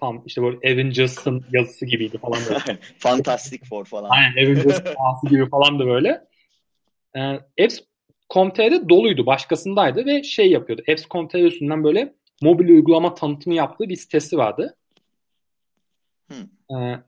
Tam 0.00 0.22
işte 0.26 0.42
böyle 0.42 0.56
Avengers'ın 0.56 1.44
yazısı 1.52 1.86
gibiydi 1.86 2.18
falan 2.18 2.40
böyle. 2.48 2.78
Fantastic 2.98 3.58
Four 3.68 3.84
falan. 3.84 4.10
Aynen 4.10 4.32
Avengers 4.32 4.80
A'sı 4.86 5.28
gibi 5.28 5.48
falan 5.48 5.78
da 5.78 5.86
böyle. 5.86 6.24
Ee, 7.16 7.40
Apps.com.tr'de 8.28 8.88
doluydu. 8.88 9.26
Başkasındaydı 9.26 10.06
ve 10.06 10.22
şey 10.22 10.50
yapıyordu. 10.50 10.82
Apps.com.tr 10.90 11.38
üstünden 11.38 11.84
böyle 11.84 12.14
mobil 12.42 12.68
uygulama 12.68 13.14
tanıtımı 13.14 13.56
yaptığı 13.56 13.88
bir 13.88 13.96
sitesi 13.96 14.36
vardı. 14.36 14.76
Hı. 16.30 16.34
Ee, 16.74 16.98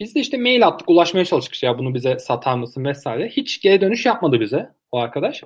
biz 0.00 0.14
de 0.14 0.20
işte 0.20 0.38
mail 0.38 0.66
attık, 0.66 0.90
ulaşmaya 0.90 1.24
çalıştık 1.24 1.62
ya 1.62 1.78
bunu 1.78 1.94
bize 1.94 2.18
satar 2.18 2.56
mısın 2.56 2.84
vesaire. 2.84 3.28
Hiç 3.28 3.60
geri 3.60 3.80
dönüş 3.80 4.06
yapmadı 4.06 4.40
bize 4.40 4.70
o 4.92 4.98
arkadaş. 4.98 5.42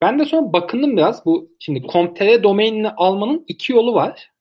Ben 0.00 0.18
de 0.18 0.24
sonra 0.24 0.52
bakındım 0.52 0.96
biraz. 0.96 1.26
Bu 1.26 1.50
şimdi 1.58 1.86
com.tr 1.92 2.42
domainini 2.42 2.90
almanın 2.90 3.44
iki 3.48 3.72
yolu 3.72 3.94
var. 3.94 4.32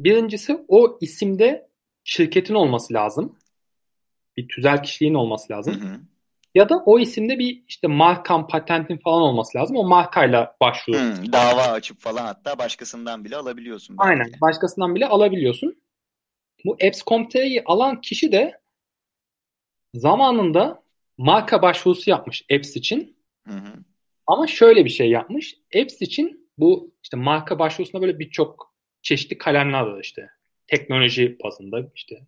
Birincisi 0.00 0.64
o 0.68 0.98
isimde 1.00 1.68
şirketin 2.04 2.54
olması 2.54 2.94
lazım. 2.94 3.38
Bir 4.36 4.48
tüzel 4.48 4.82
kişiliğin 4.82 5.14
olması 5.14 5.52
lazım. 5.52 5.80
Hı 5.80 5.88
hı. 5.88 6.00
Ya 6.54 6.68
da 6.68 6.82
o 6.86 6.98
isimde 6.98 7.38
bir 7.38 7.62
işte 7.68 7.86
markan, 7.86 8.46
patentin 8.46 8.96
falan 8.96 9.22
olması 9.22 9.58
lazım. 9.58 9.76
O 9.76 9.88
markayla 9.88 10.56
başvuru. 10.60 10.96
Hı, 10.96 11.32
dava 11.32 11.62
açıp 11.62 12.00
falan 12.00 12.24
hatta 12.24 12.58
başkasından 12.58 13.24
bile 13.24 13.36
alabiliyorsun. 13.36 13.98
belki. 13.98 14.08
Aynen. 14.08 14.32
Başkasından 14.40 14.94
bile 14.94 15.06
alabiliyorsun. 15.06 15.82
Bu 16.64 16.72
Apps.com.tr'yi 16.72 17.62
alan 17.64 18.00
kişi 18.00 18.32
de 18.32 18.60
zamanında 19.94 20.82
marka 21.18 21.62
başvurusu 21.62 22.10
yapmış 22.10 22.44
Apps 22.52 22.76
için. 22.76 23.16
Hı 23.48 23.54
hı. 23.54 23.72
Ama 24.26 24.46
şöyle 24.46 24.84
bir 24.84 24.90
şey 24.90 25.10
yapmış. 25.10 25.56
Apps 25.80 26.02
için 26.02 26.50
bu 26.58 26.94
işte 27.02 27.16
marka 27.16 27.58
başvurusunda 27.58 28.02
böyle 28.02 28.18
birçok 28.18 28.74
çeşitli 29.02 29.38
kalemler 29.38 29.80
var 29.80 30.00
işte. 30.00 30.30
Teknoloji 30.66 31.38
bazında 31.44 31.90
işte 31.94 32.26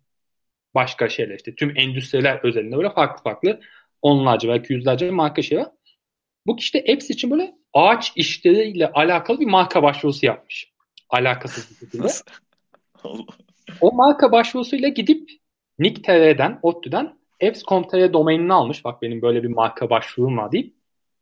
başka 0.75 1.09
şeyler 1.09 1.35
işte 1.35 1.55
tüm 1.55 1.77
endüstriler 1.77 2.39
özelinde 2.43 2.77
böyle 2.77 2.93
farklı 2.93 3.23
farklı 3.23 3.59
onlarca 4.05 4.49
belki 4.49 4.73
yüzlerce 4.73 5.11
marka 5.11 5.41
şey 5.41 5.57
var. 5.57 5.71
Bu 6.47 6.55
kişi 6.55 6.73
de 6.73 6.93
Apps 6.93 7.09
için 7.09 7.31
böyle 7.31 7.53
ağaç 7.73 8.11
işleriyle 8.15 8.91
alakalı 8.91 9.39
bir 9.39 9.45
marka 9.45 9.83
başvurusu 9.83 10.25
yapmış. 10.25 10.73
Alakasız 11.09 11.71
bir 11.71 11.75
şekilde. 11.75 12.07
O 13.81 13.91
marka 13.91 14.31
başvurusuyla 14.31 14.89
gidip 14.89 15.29
Nick.tr'den, 15.79 16.59
ODTÜ'den 16.61 17.17
Apps.com.tr 17.47 18.13
domainini 18.13 18.53
almış. 18.53 18.85
Bak 18.85 19.01
benim 19.01 19.21
böyle 19.21 19.43
bir 19.43 19.47
marka 19.47 19.89
başvurum 19.89 20.37
var 20.37 20.51
deyip. 20.51 20.75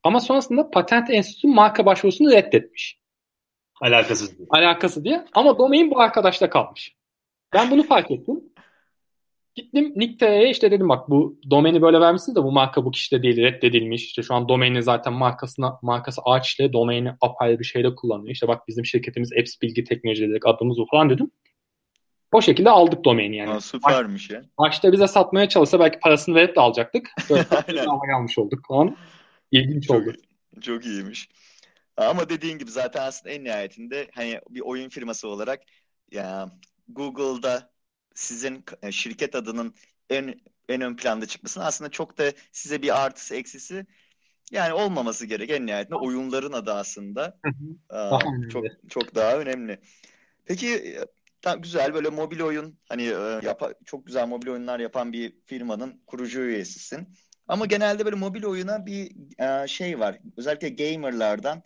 Ama 0.04 0.20
sonrasında 0.20 0.70
Patent 0.70 1.10
Enstitüsü 1.10 1.48
marka 1.48 1.86
başvurusunu 1.86 2.32
reddetmiş. 2.32 3.00
Alakasız. 3.82 4.38
değil. 4.38 4.50
Alakası 4.52 5.04
diye. 5.04 5.26
Ama 5.34 5.58
domain 5.58 5.92
bu 5.92 6.00
arkadaşta 6.00 6.50
kalmış. 6.50 6.96
Ben 7.54 7.72
bunu 7.72 7.84
fark 7.84 8.12
ettim. 8.12 8.53
Gittim 9.56 9.94
Nick.tr'ye 9.96 10.50
işte 10.50 10.72
dedim 10.72 10.90
bak 10.90 11.10
bu 11.10 11.40
domeni 11.50 11.82
böyle 11.82 12.00
vermişsiniz 12.00 12.36
de 12.36 12.44
bu 12.44 12.52
marka 12.52 12.86
bu 12.86 12.92
kişide 12.92 13.24
değil 13.24 13.38
reddedilmiş. 13.38 14.06
İşte 14.06 14.24
şu 14.24 14.34
an 14.34 14.50
domeni 14.50 14.84
zaten 14.84 15.14
markasına 15.14 15.80
markası 15.82 16.22
ağaç 16.26 16.60
ile 16.60 16.74
domaini 16.74 17.12
apayrı 17.22 17.60
bir 17.60 17.64
şeyde 17.66 17.96
kullanıyor. 17.96 18.30
İşte 18.32 18.48
bak 18.48 18.68
bizim 18.68 18.86
şirketimiz 18.86 19.34
Apps 19.40 19.62
Bilgi 19.62 19.84
Teknolojileri 19.84 20.40
adımız 20.44 20.78
bu 20.78 20.86
falan 20.92 21.10
dedim. 21.10 21.32
O 22.32 22.42
şekilde 22.42 22.70
aldık 22.70 23.06
domaini 23.06 23.36
yani. 23.36 23.50
Aa, 23.50 23.62
süpermiş 23.62 24.30
ya. 24.30 24.44
Başta 24.58 24.92
bize 24.92 25.08
satmaya 25.08 25.50
çalışsa 25.50 25.80
belki 25.80 26.00
parasını 26.00 26.36
verip 26.36 26.56
de 26.56 26.60
alacaktık. 26.60 27.10
Böyle 27.30 27.46
Aynen. 27.68 28.14
almış 28.14 28.38
olduk 28.38 28.60
falan. 28.68 28.98
İlginç 29.52 29.88
Çok, 29.88 30.02
oldu. 30.02 30.14
çok 30.62 30.86
iyiymiş. 30.86 31.30
Ama 31.98 32.30
dediğin 32.30 32.58
gibi 32.58 32.72
zaten 32.72 33.02
aslında 33.02 33.36
en 33.36 33.44
nihayetinde 33.44 34.08
hani 34.14 34.40
bir 34.50 34.62
oyun 34.62 34.90
firması 34.90 35.28
olarak 35.28 35.62
ya 36.12 36.50
Google'da 36.88 37.73
sizin 38.16 38.66
e, 38.82 38.92
şirket 38.92 39.36
adının 39.36 39.76
en 40.10 40.36
en 40.70 40.82
ön 40.82 40.96
planda 40.96 41.26
çıkmasının 41.26 41.66
aslında 41.66 41.92
çok 41.92 42.18
da 42.18 42.32
size 42.52 42.82
bir 42.82 43.04
artısı 43.06 43.36
eksisi 43.36 43.86
yani 44.52 44.74
olmaması 44.74 45.26
gerek 45.26 45.50
en 45.50 45.66
nihayetinde 45.66 45.96
oyunların 45.96 46.54
adı 46.54 46.74
aslında 46.74 47.40
aa, 47.90 48.26
çok 48.50 48.66
çok 48.90 49.16
daha 49.16 49.38
önemli. 49.40 49.80
Peki 50.46 50.68
e, 50.76 51.06
tam 51.42 51.62
güzel 51.62 51.94
böyle 51.94 52.10
mobil 52.10 52.42
oyun 52.42 52.80
hani 52.90 53.04
e, 53.04 53.40
yapa- 53.44 53.76
çok 53.86 54.08
güzel 54.08 54.28
mobil 54.28 54.48
oyunlar 54.50 54.80
yapan 54.80 55.14
bir 55.14 55.36
firmanın 55.46 56.04
kurucu 56.08 56.42
üyesisin. 56.42 57.08
Ama 57.48 57.66
genelde 57.66 58.06
böyle 58.06 58.16
mobil 58.16 58.44
oyuna 58.46 58.86
bir 58.86 59.12
şey 59.68 60.00
var. 60.00 60.20
Özellikle 60.38 60.70
gamerlardan 60.70 61.64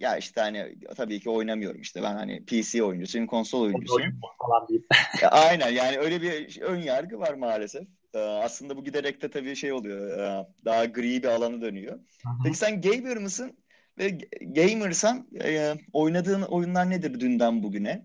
ya 0.00 0.16
işte 0.16 0.40
hani 0.40 0.78
tabii 0.96 1.20
ki 1.20 1.30
oynamıyorum 1.30 1.80
işte 1.80 2.02
ben 2.02 2.14
hani 2.14 2.44
PC 2.44 2.82
oyuncusuyum, 2.82 3.26
konsol 3.26 3.62
oyuncusuyum. 3.62 4.20
Falan. 4.38 4.68
Ya, 5.22 5.28
aynen 5.28 5.70
yani 5.70 5.98
öyle 5.98 6.22
bir 6.22 6.60
ön 6.60 6.78
yargı 6.78 7.18
var 7.18 7.34
maalesef. 7.34 7.82
Ee, 8.14 8.18
aslında 8.18 8.76
bu 8.76 8.84
giderek 8.84 9.22
de 9.22 9.30
tabii 9.30 9.56
şey 9.56 9.72
oluyor. 9.72 10.18
e, 10.18 10.46
daha 10.64 10.84
gri 10.84 11.22
bir 11.22 11.28
alana 11.28 11.60
dönüyor. 11.60 11.98
Peki 12.44 12.58
sen 12.58 12.80
gamer 12.80 13.16
mısın? 13.16 13.58
Ve 13.98 14.18
gamersan 14.40 15.28
e, 15.44 15.74
oynadığın 15.92 16.42
oyunlar 16.42 16.90
nedir 16.90 17.20
dünden 17.20 17.62
bugüne? 17.62 18.04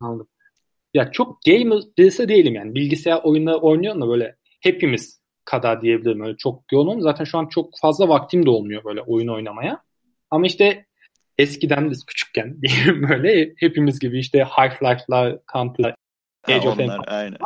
Anladım. 0.00 0.28
Ya 0.94 1.12
çok 1.12 1.42
gamer 1.42 1.78
birisi 1.98 2.28
değilim 2.28 2.54
yani. 2.54 2.74
Bilgisayar 2.74 3.20
oyunları 3.24 3.56
oynuyorum 3.56 4.00
da 4.00 4.08
böyle 4.08 4.36
hepimiz 4.60 5.20
kadar 5.44 5.82
diyebilirim. 5.82 6.20
Öyle 6.20 6.36
çok 6.36 6.72
yoğun 6.72 6.86
olmuyor. 6.86 7.10
Zaten 7.10 7.24
şu 7.24 7.38
an 7.38 7.46
çok 7.46 7.78
fazla 7.80 8.08
vaktim 8.08 8.46
de 8.46 8.50
olmuyor 8.50 8.84
böyle 8.84 9.00
oyun 9.00 9.28
oynamaya. 9.28 9.82
Ama 10.30 10.46
işte 10.46 10.85
eskiden 11.38 11.90
biz 11.90 12.06
küçükken 12.06 12.56
diyelim 12.62 13.08
böyle 13.08 13.54
hepimiz 13.56 13.98
gibi 13.98 14.18
işte 14.18 14.38
Half-Life'lar, 14.38 15.38
Counter, 15.52 15.94
Age 16.44 16.68
of 16.68 16.80
Empires 16.80 17.00
aynen. 17.06 17.38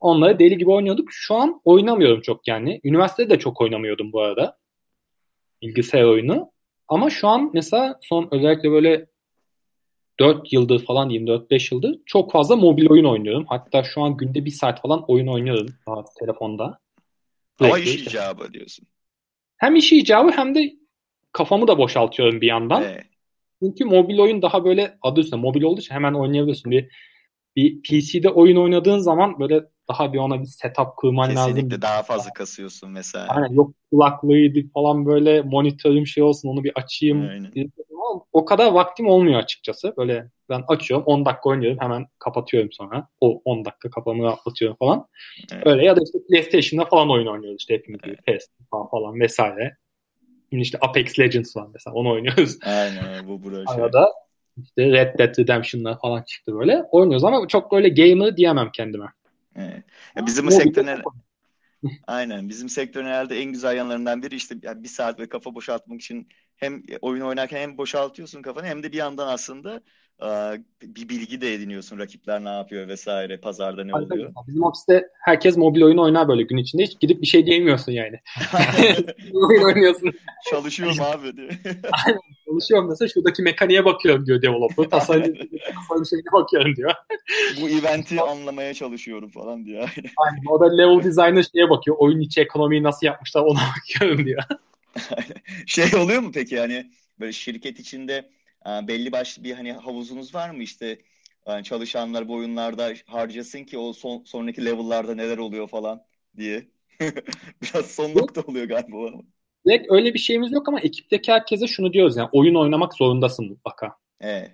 onları 0.00 0.38
deli 0.38 0.58
gibi 0.58 0.70
oynuyorduk. 0.70 1.08
Şu 1.12 1.34
an 1.34 1.60
oynamıyorum 1.64 2.20
çok 2.20 2.48
yani. 2.48 2.80
Üniversitede 2.84 3.30
de 3.30 3.38
çok 3.38 3.60
oynamıyordum 3.60 4.12
bu 4.12 4.20
arada. 4.20 4.58
Bilgisayar 5.62 6.04
oyunu. 6.04 6.52
Ama 6.88 7.10
şu 7.10 7.28
an 7.28 7.50
mesela 7.54 7.98
son 8.02 8.28
özellikle 8.30 8.70
böyle 8.70 9.06
4 10.20 10.52
yıldır 10.52 10.84
falan 10.84 11.10
diyeyim 11.10 11.28
4-5 11.28 11.74
yıldır 11.74 12.00
çok 12.06 12.32
fazla 12.32 12.56
mobil 12.56 12.86
oyun 12.90 13.04
oynuyorum. 13.04 13.44
Hatta 13.48 13.84
şu 13.84 14.02
an 14.02 14.16
günde 14.16 14.44
bir 14.44 14.50
saat 14.50 14.82
falan 14.82 15.04
oyun 15.08 15.26
oynuyorum 15.26 15.66
telefonda. 16.18 16.78
Ama 17.60 17.78
iş 17.78 17.94
icabı 17.94 18.52
diyorsun. 18.52 18.86
Hem 19.56 19.76
iş 19.76 19.92
icabı 19.92 20.30
hem 20.30 20.54
de 20.54 20.79
kafamı 21.32 21.68
da 21.68 21.78
boşaltıyorum 21.78 22.40
bir 22.40 22.46
yandan. 22.46 22.82
Evet. 22.82 23.04
Çünkü 23.62 23.84
mobil 23.84 24.18
oyun 24.18 24.42
daha 24.42 24.64
böyle 24.64 24.98
adı 25.02 25.20
üstünde 25.20 25.40
mobil 25.40 25.62
olduğu 25.62 25.80
için 25.80 25.94
hemen 25.94 26.14
oynayabiliyorsun. 26.14 26.70
Bir, 26.70 26.88
bir 27.56 27.82
PC'de 27.82 28.28
oyun 28.28 28.56
oynadığın 28.56 28.98
zaman 28.98 29.40
böyle 29.40 29.64
daha 29.88 30.12
bir 30.12 30.18
ona 30.18 30.40
bir 30.40 30.46
setup 30.46 30.96
kurman 30.96 31.36
lazım. 31.36 31.54
Kesinlikle 31.54 31.82
daha 31.82 32.02
fazla 32.02 32.32
kasıyorsun 32.32 32.90
mesela. 32.90 33.26
Aynen 33.28 33.54
yok 33.54 33.74
kulaklığıydı 33.90 34.68
falan 34.74 35.06
böyle 35.06 35.42
monitörüm 35.42 36.06
şey 36.06 36.22
olsun 36.22 36.48
onu 36.48 36.64
bir 36.64 36.72
açayım. 36.74 37.28
Aynen. 37.28 37.70
O 38.32 38.44
kadar 38.44 38.72
vaktim 38.72 39.06
olmuyor 39.06 39.40
açıkçası. 39.40 39.94
Böyle 39.96 40.30
ben 40.48 40.62
açıyorum 40.68 41.06
10 41.06 41.24
dakika 41.24 41.48
oynuyorum 41.48 41.78
hemen 41.80 42.06
kapatıyorum 42.18 42.72
sonra. 42.72 43.08
O 43.20 43.42
10 43.44 43.64
dakika 43.64 43.90
kafamı 43.90 44.22
rahatlatıyorum 44.22 44.76
falan. 44.76 45.06
Evet. 45.52 45.66
Öyle 45.66 45.84
ya 45.84 45.96
da 45.96 46.00
işte 46.04 46.18
PlayStation'da 46.28 46.84
falan 46.84 47.10
oyun 47.10 47.26
oynuyoruz 47.26 47.60
işte 47.60 47.74
hepimiz 47.74 48.00
gibi. 48.00 48.16
PS 48.16 48.46
falan, 48.70 48.90
falan 48.90 49.20
vesaire. 49.20 49.76
İşte 50.50 50.78
Apex 50.80 51.18
Legends 51.18 51.56
var 51.56 51.66
mesela 51.72 51.94
onu 51.94 52.10
oynuyoruz. 52.10 52.58
Aynen 52.64 53.28
bu 53.28 53.42
bura 53.42 53.56
şey. 53.56 53.64
Arada 53.66 54.08
işte 54.62 54.92
Red 54.92 55.18
Dead 55.18 55.38
Redemption'lar 55.38 56.00
falan 56.00 56.22
çıktı 56.22 56.54
böyle. 56.54 56.82
Oynuyoruz 56.90 57.24
ama 57.24 57.48
çok 57.48 57.72
böyle 57.72 57.88
gamer 57.88 58.36
diyemem 58.36 58.70
kendime. 58.72 59.06
Evet. 59.56 59.84
Ya 60.16 60.26
bizim 60.26 60.44
Mobilde 60.44 60.62
sektörün 60.62 61.02
Aynen. 62.06 62.48
Bizim 62.48 62.68
sektörün 62.68 63.06
herhalde 63.06 63.40
en 63.40 63.52
güzel 63.52 63.76
yanlarından 63.76 64.22
biri 64.22 64.34
işte 64.34 64.62
bir 64.62 64.88
saat 64.88 65.20
ve 65.20 65.28
kafa 65.28 65.54
boşaltmak 65.54 66.00
için 66.00 66.28
hem 66.56 66.82
oyun 67.00 67.22
oynarken 67.22 67.60
hem 67.60 67.78
boşaltıyorsun 67.78 68.42
kafanı 68.42 68.66
hem 68.66 68.82
de 68.82 68.92
bir 68.92 68.96
yandan 68.96 69.28
aslında 69.28 69.82
bir 70.82 71.08
bilgi 71.08 71.40
de 71.40 71.54
ediniyorsun. 71.54 71.98
Rakipler 71.98 72.44
ne 72.44 72.48
yapıyor 72.48 72.88
vesaire, 72.88 73.36
pazarda 73.36 73.84
ne 73.84 73.94
oluyor. 73.94 74.32
Bizim 74.48 74.62
ofiste 74.62 75.08
herkes 75.24 75.56
mobil 75.56 75.82
oyun 75.82 75.98
oynar 75.98 76.28
böyle 76.28 76.42
gün 76.42 76.56
içinde. 76.56 76.82
Hiç 76.82 77.00
gidip 77.00 77.22
bir 77.22 77.26
şey 77.26 77.46
diyemiyorsun 77.46 77.92
yani. 77.92 78.20
oyun 79.32 79.64
oynuyorsun. 79.64 80.12
Çalışıyorum 80.50 80.96
abi 81.00 81.36
diyor. 81.36 81.50
Çalışıyorum 82.46 82.88
mesela 82.88 83.08
şuradaki 83.08 83.42
mekaniğe 83.42 83.84
bakıyorum 83.84 84.26
diyor 84.26 84.42
developer. 84.42 84.90
Tasarım, 84.90 85.34
tasarım 85.74 86.06
şeyine 86.06 86.32
bakıyorum 86.32 86.76
diyor. 86.76 86.92
Bu 87.60 87.68
eventi 87.68 88.20
anlamaya 88.20 88.74
çalışıyorum 88.74 89.30
falan 89.30 89.64
diyor. 89.64 89.82
Aynen. 90.16 90.42
O 90.50 90.60
da 90.60 90.76
level 90.76 91.04
designer 91.04 91.42
şeye 91.42 91.70
bakıyor. 91.70 91.96
Oyun 92.00 92.20
içi 92.20 92.40
ekonomiyi 92.40 92.82
nasıl 92.82 93.06
yapmışlar 93.06 93.42
ona 93.42 93.60
bakıyorum 93.76 94.26
diyor. 94.26 94.42
Şey 95.66 95.94
oluyor 95.96 96.20
mu 96.20 96.30
peki 96.34 96.54
yani 96.54 96.90
böyle 97.20 97.32
şirket 97.32 97.80
içinde 97.80 98.30
belli 98.66 99.12
başlı 99.12 99.44
bir 99.44 99.52
hani 99.52 99.72
havuzunuz 99.72 100.34
var 100.34 100.50
mı 100.50 100.62
işte 100.62 100.98
e, 101.46 101.62
çalışanlar 101.62 102.28
bu 102.28 102.34
oyunlarda 102.34 102.92
harcasın 103.06 103.64
ki 103.64 103.78
o 103.78 103.92
son, 103.92 104.24
sonraki 104.24 104.64
level'larda 104.64 105.14
neler 105.14 105.38
oluyor 105.38 105.68
falan 105.68 106.02
diye. 106.36 106.68
Biraz 107.62 107.90
son 107.90 108.14
nokta 108.14 108.40
oluyor 108.40 108.68
galiba. 108.68 109.22
Direkt 109.66 109.86
öyle 109.92 110.14
bir 110.14 110.18
şeyimiz 110.18 110.52
yok 110.52 110.68
ama 110.68 110.80
ekipteki 110.80 111.32
herkese 111.32 111.66
şunu 111.66 111.92
diyoruz 111.92 112.16
yani 112.16 112.28
oyun 112.32 112.54
oynamak 112.54 112.94
zorundasın 112.94 113.48
mutlaka. 113.48 113.96
Evet. 114.20 114.50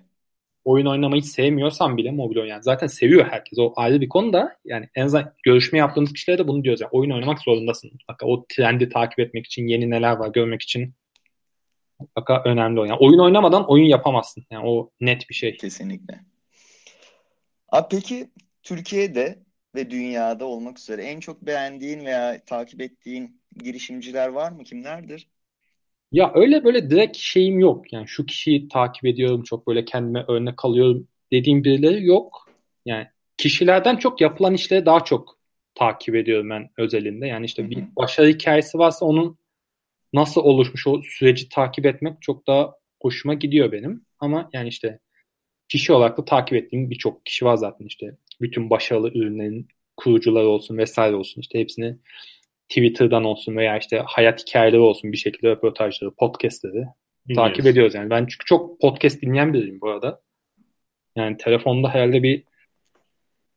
oyun 0.65 0.85
oynamayı 0.85 1.23
sevmiyorsan 1.23 1.97
bile 1.97 2.11
mobil 2.11 2.37
oyun 2.37 2.49
yani 2.49 2.63
zaten 2.63 2.87
seviyor 2.87 3.27
herkes 3.29 3.59
o 3.59 3.73
ayrı 3.75 4.01
bir 4.01 4.09
konu 4.09 4.33
da 4.33 4.57
yani 4.65 4.89
en 4.95 5.05
azından 5.05 5.33
görüşme 5.43 5.79
yaptığımız 5.79 6.13
kişilere 6.13 6.37
de 6.37 6.47
bunu 6.47 6.63
diyoruz 6.63 6.81
yani 6.81 6.89
oyun 6.91 7.11
oynamak 7.11 7.41
zorundasın 7.41 7.91
mutlaka 7.93 8.25
o 8.25 8.45
trendi 8.49 8.89
takip 8.89 9.19
etmek 9.19 9.45
için 9.45 9.67
yeni 9.67 9.89
neler 9.89 10.17
var 10.17 10.29
görmek 10.29 10.61
için 10.61 10.93
mutlaka 11.99 12.43
önemli 12.45 12.79
o 12.79 12.85
yani 12.85 12.99
oyun 12.99 13.19
oynamadan 13.19 13.69
oyun 13.69 13.85
yapamazsın 13.85 14.43
yani 14.51 14.67
o 14.69 14.91
net 15.01 15.29
bir 15.29 15.35
şey. 15.35 15.57
Kesinlikle. 15.57 16.19
Abi 17.69 17.87
peki 17.91 18.31
Türkiye'de 18.63 19.39
ve 19.75 19.91
dünyada 19.91 20.45
olmak 20.45 20.79
üzere 20.79 21.03
en 21.03 21.19
çok 21.19 21.41
beğendiğin 21.41 22.05
veya 22.05 22.45
takip 22.45 22.81
ettiğin 22.81 23.41
girişimciler 23.63 24.27
var 24.27 24.51
mı? 24.51 24.63
Kimlerdir? 24.63 25.27
Ya 26.11 26.31
öyle 26.35 26.63
böyle 26.63 26.89
direkt 26.89 27.17
şeyim 27.17 27.59
yok 27.59 27.93
yani 27.93 28.07
şu 28.07 28.25
kişiyi 28.25 28.67
takip 28.67 29.05
ediyorum 29.05 29.43
çok 29.43 29.67
böyle 29.67 29.85
kendime 29.85 30.25
örnek 30.27 30.65
alıyorum 30.65 31.07
dediğim 31.31 31.63
birileri 31.63 32.05
yok. 32.05 32.49
Yani 32.85 33.07
kişilerden 33.37 33.95
çok 33.95 34.21
yapılan 34.21 34.53
işleri 34.53 34.85
daha 34.85 35.03
çok 35.03 35.37
takip 35.75 36.15
ediyorum 36.15 36.49
ben 36.49 36.69
özelinde. 36.77 37.27
Yani 37.27 37.45
işte 37.45 37.69
bir 37.69 37.83
başarı 37.95 38.27
hikayesi 38.27 38.77
varsa 38.77 39.05
onun 39.05 39.37
nasıl 40.13 40.41
oluşmuş 40.41 40.87
o 40.87 41.01
süreci 41.03 41.49
takip 41.49 41.85
etmek 41.85 42.21
çok 42.21 42.47
daha 42.47 42.73
hoşuma 43.01 43.33
gidiyor 43.33 43.71
benim. 43.71 44.05
Ama 44.19 44.49
yani 44.53 44.69
işte 44.69 44.99
kişi 45.69 45.93
olarak 45.93 46.17
da 46.17 46.25
takip 46.25 46.57
ettiğim 46.57 46.89
birçok 46.89 47.25
kişi 47.25 47.45
var 47.45 47.55
zaten 47.55 47.85
işte 47.85 48.17
bütün 48.41 48.69
başarılı 48.69 49.09
ürünlerin 49.09 49.67
kurucuları 49.97 50.47
olsun 50.47 50.77
vesaire 50.77 51.15
olsun 51.15 51.41
işte 51.41 51.59
hepsini 51.59 51.97
Twitter'dan 52.69 53.23
olsun 53.23 53.55
veya 53.55 53.77
işte 53.77 54.03
hayat 54.05 54.41
hikayeleri 54.47 54.81
olsun 54.81 55.11
bir 55.11 55.17
şekilde 55.17 55.49
röportajları, 55.49 56.11
podcastleri 56.11 56.85
takip 57.35 57.65
ediyoruz 57.65 57.95
yani. 57.95 58.09
Ben 58.09 58.19
çünkü 58.19 58.45
çok 58.45 58.81
podcast 58.81 59.21
dinleyen 59.21 59.53
biriyim 59.53 59.81
bu 59.81 59.89
arada. 59.89 60.21
Yani 61.15 61.37
telefonda 61.37 61.89
herhalde 61.89 62.23
bir 62.23 62.43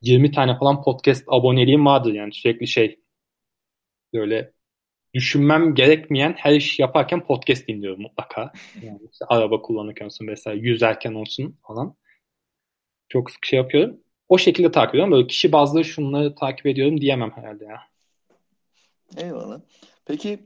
20 0.03 0.31
tane 0.31 0.59
falan 0.59 0.83
podcast 0.83 1.25
aboneliğim 1.27 1.87
vardır 1.87 2.13
yani 2.15 2.33
sürekli 2.33 2.67
şey 2.67 3.01
böyle 4.15 4.53
düşünmem 5.15 5.75
gerekmeyen 5.75 6.33
her 6.39 6.53
iş 6.55 6.79
yaparken 6.79 7.27
podcast 7.27 7.69
dinliyorum 7.69 8.03
mutlaka. 8.03 8.53
Yani 8.83 9.01
işte 9.13 9.25
araba 9.29 9.63
kullanırken 9.63 10.05
olsun 10.05 10.27
mesela 10.27 10.57
yüzerken 10.57 11.15
olsun 11.15 11.59
falan. 11.67 11.95
Çok 13.09 13.31
sık 13.31 13.47
şey 13.47 13.57
yapıyorum. 13.57 14.01
O 14.29 14.39
şekilde 14.39 14.73
takip 14.73 14.95
ediyorum. 14.95 15.13
Böyle 15.13 15.27
kişi 15.27 15.53
bazlı 15.53 15.85
şunları 15.85 16.35
takip 16.35 16.67
ediyorum 16.67 17.01
diyemem 17.01 17.31
herhalde 17.31 17.65
ya. 17.65 17.81
Eyvallah. 19.17 19.61
Peki 20.07 20.39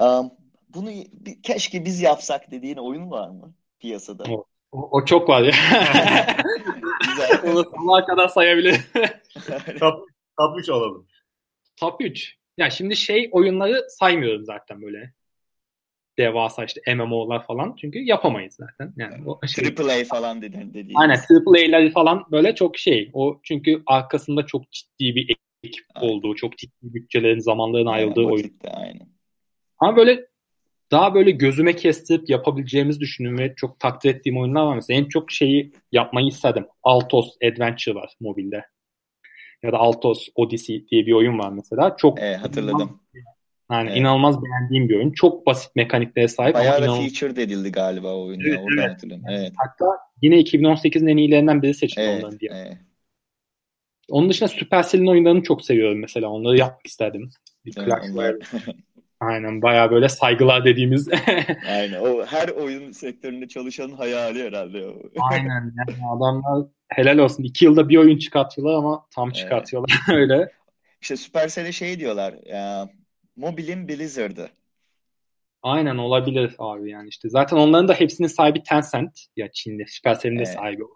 um, 0.00 0.30
bunu 0.68 0.90
bir- 1.12 1.42
keşke 1.42 1.84
biz 1.84 2.00
yapsak 2.00 2.50
dediğin 2.50 2.76
oyun 2.76 3.10
var 3.10 3.28
mı 3.28 3.54
piyasada? 3.78 4.24
O, 4.28 4.44
o, 4.72 4.88
o 4.90 5.04
çok 5.04 5.28
var 5.28 5.42
ya. 5.42 5.52
Güzel. 7.08 7.40
Onu 7.52 7.64
sonuna 7.64 8.06
kadar 8.06 8.28
sayabilirim. 8.28 8.80
Top, 9.80 10.08
top 10.38 10.58
3 10.58 10.68
olalım. 10.68 11.06
Top 11.76 12.00
3. 12.00 12.36
Ya 12.56 12.70
şimdi 12.70 12.96
şey 12.96 13.28
oyunları 13.32 13.86
saymıyorum 13.88 14.44
zaten 14.44 14.82
böyle. 14.82 15.12
Devasa 16.18 16.64
işte 16.64 16.94
MMO'lar 16.94 17.46
falan. 17.46 17.76
Çünkü 17.80 17.98
yapamayız 17.98 18.54
zaten. 18.54 18.94
Yani 18.96 19.14
o 19.26 19.46
şey, 19.46 19.64
Triple 19.64 19.92
A 19.92 20.04
falan 20.04 20.42
dedin 20.42 20.74
dediğin. 20.74 20.98
Aynen 20.98 21.14
AAA'leri 21.46 21.90
falan 21.90 22.24
böyle 22.30 22.54
çok 22.54 22.78
şey. 22.78 23.10
O 23.12 23.40
çünkü 23.42 23.82
arkasında 23.86 24.46
çok 24.46 24.72
ciddi 24.72 25.14
bir 25.14 25.36
ekip 25.64 25.84
Aynen. 25.94 26.08
olduğu, 26.08 26.34
çok 26.34 26.58
ciddi 26.58 26.72
bütçelerin, 26.82 27.38
zamanların 27.38 27.86
Aynen, 27.86 28.04
ayrıldığı 28.04 28.24
oyun. 28.24 28.44
vakitte, 28.44 28.70
aynen. 28.70 29.08
Ama 29.78 29.96
böyle 29.96 30.26
daha 30.90 31.14
böyle 31.14 31.30
gözüme 31.30 31.76
kestirip 31.76 32.30
yapabileceğimizi 32.30 33.00
düşündüğüm 33.00 33.38
ve 33.38 33.54
çok 33.54 33.80
takdir 33.80 34.14
ettiğim 34.14 34.38
oyunlar 34.38 34.66
var. 34.66 34.74
Mesela 34.74 35.00
en 35.00 35.04
çok 35.08 35.30
şeyi 35.30 35.72
yapmayı 35.92 36.26
istedim. 36.26 36.66
Altos 36.82 37.36
Adventure 37.44 37.94
var 37.94 38.12
mobilde. 38.20 38.64
Ya 39.62 39.72
da 39.72 39.76
Altos 39.78 40.28
Odyssey 40.34 40.88
diye 40.88 41.06
bir 41.06 41.12
oyun 41.12 41.38
var 41.38 41.52
mesela. 41.52 41.96
Çok 41.96 42.20
Evet, 42.20 42.38
hatırladım. 42.38 43.00
yani 43.72 43.88
Evet. 43.90 43.98
inanılmaz 44.00 44.36
beğendiğim 44.44 44.88
bir 44.88 44.96
oyun. 44.96 45.12
Çok 45.12 45.46
basit 45.46 45.76
mekaniklere 45.76 46.28
sahip 46.28 46.54
Bayağı 46.54 46.80
da 46.82 46.84
inanılmaz. 46.86 47.12
featured 47.12 47.36
edildi 47.36 47.72
galiba 47.72 48.14
o 48.14 48.26
oyun 48.26 48.40
ya. 48.40 48.46
Evet, 48.48 48.58
Oradan 48.64 48.78
evet. 48.84 48.90
hatırlıyorum. 48.94 49.24
Evet. 49.30 49.52
Hatta 49.56 49.84
yine 50.22 50.40
2018'in 50.40 51.06
en 51.06 51.16
iyilerinden 51.16 51.62
biri 51.62 51.74
seçildi 51.74 52.00
Evet. 52.00 52.24
onların 52.24 52.40
diye. 52.40 52.50
evet. 52.54 52.78
Onun 54.10 54.30
dışında 54.30 54.48
Supercell'in 54.48 55.06
oyunlarını 55.06 55.42
çok 55.42 55.62
seviyorum 55.64 55.98
mesela. 56.00 56.28
Onları 56.28 56.58
yapmak 56.58 56.86
istedim. 56.86 57.30
Bir 57.64 57.74
Evet. 57.78 58.42
Aynen 59.20 59.62
bayağı 59.62 59.90
böyle 59.90 60.08
saygılar 60.08 60.64
dediğimiz. 60.64 61.08
Aynen. 61.68 62.00
O 62.00 62.26
her 62.26 62.48
oyun 62.48 62.92
sektöründe 62.92 63.48
çalışanın 63.48 63.92
hayali 63.92 64.42
herhalde. 64.44 64.86
o. 64.86 64.94
Aynen 65.32 65.72
yani 65.78 65.98
adamlar 66.16 66.66
helal 66.88 67.18
olsun. 67.18 67.42
İki 67.42 67.64
yılda 67.64 67.88
bir 67.88 67.96
oyun 67.96 68.18
çıkartıyorlar 68.18 68.74
ama 68.74 69.06
tam 69.10 69.28
Evet. 69.28 69.36
çıkartıyorlar 69.36 70.00
öyle. 70.14 70.52
İşte 71.02 71.16
Supercell'e 71.16 71.72
şey 71.72 72.00
diyorlar. 72.00 72.34
Ya, 72.46 72.88
mobilin 73.36 73.88
Blizzard'ı. 73.88 74.50
Aynen 75.62 75.96
olabilir 75.96 76.54
abi 76.58 76.90
yani 76.90 77.08
işte. 77.08 77.28
Zaten 77.28 77.56
onların 77.56 77.88
da 77.88 77.94
hepsinin 77.94 78.28
sahibi 78.28 78.62
Tencent. 78.62 79.20
Ya 79.36 79.48
Çin'de 79.52 79.84
Supercell'in 79.88 80.38
de 80.38 80.42
Evet. 80.42 80.54
sahibi 80.54 80.84
o. 80.84 80.88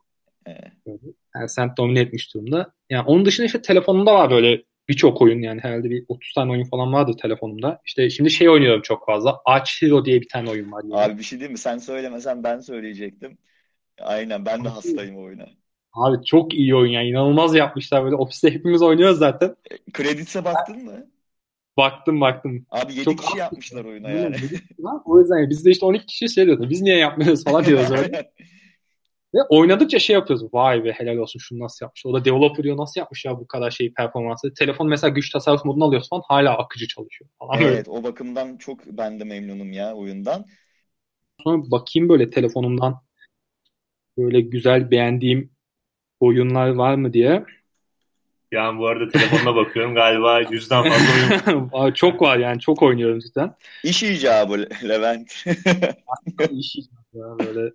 Evet. 0.47 1.01
Tencent 1.34 1.78
domine 1.78 2.01
etmiş 2.01 2.34
durumda. 2.34 2.72
Yani 2.91 3.07
onun 3.07 3.24
dışında 3.24 3.47
işte 3.47 3.62
telefonumda 3.62 4.14
var 4.14 4.30
böyle 4.30 4.62
birçok 4.88 5.22
oyun 5.22 5.43
yani 5.43 5.61
herhalde 5.61 5.91
bir 5.91 6.05
30 6.09 6.32
tane 6.32 6.53
oyun 6.53 6.64
falan 6.64 6.93
vardır 6.93 7.16
telefonumda. 7.22 7.80
İşte 7.86 8.11
şimdi 8.11 8.30
şey 8.30 8.49
oynuyorum 8.49 8.82
çok 8.82 9.07
fazla. 9.07 9.41
Arch 9.45 9.82
Hero 9.82 10.05
diye 10.05 10.20
bir 10.20 10.28
tane 10.28 10.51
oyun 10.51 10.72
var. 10.72 10.82
yine. 10.84 10.97
Abi 10.97 11.18
bir 11.18 11.22
şey 11.22 11.38
diyeyim 11.38 11.53
mi? 11.53 11.59
Sen 11.59 11.78
söylemesen 11.78 12.45
ben 12.45 12.61
söyleyecektim. 12.61 13.38
Aynen 14.01 14.47
ben 14.47 14.64
de 14.64 14.68
hastayım 14.68 15.18
oyuna. 15.18 15.47
Abi 15.93 16.24
çok 16.24 16.55
iyi 16.55 16.74
oyun 16.74 16.93
yani 16.93 17.09
inanılmaz 17.09 17.55
yapmışlar 17.55 18.05
böyle 18.05 18.16
ofiste 18.16 18.51
hepimiz 18.51 18.82
oynuyoruz 18.82 19.18
zaten. 19.18 19.57
Credits'e 19.97 20.45
baktın 20.45 20.84
mı? 20.84 21.07
Baktım 21.76 22.20
baktım. 22.20 22.66
Abi 22.70 22.93
7 22.93 23.05
Çok 23.05 23.18
kişi 23.18 23.38
yapmışlar 23.38 23.84
oyuna 23.84 24.11
yani. 24.11 24.36
o 25.05 25.20
yüzden 25.20 25.51
biz 25.51 25.64
de 25.64 25.70
işte 25.70 25.86
12 25.86 26.07
kişi 26.07 26.28
şey 26.28 26.47
diyorduk. 26.47 26.70
Biz 26.70 26.80
niye 26.80 26.97
yapmıyoruz 26.97 27.45
falan 27.45 27.64
diyoruz 27.64 27.91
öyle. 27.91 28.32
Ve 29.34 29.38
oynadıkça 29.49 29.99
şey 29.99 30.14
yapıyoruz. 30.14 30.55
Vay 30.55 30.84
be 30.84 30.93
helal 30.93 31.16
olsun 31.16 31.38
şunu 31.38 31.59
nasıl 31.59 31.86
yapmış. 31.86 32.07
O 32.07 32.14
da 32.14 32.24
developer 32.24 32.64
diyor 32.64 32.76
nasıl 32.76 33.01
yapmış 33.01 33.24
ya 33.24 33.38
bu 33.38 33.47
kadar 33.47 33.70
şey 33.70 33.93
performansı. 33.93 34.55
Telefon 34.55 34.88
mesela 34.88 35.11
güç 35.11 35.30
tasarruf 35.30 35.64
modunu 35.64 35.84
alıyorsun 35.84 36.09
falan 36.09 36.22
hala 36.28 36.59
akıcı 36.59 36.86
çalışıyor 36.86 37.30
falan 37.38 37.61
böyle. 37.61 37.74
Evet 37.74 37.88
o 37.88 38.05
bakımdan 38.05 38.57
çok 38.57 38.86
ben 38.86 39.20
de 39.20 39.24
memnunum 39.24 39.72
ya 39.72 39.95
oyundan. 39.95 40.45
Sonra 41.43 41.70
bakayım 41.70 42.09
böyle 42.09 42.30
telefonumdan 42.30 43.01
böyle 44.18 44.41
güzel 44.41 44.91
beğendiğim 44.91 45.51
oyunlar 46.21 46.68
var 46.68 46.95
mı 46.95 47.12
diye. 47.12 47.45
Yani 48.53 48.79
bu 48.79 48.87
arada 48.87 49.09
telefonuna 49.09 49.57
bakıyorum 49.57 49.95
galiba 49.95 50.41
yüzden 50.41 50.83
fazla 50.83 51.53
oyun. 51.55 51.68
Aa, 51.73 51.95
çok 51.95 52.23
var 52.23 52.39
yani 52.39 52.61
çok 52.61 52.83
oynuyorum 52.83 53.18
cidden. 53.18 53.55
İş 53.85 54.03
icabı 54.03 54.68
Levent. 54.89 55.45
İş 56.51 56.77
ya 57.12 57.39
böyle. 57.39 57.73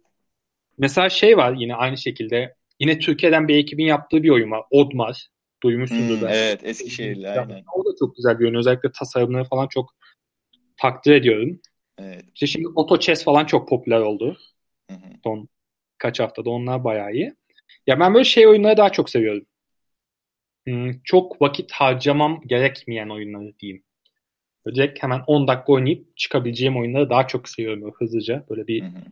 Mesela 0.78 1.10
şey 1.10 1.38
var 1.38 1.54
yine 1.58 1.76
aynı 1.76 1.98
şekilde. 1.98 2.56
Yine 2.80 3.00
Türkiye'den 3.00 3.48
bir 3.48 3.56
ekibin 3.56 3.86
yaptığı 3.86 4.24
bir 4.24 4.30
oyun 4.30 4.52
var. 4.52 4.64
Odmar. 4.70 5.28
Duymuşsundur 5.64 6.18
Hmm, 6.18 6.28
belki. 6.28 6.38
evet 6.38 6.60
Eskişehirli 6.64 7.30
aynen. 7.30 7.64
O 7.74 7.86
da 7.86 7.89
çok 8.00 8.16
güzel 8.16 8.39
bir 8.39 8.46
oyun. 8.46 8.56
Özellikle 8.56 8.91
tasarımları 8.91 9.43
falan 9.43 9.68
çok 9.68 9.93
takdir 10.78 11.12
ediyorum. 11.12 11.60
Evet. 11.98 12.24
İşte 12.34 12.48
şimdi 12.48 12.68
Auto 12.76 13.00
Chess 13.00 13.24
falan 13.24 13.46
çok 13.46 13.70
popüler 13.70 14.00
oldu. 14.00 14.38
Hı 14.89 14.96
hı. 14.96 15.10
Son 15.24 15.50
kaç 15.98 16.20
haftada 16.20 16.50
onlar 16.50 16.84
bayağı 16.84 17.14
iyi. 17.14 17.36
Ya 17.88 17.99
ben 17.99 18.13
böyle 18.13 18.23
şey 18.25 18.47
oyunları 18.47 18.77
daha 18.77 18.91
çok 18.91 19.09
seviyorum. 19.09 19.45
Hmm, 20.67 20.91
çok 21.03 21.41
vakit 21.41 21.71
harcamam 21.71 22.41
gerekmeyen 22.45 23.09
oyunları 23.09 23.59
diyeyim. 23.59 23.83
Direkt 24.67 25.03
hemen 25.03 25.21
10 25.27 25.47
dakika 25.47 25.73
oynayıp 25.73 26.17
çıkabileceğim 26.17 26.77
oyunları 26.77 27.09
daha 27.09 27.27
çok 27.27 27.49
seviyorum 27.49 27.81
böyle 27.83 27.93
hızlıca. 27.99 28.45
Böyle 28.49 28.67
bir 28.67 28.83
Hı 28.83 28.86
hı. 28.86 29.03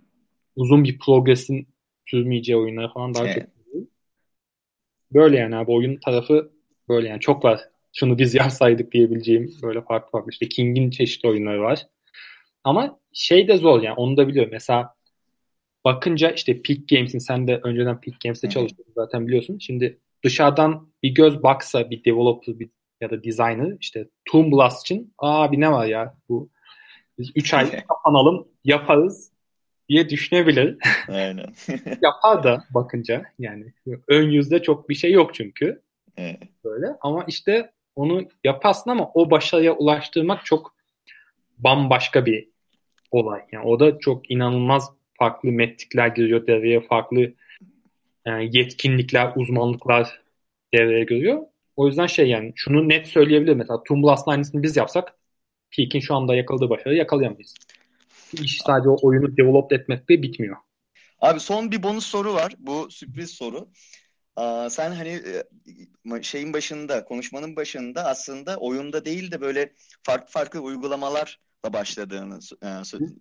uzun 0.56 0.84
bir 0.84 1.00
progresin 1.00 1.68
sürmeyeceği 2.06 2.58
oyunları 2.60 2.90
falan 2.94 3.16
daha 3.16 3.24
Evet. 3.26 3.48
çok 3.48 3.50
seviyorum. 3.66 3.90
Böyle 5.14 5.38
yani 5.38 5.56
abi 5.56 5.72
oyun 5.72 5.98
tarafı 6.00 6.52
böyle 6.90 7.08
yani 7.10 7.20
çok 7.20 7.46
var. 7.46 7.60
Şunu 7.94 8.18
biz 8.20 8.36
yapsaydık 8.36 8.92
diyebileceğim 8.92 9.52
böyle 9.64 9.82
farklı 9.82 10.12
farklı. 10.12 10.32
İşte 10.32 10.50
King'in 10.50 10.90
çeşitli 10.90 11.30
oyunları 11.30 11.62
var. 11.62 11.88
Ama 12.64 13.00
şey 13.14 13.50
de 13.50 13.58
zor 13.58 13.82
yani 13.84 13.96
onu 13.96 14.18
da 14.18 14.30
biliyorum. 14.30 14.52
Mesela 14.54 14.96
bakınca 15.86 16.32
işte 16.32 16.62
Peak 16.62 16.88
Games'in 16.90 17.20
sen 17.20 17.48
de 17.48 17.60
önceden 17.64 18.02
Peak 18.02 18.20
Games'te 18.24 18.50
çalışıyordun 18.50 18.94
zaten 18.96 19.28
biliyorsun. 19.28 19.58
Şimdi 19.60 20.00
dışarıdan 20.24 20.88
bir 21.04 21.10
göz 21.10 21.44
baksa 21.44 21.90
bir 21.90 22.06
developer 22.06 22.60
bir, 22.60 22.70
ya 23.02 23.10
da 23.10 23.24
designer 23.24 23.78
işte 23.80 24.08
Toon 24.26 24.52
Blast 24.52 24.82
için 24.82 25.14
abi 25.18 25.60
ne 25.60 25.72
var 25.72 25.86
ya 25.86 26.16
bu 26.30 26.50
biz 27.20 27.32
3 27.36 27.54
ay 27.54 27.84
kapanalım 27.88 28.48
yaparız 28.64 29.32
diye 29.90 30.10
düşünebilir. 30.10 30.78
Aynen. 31.08 31.54
Yapar 32.02 32.44
da 32.44 32.64
bakınca 32.74 33.24
yani 33.40 33.74
ön 34.08 34.30
yüzde 34.30 34.62
çok 34.62 34.90
bir 34.90 34.96
şey 34.96 35.12
yok 35.12 35.34
çünkü 35.34 35.82
Evet. 36.18 36.40
böyle 36.64 36.88
ama 37.02 37.26
işte 37.28 37.72
onu 37.96 38.28
yaparsın 38.44 38.90
ama 38.90 39.12
o 39.14 39.32
başarıya 39.32 39.74
ulaştırmak 39.74 40.46
çok 40.46 40.76
bambaşka 41.58 42.26
bir 42.26 42.50
olay. 43.12 43.42
Yani 43.52 43.66
o 43.66 43.80
da 43.80 44.00
çok 44.00 44.32
inanılmaz 44.32 44.90
farklı 45.20 45.52
metrikler 45.52 46.08
giriyor 46.08 46.48
devreye, 46.48 46.82
farklı 46.82 47.34
yani 48.26 48.58
yetkinlikler, 48.58 49.34
uzmanlıklar 49.36 50.22
devreye 50.74 51.04
giriyor. 51.04 51.42
O 51.76 51.88
yüzden 51.88 52.08
şey 52.08 52.30
yani 52.30 52.54
şunu 52.56 52.90
net 52.90 53.08
söyleyebilirim. 53.08 53.58
Mesela 53.58 53.84
Toon 53.84 54.04
Blast'ın 54.04 54.32
aynısını 54.32 54.64
biz 54.64 54.78
yapsak 54.78 55.16
Peak'in 55.78 56.00
şu 56.00 56.16
anda 56.16 56.36
yakaladığı 56.36 56.70
başarıyı 56.70 57.00
yakalayamayız. 57.00 57.54
İş 58.34 58.62
sadece 58.62 58.90
o 58.90 58.98
oyunu 59.02 59.38
develop 59.38 59.74
etmekle 59.74 60.22
bitmiyor. 60.22 60.58
Abi 61.20 61.40
son 61.40 61.72
bir 61.72 61.84
bonus 61.84 62.06
soru 62.06 62.34
var. 62.34 62.54
Bu 62.60 62.92
sürpriz 62.92 63.32
soru. 63.32 63.68
Aa, 64.36 64.70
sen 64.70 64.92
hani 64.92 65.22
e, 66.16 66.24
şeyin 66.24 66.54
başında, 66.54 67.04
konuşmanın 67.06 67.56
başında 67.56 68.06
aslında 68.06 68.58
oyunda 68.58 69.06
değil 69.06 69.32
de 69.32 69.42
böyle 69.42 69.74
farklı 70.04 70.32
farklı 70.32 70.60
uygulamalarla 70.60 71.26
başladığını 71.74 72.40
e, 72.64 72.68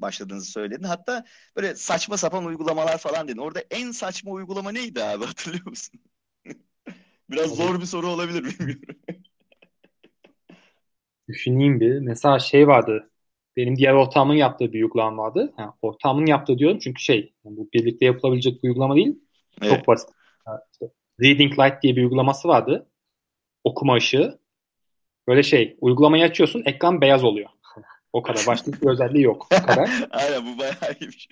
başladığınızı 0.02 0.50
söyledin. 0.50 0.82
Hatta 0.82 1.24
böyle 1.56 1.74
saçma 1.74 2.16
sapan 2.16 2.44
uygulamalar 2.44 2.98
falan 2.98 3.28
dedin. 3.28 3.38
Orada 3.38 3.60
en 3.70 3.90
saçma 3.90 4.30
uygulama 4.30 4.72
neydi 4.72 5.04
abi 5.04 5.24
hatırlıyor 5.24 5.66
musun? 5.66 6.00
Biraz 7.30 7.56
zor 7.56 7.80
bir 7.80 7.86
soru 7.86 8.08
olabilir 8.08 8.44
bilmiyorum. 8.44 8.84
Düşüneyim 11.28 11.80
bir. 11.80 11.98
Mesela 11.98 12.38
şey 12.38 12.68
vardı. 12.68 13.10
Benim 13.56 13.76
diğer 13.76 13.92
ortağımın 13.92 14.34
yaptığı 14.34 14.72
bir 14.72 14.82
uygulama 14.82 15.22
vardı. 15.22 15.52
Ha, 15.56 15.74
ortağımın 15.82 16.26
yaptığı 16.26 16.58
diyorum 16.58 16.78
çünkü 16.78 17.02
şey 17.02 17.34
yani 17.44 17.56
bu 17.56 17.68
birlikte 17.74 18.04
yapılabilecek 18.04 18.62
bir 18.62 18.68
uygulama 18.68 18.96
değil. 18.96 19.18
Evet. 19.62 19.76
Çok 19.76 19.88
basit. 19.88 20.08
İşte 20.72 20.86
Reading 21.22 21.58
Light 21.58 21.82
diye 21.82 21.96
bir 21.96 22.02
uygulaması 22.02 22.48
vardı. 22.48 22.88
Okuma 23.64 23.94
ışığı. 23.94 24.38
Böyle 25.28 25.42
şey 25.42 25.76
uygulamayı 25.80 26.24
açıyorsun 26.24 26.62
ekran 26.66 27.00
beyaz 27.00 27.24
oluyor. 27.24 27.50
O 28.12 28.22
kadar. 28.22 28.44
Başka 28.46 28.72
bir 28.72 28.86
özelliği 28.88 29.24
yok. 29.24 29.46
O 29.62 29.66
kadar. 29.66 29.90
Aynen 30.10 30.46
bu 30.54 30.58
bayağı 30.58 30.74
iyiymiş. 31.00 31.28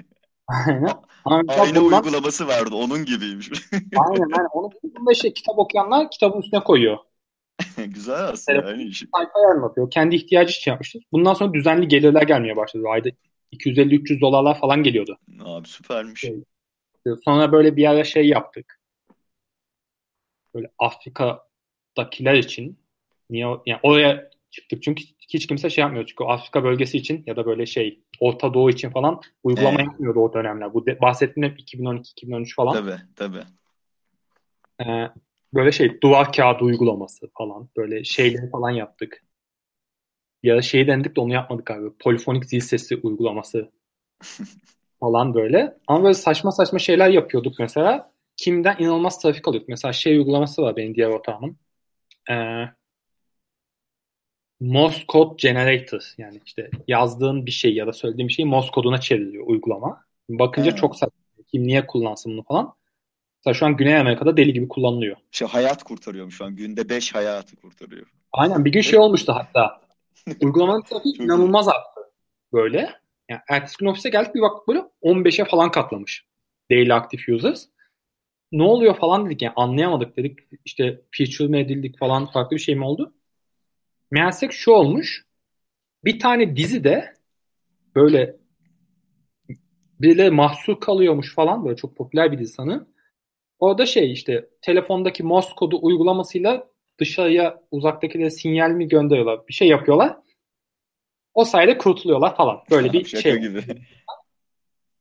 Aynen. 0.67 0.91
Ama 1.25 1.43
mesela 1.49 1.63
Aynı 1.63 1.81
bundan- 1.81 2.05
uygulaması 2.05 2.49
vardı 2.49 2.75
onun 2.75 3.05
gibiymiş. 3.05 3.51
aynen, 3.73 4.31
aynen. 4.39 4.49
Onu 4.53 4.71
bunda 4.99 5.15
şey 5.15 5.33
kitap 5.33 5.59
okuyanlar 5.59 6.11
kitabın 6.11 6.41
üstüne 6.43 6.61
koyuyor. 6.61 6.99
Güzel. 7.87 8.25
Aslında. 8.29 8.59
Telefon- 8.59 8.69
Aynı 8.73 8.83
iş. 8.83 8.99
sayfayı 9.17 9.47
anlatıyor. 9.47 9.91
Kendi 9.91 10.17
ihtiyacı 10.17 10.53
için 10.53 10.71
yapmıştı. 10.71 10.99
Bundan 11.13 11.35
sonra 11.35 11.55
düzenli 11.55 11.89
gelirler 11.89 12.23
gelmeye 12.23 12.57
başladı. 12.57 12.85
Ayda 12.89 13.09
250-300 13.53 14.21
dolarlar 14.21 14.59
falan 14.61 14.83
geliyordu. 14.83 15.19
Abi 15.45 15.69
süpermiş. 15.69 16.25
Evet. 17.07 17.19
Sonra 17.25 17.53
böyle 17.53 17.77
bir 17.77 17.91
ara 17.91 18.05
şey 18.05 18.29
yaptık. 18.29 18.81
Böyle 20.55 20.71
Afrika'dakiler 20.79 22.35
için 22.35 22.79
niye 23.31 23.47
yani 23.67 23.81
oraya 23.83 24.31
çıktık 24.51 24.83
çünkü 24.83 25.05
hiç 25.35 25.47
kimse 25.47 25.71
şey 25.71 25.83
yapmıyor 25.83 26.07
çünkü 26.07 26.25
Afrika 26.25 26.65
bölgesi 26.65 26.99
için 26.99 27.23
ya 27.27 27.37
da 27.37 27.47
böyle 27.47 27.67
şey 27.67 28.01
Orta 28.21 28.55
Doğu 28.55 28.71
için 28.71 28.91
falan 28.91 29.21
uygulama 29.43 29.77
Evet. 29.81 29.87
yapmıyordu 29.87 30.21
o 30.21 30.33
dönemler. 30.33 30.75
Bu 30.75 30.87
de, 30.87 31.01
bahsettiğim 31.01 31.51
hep 31.51 31.61
2012-2013 31.61 32.55
falan. 32.55 32.73
Tabii 32.73 33.01
tabii. 33.17 33.43
Ee, 34.81 35.09
böyle 35.55 35.73
şey 35.73 36.01
duvar 36.01 36.33
kağıdı 36.33 36.65
uygulaması 36.65 37.31
falan 37.39 37.69
böyle 37.77 38.05
şeyleri 38.05 38.51
falan 38.51 38.71
yaptık. 38.71 39.25
Ya 40.43 40.57
da 40.57 40.63
şeyi 40.63 40.87
denedik 40.87 41.17
de 41.17 41.21
onu 41.21 41.33
yapmadık 41.33 41.71
abi. 41.71 41.91
Polifonik 41.99 42.45
zil 42.45 42.61
sesi 42.61 42.97
uygulaması 42.97 43.71
falan 45.01 45.35
böyle. 45.35 45.77
Ama 45.87 46.03
böyle 46.03 46.15
saçma 46.15 46.53
saçma 46.53 46.79
şeyler 46.79 47.09
yapıyorduk 47.09 47.55
mesela. 47.59 48.13
Kimden 48.37 48.77
inanılmaz 48.79 49.23
trafik 49.23 49.49
alıyorduk. 49.49 49.69
Mesela 49.69 49.93
şey 49.93 50.19
uygulaması 50.19 50.63
var 50.63 50.77
benim 50.77 50.95
diğer 50.95 51.09
ortağımın. 51.09 51.57
Ee, 52.31 52.65
Morse 54.61 55.03
Code 55.09 55.35
Generator. 55.39 56.03
Yani 56.19 56.41
işte 56.47 56.71
yazdığın 56.89 57.47
bir 57.47 57.51
şey 57.51 57.75
ya 57.75 57.87
da 57.87 57.93
söylediğin 57.93 58.29
bir 58.29 58.33
şeyi 58.33 58.47
Morse 58.47 58.71
koduna 58.71 59.01
çeviriyor 59.01 59.47
uygulama. 59.47 60.05
Bakınca 60.29 60.73
Ha. 60.73 60.77
çok 60.77 60.97
saçma. 60.97 61.19
Kim 61.53 61.67
niye 61.67 61.87
kullansın 61.87 62.33
bunu 62.33 62.43
falan. 62.43 62.75
Mesela 63.39 63.55
şu 63.55 63.67
an 63.67 63.77
Güney 63.77 63.97
Amerika'da 63.97 64.37
deli 64.37 64.53
gibi 64.53 64.69
kullanılıyor. 64.69 65.17
Şey 65.31 65.49
hayat 65.49 65.83
kurtarıyorum 65.83 66.33
şu 66.33 66.45
an. 66.45 66.57
Günde 66.57 66.89
5 66.89 67.15
hayatı 67.15 67.57
kurtarıyor. 67.57 68.07
Aynen 68.33 68.65
bir 68.65 68.73
gün 68.73 68.81
şey 68.81 68.99
olmuştu 68.99 69.33
hatta. 69.33 69.81
Uygulamanın 70.43 70.83
trafiği 70.83 71.23
inanılmaz 71.23 71.69
arttı. 71.69 72.01
Böyle. 72.53 72.91
Yani 73.29 73.41
ertesi 73.49 73.77
gün 73.79 73.87
ofise 73.87 74.11
geldik 74.11 74.35
bir 74.35 74.41
baktık 74.41 74.69
böyle 74.69 74.83
15'e 75.03 75.45
falan 75.45 75.71
katlamış. 75.71 76.25
Daily 76.71 76.93
Active 76.93 77.35
Users. 77.35 77.67
Ne 78.53 78.63
oluyor 78.63 78.97
falan 78.97 79.27
dedik 79.27 79.43
yani 79.43 79.53
anlayamadık 79.57 80.17
dedik. 80.17 80.39
İşte 80.65 81.01
feature 81.13 81.49
mi 81.49 81.59
edildik 81.59 81.99
falan 81.99 82.27
farklı 82.27 82.57
bir 82.57 82.61
şey 82.63 82.75
mi 82.75 82.85
oldu? 82.85 83.15
Meğersek 84.11 84.53
şu 84.53 84.71
olmuş. 84.73 85.25
Bir 86.05 86.19
tane 86.19 86.57
dizide 86.57 87.15
böyle 87.95 88.37
birileri 90.01 90.31
mahsur 90.31 90.81
kalıyormuş 90.81 91.35
falan 91.35 91.65
böyle 91.65 91.77
çok 91.77 91.97
popüler 91.97 92.33
bir 92.33 92.39
dizi 92.39 92.53
sanırım. 92.53 92.89
Orada 93.59 93.87
şey 93.87 94.13
işte 94.13 94.49
telefondaki 94.63 95.23
Morse 95.23 95.55
kodu 95.57 95.79
uygulamasıyla 95.83 96.69
dışarıya 96.99 97.63
uzaktakilere 97.71 98.31
sinyal 98.31 98.71
mi 98.71 98.89
gönderiyorlar? 98.89 99.49
Bir 99.49 99.53
şey 99.53 99.69
yapıyorlar. 99.69 100.17
O 101.35 101.45
sayede 101.45 101.79
kurtuluyorlar 101.79 102.37
falan. 102.37 102.61
Böyle 102.71 102.93
bir 102.93 103.05
şey. 103.23 103.37
gibi. 103.37 103.63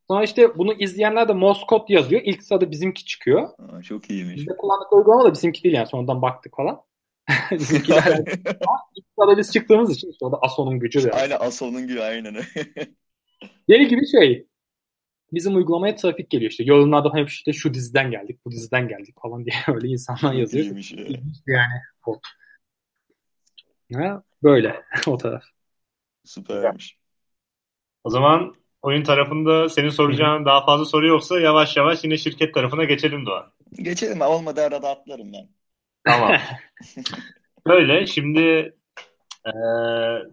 Sonra 0.07 0.23
işte 0.23 0.57
bunu 0.57 0.73
izleyenler 0.73 1.27
de 1.27 1.33
Morse 1.33 1.65
kod 1.67 1.89
yazıyor. 1.89 2.21
İlk 2.25 2.43
sırada 2.43 2.71
bizimki 2.71 3.05
çıkıyor. 3.05 3.49
Aa, 3.59 3.81
çok 3.81 4.09
iyiymiş. 4.09 4.35
Biz 4.35 4.47
de 4.47 4.57
kullandık 4.57 4.93
uygulama 4.93 5.25
da 5.25 5.33
bizimki 5.33 5.63
değil 5.63 5.75
yani. 5.75 5.87
Sonradan 5.87 6.21
baktık 6.21 6.55
falan. 6.55 6.81
Bizimkiler 7.51 8.17
ilk 8.95 9.05
sırada 9.19 9.37
biz 9.37 9.53
çıktığımız 9.53 9.91
için 9.91 10.11
işte 10.11 10.25
o 10.25 10.31
da 10.31 10.37
Aso'nun 10.41 10.79
gücü 10.79 11.03
de. 11.03 11.11
aynen 11.11 11.37
Aso'nun 11.39 11.87
gibi 11.87 12.01
aynen. 12.01 12.35
Deli 13.69 13.87
gibi 13.87 14.07
şey. 14.07 14.45
Bizim 15.33 15.55
uygulamaya 15.55 15.95
trafik 15.95 16.29
geliyor 16.29 16.51
işte. 16.51 16.63
Yorumlarda 16.63 17.13
hep 17.13 17.29
işte 17.29 17.53
şu 17.53 17.73
diziden 17.73 18.11
geldik, 18.11 18.39
bu 18.45 18.51
diziden 18.51 18.87
geldik 18.87 19.15
falan 19.21 19.45
diye 19.45 19.55
öyle 19.67 19.87
insanlar 19.87 20.33
yazıyor. 20.33 20.65
İyiymiş 20.65 20.91
ya. 20.91 21.03
İlginç 21.05 21.35
yani. 21.47 21.81
o. 22.05 22.19
Ha, 23.93 24.23
böyle 24.43 24.75
o 25.07 25.17
taraf. 25.17 25.43
Süpermiş. 26.25 26.97
O 28.03 28.09
zaman 28.09 28.55
oyun 28.81 29.03
tarafında 29.03 29.69
senin 29.69 29.89
soracağın 29.89 30.45
daha 30.45 30.65
fazla 30.65 30.85
soru 30.85 31.07
yoksa 31.07 31.39
yavaş 31.39 31.77
yavaş 31.77 32.03
yine 32.03 32.17
şirket 32.17 32.53
tarafına 32.53 32.83
geçelim 32.83 33.25
Doğan. 33.25 33.53
Geçelim 33.71 34.21
olmadı 34.21 34.61
arada 34.61 34.89
atlarım 34.89 35.33
ben. 35.33 35.58
Tamam. 36.11 36.31
Böyle 37.67 38.05
şimdi 38.07 38.73
e, 39.45 39.51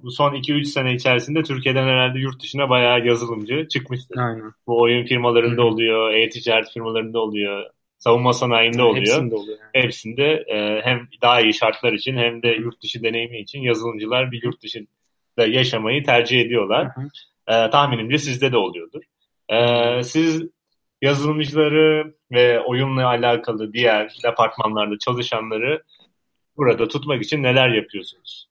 bu 0.02 0.10
son 0.10 0.34
2-3 0.34 0.64
sene 0.64 0.94
içerisinde 0.94 1.42
Türkiye'den 1.42 1.86
herhalde 1.86 2.18
yurt 2.18 2.42
dışına 2.42 2.70
bayağı 2.70 3.06
yazılımcı 3.06 3.68
çıkmıştır. 3.68 4.18
Aynen. 4.18 4.52
Bu 4.66 4.80
oyun 4.80 5.06
firmalarında 5.06 5.62
Hı 5.62 5.66
hı. 5.66 5.68
oluyor, 5.68 6.12
e-ticaret 6.14 6.72
firmalarında 6.72 7.18
oluyor, 7.18 7.64
savunma 7.98 8.32
sanayinde 8.32 8.82
oluyor. 8.82 9.06
Hepsinde 9.06 9.34
oluyor. 9.34 9.58
yani. 9.60 9.84
Hepsinde 9.84 10.44
e, 10.48 10.80
hem 10.84 11.08
daha 11.22 11.40
iyi 11.40 11.54
şartlar 11.54 11.92
için 11.92 12.16
hem 12.16 12.42
de 12.42 12.48
yurt 12.48 12.82
dışı 12.82 13.02
deneyimi 13.02 13.38
için 13.38 13.60
yazılımcılar 13.60 14.32
bir 14.32 14.42
yurt 14.42 14.62
dışında 14.62 15.46
yaşamayı 15.46 16.04
tercih 16.04 16.40
ediyorlar. 16.40 16.88
Hı 16.94 17.00
hı. 17.00 17.06
E, 17.66 17.70
tahminimce 17.70 18.18
sizde 18.18 18.52
de 18.52 18.56
oluyordur. 18.56 19.02
E, 19.48 20.02
siz 20.02 20.42
yazılımcıları 21.02 22.14
ve 22.32 22.60
oyunla 22.60 23.06
alakalı 23.06 23.72
diğer 23.72 24.16
departmanlarda 24.24 24.98
çalışanları 24.98 25.82
burada 26.56 26.88
tutmak 26.88 27.22
için 27.22 27.42
neler 27.42 27.68
yapıyorsunuz? 27.68 28.48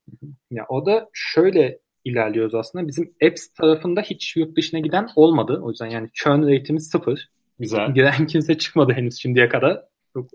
Ya 0.52 0.66
o 0.70 0.86
da 0.86 1.10
şöyle 1.14 1.80
ilerliyoruz 2.06 2.56
aslında. 2.56 2.88
Bizim 2.88 3.14
apps 3.24 3.48
tarafında 3.48 4.02
hiç 4.02 4.36
yurt 4.36 4.58
dışına 4.58 4.80
giden 4.80 5.10
olmadı. 5.16 5.60
O 5.64 5.70
yüzden 5.70 5.90
yani 5.90 6.10
churn 6.14 6.42
rate'imiz 6.42 6.88
sıfır. 6.90 7.30
Güzel. 7.60 7.94
Giren 7.94 8.28
kimse 8.28 8.58
çıkmadı 8.58 8.94
henüz 8.94 9.22
şimdiye 9.22 9.50
kadar. 9.50 9.82
Çok 10.14 10.30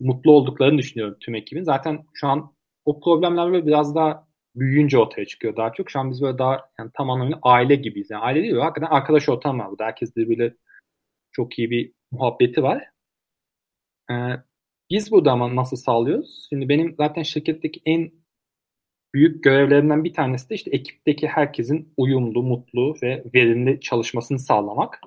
mutlu 0.00 0.32
olduklarını 0.32 0.78
düşünüyorum 0.78 1.16
tüm 1.20 1.34
ekibin. 1.34 1.62
Zaten 1.62 2.04
şu 2.14 2.28
an 2.28 2.52
o 2.84 3.00
problemler 3.00 3.52
böyle 3.52 3.66
biraz 3.66 3.94
daha 3.94 4.28
büyüyünce 4.56 4.98
ortaya 4.98 5.26
çıkıyor 5.26 5.56
daha 5.56 5.72
çok. 5.72 5.90
Şu 5.90 6.00
an 6.00 6.10
biz 6.10 6.22
böyle 6.22 6.38
daha 6.38 6.60
yani 6.78 6.90
tam 6.94 7.10
anlamıyla 7.10 7.38
aile 7.42 7.74
gibiyiz. 7.74 8.10
Yani 8.10 8.22
aile 8.22 8.42
değil 8.42 8.54
de 8.54 8.60
hakikaten 8.60 8.94
arkadaş 8.94 9.28
ortam 9.28 9.58
var 9.58 9.70
burada. 9.70 9.84
Herkes 9.84 10.16
birbiriyle 10.16 10.54
çok 11.38 11.58
iyi 11.58 11.70
bir 11.70 11.92
muhabbeti 12.10 12.62
var. 12.62 12.84
Ee, 14.10 14.14
biz 14.90 15.10
burada 15.12 15.32
ama 15.32 15.56
nasıl 15.56 15.76
sağlıyoruz? 15.76 16.46
Şimdi 16.48 16.68
benim 16.68 16.94
zaten 16.98 17.22
şirketteki 17.22 17.80
en 17.86 18.12
büyük 19.14 19.44
görevlerimden 19.44 20.04
bir 20.04 20.14
tanesi 20.14 20.50
de 20.50 20.54
işte 20.54 20.70
ekipteki 20.70 21.28
herkesin 21.28 21.94
uyumlu, 21.96 22.42
mutlu 22.42 22.96
ve 23.02 23.24
verimli 23.34 23.80
çalışmasını 23.80 24.38
sağlamak. 24.38 25.00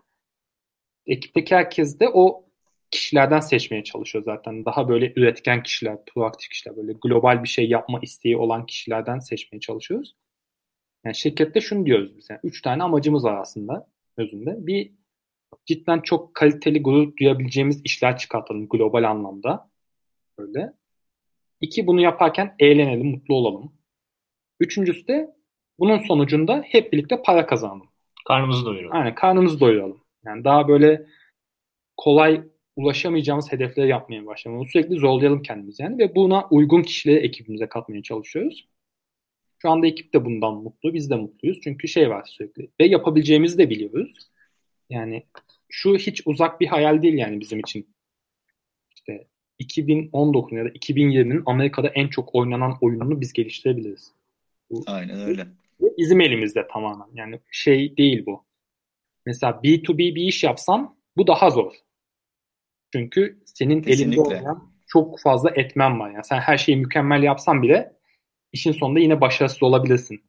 Ekipteki 1.06 1.56
herkes 1.56 2.00
de 2.00 2.10
o 2.10 2.46
kişilerden 2.92 3.40
seçmeye 3.40 3.84
çalışıyor 3.84 4.24
zaten. 4.24 4.66
Daha 4.66 4.90
böyle 4.90 5.14
üretken 5.16 5.64
kişiler, 5.64 5.98
proaktif 6.06 6.50
kişiler, 6.50 6.78
böyle 6.78 6.94
global 6.94 7.44
bir 7.44 7.50
şey 7.50 7.70
yapma 7.70 8.00
isteği 8.02 8.38
olan 8.38 8.66
kişilerden 8.66 9.20
seçmeye 9.20 9.60
çalışıyoruz. 9.60 10.16
Yani 11.06 11.16
şirkette 11.16 11.62
şunu 11.62 11.86
diyoruz 11.86 12.18
biz. 12.18 12.30
Yani 12.30 12.40
üç 12.44 12.62
tane 12.62 12.84
amacımız 12.84 13.24
var 13.24 13.42
aslında 13.42 13.88
özünde. 14.18 14.68
Bir 14.68 15.01
cidden 15.66 16.00
çok 16.00 16.36
kaliteli 16.36 16.82
gurur 16.82 17.16
duyabileceğimiz 17.16 17.82
işler 17.84 18.18
çıkartalım 18.18 18.68
global 18.70 19.04
anlamda. 19.04 19.70
Böyle. 20.38 20.74
İki 21.62 21.88
bunu 21.88 22.02
yaparken 22.02 22.56
eğlenelim, 22.60 23.08
mutlu 23.08 23.36
olalım. 23.36 23.74
Üçüncüsü 24.60 25.08
de 25.08 25.36
bunun 25.80 25.98
sonucunda 25.98 26.64
hep 26.66 26.94
birlikte 26.94 27.22
para 27.22 27.46
kazanalım. 27.46 27.90
Karnımızı 28.28 28.66
doyuralım. 28.66 28.96
Aynen 28.96 29.16
karnımızı 29.16 29.60
doyuralım. 29.60 30.04
Yani 30.26 30.44
daha 30.44 30.68
böyle 30.68 31.06
kolay 31.98 32.42
ulaşamayacağımız 32.76 33.52
hedefleri 33.52 33.88
yapmaya 33.88 34.26
başlayalım. 34.26 34.68
Sürekli 34.68 34.96
zorlayalım 34.96 35.42
kendimizi 35.42 35.84
yani 35.84 35.98
ve 35.98 36.16
buna 36.16 36.48
uygun 36.52 36.84
kişileri 36.84 37.18
ekibimize 37.26 37.70
katmaya 37.70 38.04
çalışıyoruz. 38.04 38.68
Şu 39.62 39.70
anda 39.70 39.88
ekip 39.88 40.14
de 40.14 40.26
bundan 40.26 40.54
mutlu, 40.54 40.94
biz 40.94 41.10
de 41.10 41.16
mutluyuz. 41.16 41.60
Çünkü 41.64 41.88
şey 41.88 42.10
var 42.10 42.26
sürekli 42.26 42.70
ve 42.80 42.86
yapabileceğimizi 42.86 43.58
de 43.58 43.70
biliyoruz. 43.70 44.32
Yani 44.92 45.24
şu 45.70 45.96
hiç 45.96 46.22
uzak 46.26 46.62
bir 46.62 46.68
hayal 46.68 47.02
değil 47.02 47.14
yani 47.14 47.40
bizim 47.40 47.60
için. 47.60 47.96
İşte 48.96 49.28
2019 49.60 50.58
ya 50.58 50.66
da 50.66 50.70
2020'nin 50.70 51.44
Amerika'da 51.46 51.88
en 51.88 52.08
çok 52.08 52.36
oynanan 52.36 52.78
oyununu 52.82 53.22
biz 53.22 53.34
geliştirebiliriz. 53.34 54.12
Aynen 54.88 55.20
öyle. 55.22 55.48
Bizim 55.98 56.22
elimizde 56.22 56.68
tamamen. 56.68 57.08
Yani 57.14 57.40
şey 57.52 57.98
değil 57.98 58.26
bu. 58.26 58.46
Mesela 59.26 59.52
B2B 59.64 59.98
bir 59.98 60.24
iş 60.24 60.44
yapsan 60.44 60.98
bu 61.18 61.28
daha 61.28 61.50
zor. 61.50 61.74
Çünkü 62.94 63.42
senin 63.46 63.82
Kesinlikle. 63.82 64.22
elinde 64.22 64.22
olan 64.22 64.72
çok 64.88 65.20
fazla 65.20 65.50
etmen 65.50 66.00
var. 66.00 66.12
Yani 66.12 66.24
sen 66.24 66.40
her 66.40 66.58
şeyi 66.58 66.78
mükemmel 66.78 67.24
yapsan 67.24 67.62
bile 67.62 67.94
işin 68.54 68.72
sonunda 68.72 69.00
yine 69.00 69.22
başarısız 69.22 69.64
olabilirsin. 69.64 70.24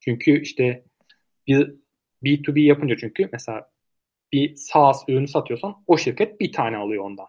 Çünkü 0.00 0.42
işte 0.42 0.84
bir 1.46 1.74
B2B 2.22 2.60
yapınca 2.60 2.96
çünkü 2.96 3.28
mesela 3.32 3.70
bir 4.32 4.56
SaaS 4.56 5.04
ürünü 5.08 5.28
satıyorsan 5.28 5.74
o 5.86 5.98
şirket 5.98 6.40
bir 6.40 6.52
tane 6.52 6.76
alıyor 6.76 7.04
ondan. 7.04 7.26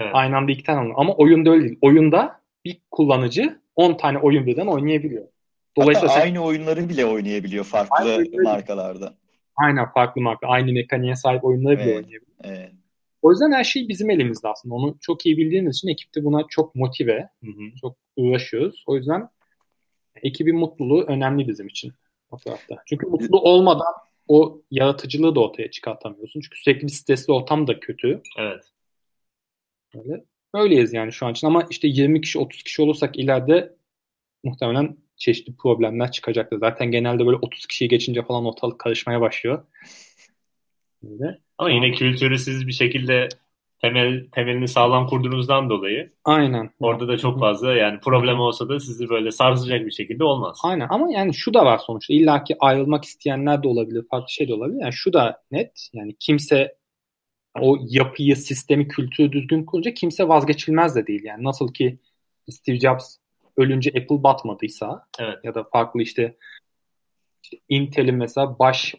Evet. 0.00 0.10
Aynı 0.14 0.36
anda 0.36 0.52
iki 0.52 0.62
tane 0.62 0.80
alıyor. 0.80 0.94
Ama 0.98 1.14
oyunda 1.14 1.50
öyle 1.50 1.64
değil. 1.64 1.78
Oyunda 1.82 2.40
bir 2.64 2.80
kullanıcı 2.90 3.60
10 3.76 3.96
tane 3.96 4.18
oyun 4.18 4.46
birden 4.46 4.66
oynayabiliyor. 4.66 5.24
Dolayısıyla 5.76 6.08
Hatta 6.10 6.20
sen 6.20 6.26
aynı 6.26 6.44
oyunları 6.44 6.88
bile 6.88 7.06
oynayabiliyor 7.06 7.64
farklı 7.64 8.08
öyle. 8.10 8.42
markalarda. 8.42 9.14
aynen 9.56 9.92
farklı 9.92 10.20
marka, 10.20 10.46
aynı 10.46 10.72
mekaniğe 10.72 11.16
sahip 11.16 11.44
oyunları 11.44 11.74
bile 11.74 11.82
Evet. 11.84 11.96
oynayabiliyor. 11.96 12.22
Evet. 12.44 12.70
O 13.22 13.30
yüzden 13.30 13.52
her 13.52 13.64
şey 13.64 13.88
bizim 13.88 14.10
elimizde 14.10 14.48
aslında. 14.48 14.74
Onu 14.74 14.96
çok 15.00 15.26
iyi 15.26 15.36
bildiğimiz 15.36 15.76
için 15.76 15.88
ekip 15.88 16.14
de 16.14 16.24
buna 16.24 16.44
çok 16.48 16.74
motive, 16.74 17.28
Hı 17.44 17.50
hı. 17.50 17.76
çok 17.80 17.96
uğraşıyoruz. 18.16 18.84
O 18.86 18.96
yüzden 18.96 19.28
ekibin 20.22 20.56
mutluluğu 20.56 21.04
önemli 21.06 21.48
bizim 21.48 21.66
için 21.68 21.92
o 22.30 22.36
tarafta. 22.36 22.76
Çünkü 22.86 23.06
mutlu 23.06 23.40
olmadan 23.40 23.92
o 24.30 24.62
yaratıcılığı 24.70 25.34
da 25.34 25.40
ortaya 25.40 25.70
çıkartamıyorsun. 25.70 26.40
Çünkü 26.40 26.60
sürekli 26.60 26.86
bir 26.86 26.92
stresli 26.92 27.32
ortam 27.32 27.66
da 27.66 27.80
kötü. 27.80 28.22
Evet. 28.38 28.64
Öyle. 29.94 30.24
Öyleyiz 30.54 30.92
yani 30.92 31.12
şu 31.12 31.26
an 31.26 31.32
için 31.32 31.46
ama 31.46 31.66
işte 31.70 31.88
20 31.88 32.20
kişi 32.20 32.38
30 32.38 32.62
kişi 32.62 32.82
olursak 32.82 33.18
ileride 33.18 33.76
muhtemelen 34.44 34.96
çeşitli 35.16 35.56
problemler 35.56 36.12
çıkacaktır. 36.12 36.58
Zaten 36.58 36.90
genelde 36.90 37.26
böyle 37.26 37.36
30 37.36 37.66
kişiyi 37.66 37.88
geçince 37.88 38.22
falan 38.22 38.44
ortalık 38.44 38.78
karışmaya 38.78 39.20
başlıyor. 39.20 39.66
Öyle. 41.10 41.38
Ama 41.58 41.70
yine 41.70 41.92
kültürü 41.92 42.38
siz 42.38 42.66
bir 42.66 42.72
şekilde 42.72 43.28
temel 43.80 44.26
temelini 44.32 44.68
sağlam 44.68 45.06
kurduğunuzdan 45.06 45.70
dolayı 45.70 46.12
Aynen. 46.24 46.70
orada 46.80 47.08
da 47.08 47.18
çok 47.18 47.40
fazla 47.40 47.74
yani 47.74 48.00
problem 48.00 48.40
olsa 48.40 48.68
da 48.68 48.80
sizi 48.80 49.08
böyle 49.08 49.30
sarsacak 49.30 49.86
bir 49.86 49.90
şekilde 49.90 50.24
olmaz. 50.24 50.60
Aynen 50.64 50.86
ama 50.90 51.12
yani 51.12 51.34
şu 51.34 51.54
da 51.54 51.64
var 51.64 51.78
sonuçta. 51.78 52.14
İlla 52.14 52.44
ki 52.44 52.56
ayrılmak 52.60 53.04
isteyenler 53.04 53.62
de 53.62 53.68
olabilir, 53.68 54.04
farklı 54.10 54.30
şey 54.32 54.48
de 54.48 54.54
olabilir. 54.54 54.80
Yani 54.80 54.92
şu 54.92 55.12
da 55.12 55.42
net. 55.50 55.88
Yani 55.92 56.16
kimse 56.20 56.76
o 57.60 57.76
yapıyı, 57.88 58.36
sistemi, 58.36 58.88
kültürü 58.88 59.32
düzgün 59.32 59.64
kurunca 59.64 59.94
kimse 59.94 60.28
vazgeçilmez 60.28 60.96
de 60.96 61.06
değil. 61.06 61.24
Yani 61.24 61.44
nasıl 61.44 61.72
ki 61.72 61.98
Steve 62.48 62.80
Jobs 62.80 63.16
ölünce 63.56 63.90
Apple 63.90 64.22
batmadıysa 64.22 65.06
Evet. 65.18 65.38
ya 65.44 65.54
da 65.54 65.64
farklı 65.64 66.02
işte, 66.02 66.36
işte 67.42 67.56
Intel'in 67.68 68.14
mesela 68.14 68.58
baş 68.58 68.94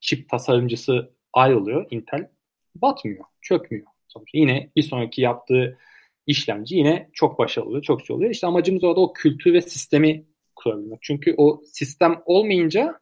çip 0.00 0.28
tasarımcısı 0.28 1.10
ayrılıyor. 1.32 1.86
Intel 1.90 2.30
batmıyor, 2.74 3.24
çökmüyor. 3.40 3.86
Sonuçta 4.10 4.38
yine 4.38 4.70
bir 4.76 4.82
sonraki 4.82 5.20
yaptığı 5.20 5.78
işlemci 6.26 6.76
yine 6.76 7.10
çok 7.12 7.38
başarılı 7.38 7.82
çok 7.82 8.06
şey 8.06 8.16
oluyor. 8.16 8.30
İşte 8.30 8.46
amacımız 8.46 8.84
orada 8.84 9.00
o 9.00 9.12
kültür 9.12 9.54
ve 9.54 9.60
sistemi 9.60 10.24
kurabilmek. 10.56 10.98
Çünkü 11.02 11.34
o 11.36 11.62
sistem 11.72 12.22
olmayınca 12.26 13.00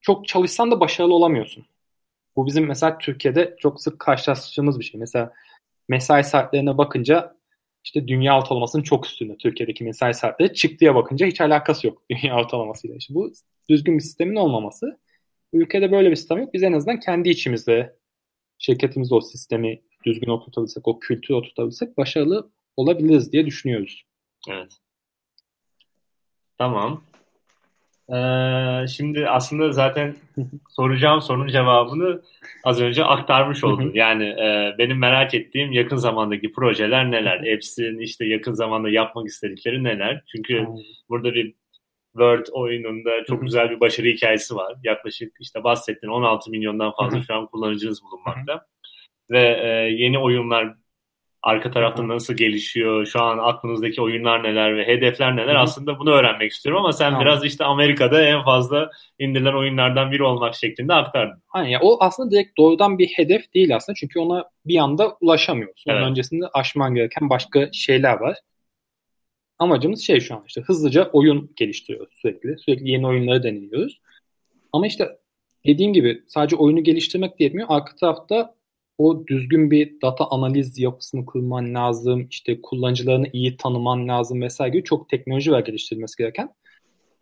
çok 0.00 0.28
çalışsan 0.28 0.70
da 0.70 0.80
başarılı 0.80 1.14
olamıyorsun. 1.14 1.66
Bu 2.36 2.46
bizim 2.46 2.66
mesela 2.66 2.98
Türkiye'de 2.98 3.56
çok 3.58 3.82
sık 3.82 3.98
karşılaştığımız 3.98 4.78
bir 4.78 4.84
şey. 4.84 5.00
Mesela 5.00 5.32
mesai 5.88 6.24
saatlerine 6.24 6.78
bakınca 6.78 7.36
işte 7.84 8.08
dünya 8.08 8.38
ortalamasının 8.38 8.82
çok 8.82 9.06
üstünde 9.06 9.36
Türkiye'deki 9.36 9.84
mesai 9.84 10.14
saatleri. 10.14 10.54
Çıktıya 10.54 10.94
bakınca 10.94 11.26
hiç 11.26 11.40
alakası 11.40 11.86
yok 11.86 12.02
dünya 12.10 12.36
ortalamasıyla. 12.36 12.96
İşte 12.96 13.14
bu 13.14 13.32
düzgün 13.68 13.98
bir 13.98 14.02
sistemin 14.02 14.36
olmaması. 14.36 14.98
Ülkede 15.52 15.92
böyle 15.92 16.10
bir 16.10 16.16
sistem 16.16 16.38
yok. 16.38 16.54
Biz 16.54 16.62
en 16.62 16.72
azından 16.72 17.00
kendi 17.00 17.28
içimizde 17.28 17.96
şirketimizde 18.58 19.14
o 19.14 19.20
sistemi 19.20 19.82
düzgün 20.04 20.30
oturtabilsek, 20.30 20.88
o 20.88 20.98
kültürü 20.98 21.36
oturtabilsek 21.36 21.98
başarılı 21.98 22.50
olabiliriz 22.76 23.32
diye 23.32 23.46
düşünüyoruz. 23.46 24.04
Evet. 24.50 24.72
Tamam. 26.58 27.02
Ee, 28.12 28.86
şimdi 28.88 29.28
aslında 29.28 29.72
zaten 29.72 30.16
soracağım 30.70 31.22
sorunun 31.22 31.48
cevabını 31.48 32.22
az 32.64 32.80
önce 32.80 33.04
aktarmış 33.04 33.64
oldun. 33.64 33.90
Yani 33.94 34.24
e, 34.24 34.74
benim 34.78 34.98
merak 34.98 35.34
ettiğim 35.34 35.72
yakın 35.72 35.96
zamandaki 35.96 36.52
projeler 36.52 37.10
neler? 37.10 37.44
Eps'in 37.44 37.98
işte 37.98 38.26
yakın 38.26 38.52
zamanda 38.52 38.90
yapmak 38.90 39.26
istedikleri 39.26 39.84
neler? 39.84 40.22
Çünkü 40.26 40.66
burada 41.08 41.34
bir 41.34 41.54
Word 42.12 42.46
oyununda 42.52 43.24
çok 43.24 43.42
güzel 43.42 43.70
bir 43.70 43.80
başarı 43.80 44.06
hikayesi 44.06 44.56
var. 44.56 44.76
Yaklaşık 44.84 45.36
işte 45.40 45.64
bahsettiğin 45.64 46.12
16 46.12 46.50
milyondan 46.50 46.92
fazla 47.00 47.22
şu 47.22 47.34
an 47.34 47.46
kullanıcınız 47.46 48.02
bulunmakta. 48.02 48.66
Ve 49.32 49.60
e, 49.62 49.68
yeni 50.02 50.18
oyunlar 50.18 50.74
arka 51.42 51.70
tarafta 51.70 52.08
nasıl 52.08 52.34
gelişiyor? 52.34 53.06
Şu 53.06 53.22
an 53.22 53.38
aklınızdaki 53.38 54.02
oyunlar 54.02 54.42
neler 54.42 54.76
ve 54.76 54.86
hedefler 54.86 55.36
neler? 55.36 55.54
Hı 55.54 55.58
hı. 55.58 55.62
Aslında 55.62 55.98
bunu 55.98 56.10
öğrenmek 56.10 56.52
istiyorum 56.52 56.80
ama 56.82 56.92
sen 56.92 57.10
Tamam. 57.10 57.20
biraz 57.20 57.44
işte 57.44 57.64
Amerika'da 57.64 58.22
en 58.22 58.44
fazla 58.44 58.90
indirilen 59.18 59.52
oyunlardan 59.52 60.12
biri 60.12 60.22
olmak 60.22 60.54
şeklinde 60.54 60.94
aktardın. 60.94 61.42
Aynen. 61.50 61.78
O 61.82 61.96
aslında 62.00 62.30
direkt 62.30 62.58
doğrudan 62.58 62.98
bir 62.98 63.06
hedef 63.06 63.54
değil 63.54 63.76
aslında. 63.76 63.96
Çünkü 63.96 64.18
ona 64.18 64.44
bir 64.66 64.76
anda 64.76 65.16
ulaşamıyorsun. 65.20 65.90
Onun 65.90 65.98
Evet. 65.98 66.10
öncesinde 66.10 66.46
aşman 66.54 66.94
gereken 66.94 67.30
başka 67.30 67.68
şeyler 67.72 68.20
var. 68.20 68.38
Amacımız 69.58 70.06
şey 70.06 70.20
şu 70.20 70.34
an 70.34 70.44
işte 70.46 70.60
hızlıca 70.60 71.10
oyun 71.12 71.52
geliştiriyoruz 71.56 72.14
sürekli. 72.22 72.58
Sürekli 72.58 72.90
yeni 72.90 73.06
oyunları 73.06 73.42
deniyoruz. 73.42 74.00
Ama 74.72 74.86
işte 74.86 75.08
dediğim 75.66 75.92
gibi 75.92 76.22
sadece 76.26 76.56
oyunu 76.56 76.84
geliştirmek 76.84 77.38
de 77.38 77.44
yetmiyor. 77.44 77.68
Arka 77.70 77.96
tarafta 77.96 78.54
o 79.02 79.26
düzgün 79.26 79.70
bir 79.70 80.00
data 80.00 80.26
analiz 80.30 80.78
yapısını 80.78 81.26
kurman 81.26 81.74
lazım. 81.74 82.26
İşte 82.30 82.60
kullanıcılarını 82.62 83.26
iyi 83.32 83.56
tanıman 83.56 84.08
lazım 84.08 84.42
vesaire 84.42 84.72
gibi 84.72 84.84
çok 84.84 85.08
teknoloji 85.08 85.52
var 85.52 85.60
geliştirilmesi 85.60 86.16
gereken. 86.16 86.54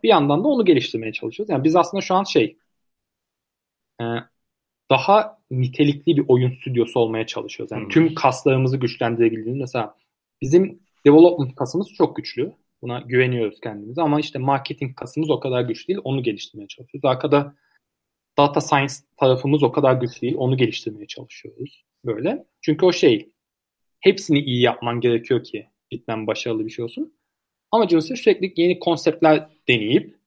Bir 0.03 0.09
yandan 0.09 0.45
da 0.45 0.49
onu 0.49 0.65
geliştirmeye 0.65 1.13
çalışıyoruz. 1.13 1.51
Yani 1.51 1.65
biz 1.65 1.77
aslında 1.77 2.01
şu 2.01 2.15
an 2.15 2.25
şey 2.25 2.57
e, 4.01 4.05
daha 4.91 5.39
nitelikli 5.51 6.17
bir 6.17 6.25
oyun 6.29 6.51
stüdyosu 6.51 7.01
olmaya 7.01 7.27
çalışıyoruz. 7.27 7.73
Yani 7.73 7.85
Hı. 7.85 7.89
tüm 7.89 8.15
kaslarımızı 8.15 8.77
güçlendirebildiğimiz 8.77 9.61
mesela 9.61 9.95
bizim 10.43 10.81
development 11.07 11.55
kasımız 11.55 11.89
çok 11.89 12.17
güçlü. 12.17 12.53
Buna 12.83 13.01
güveniyoruz 13.01 13.61
kendimize 13.61 14.03
ama 14.03 14.21
işte 14.21 14.39
marketing 14.39 14.97
kasımız 14.97 15.31
o 15.31 15.41
kadar 15.41 15.63
güçlü 15.63 15.89
değil. 15.89 16.01
Onu 16.05 16.23
geliştirmeye 16.23 16.69
çalışıyoruz. 16.69 17.05
Arkada 17.11 17.55
data 18.39 18.61
science 18.61 18.95
tarafımız 19.17 19.63
o 19.63 19.73
kadar 19.73 19.95
güçlü 19.95 20.21
değil. 20.21 20.35
Onu 20.39 20.57
geliştirmeye 20.57 21.07
çalışıyoruz. 21.07 21.85
Böyle. 22.05 22.45
Çünkü 22.61 22.87
o 22.87 22.93
şey 22.93 23.33
hepsini 24.01 24.39
iyi 24.39 24.61
yapman 24.63 25.01
gerekiyor 25.01 25.45
ki 25.45 25.69
cidden 25.93 26.27
başarılı 26.27 26.67
bir 26.67 26.71
şey 26.71 26.85
olsun. 26.85 27.15
Amacımız 27.71 28.05
ise 28.05 28.17
sürekli 28.17 28.63
yeni 28.63 28.79
konseptler 28.79 29.49
deneyip 29.69 30.21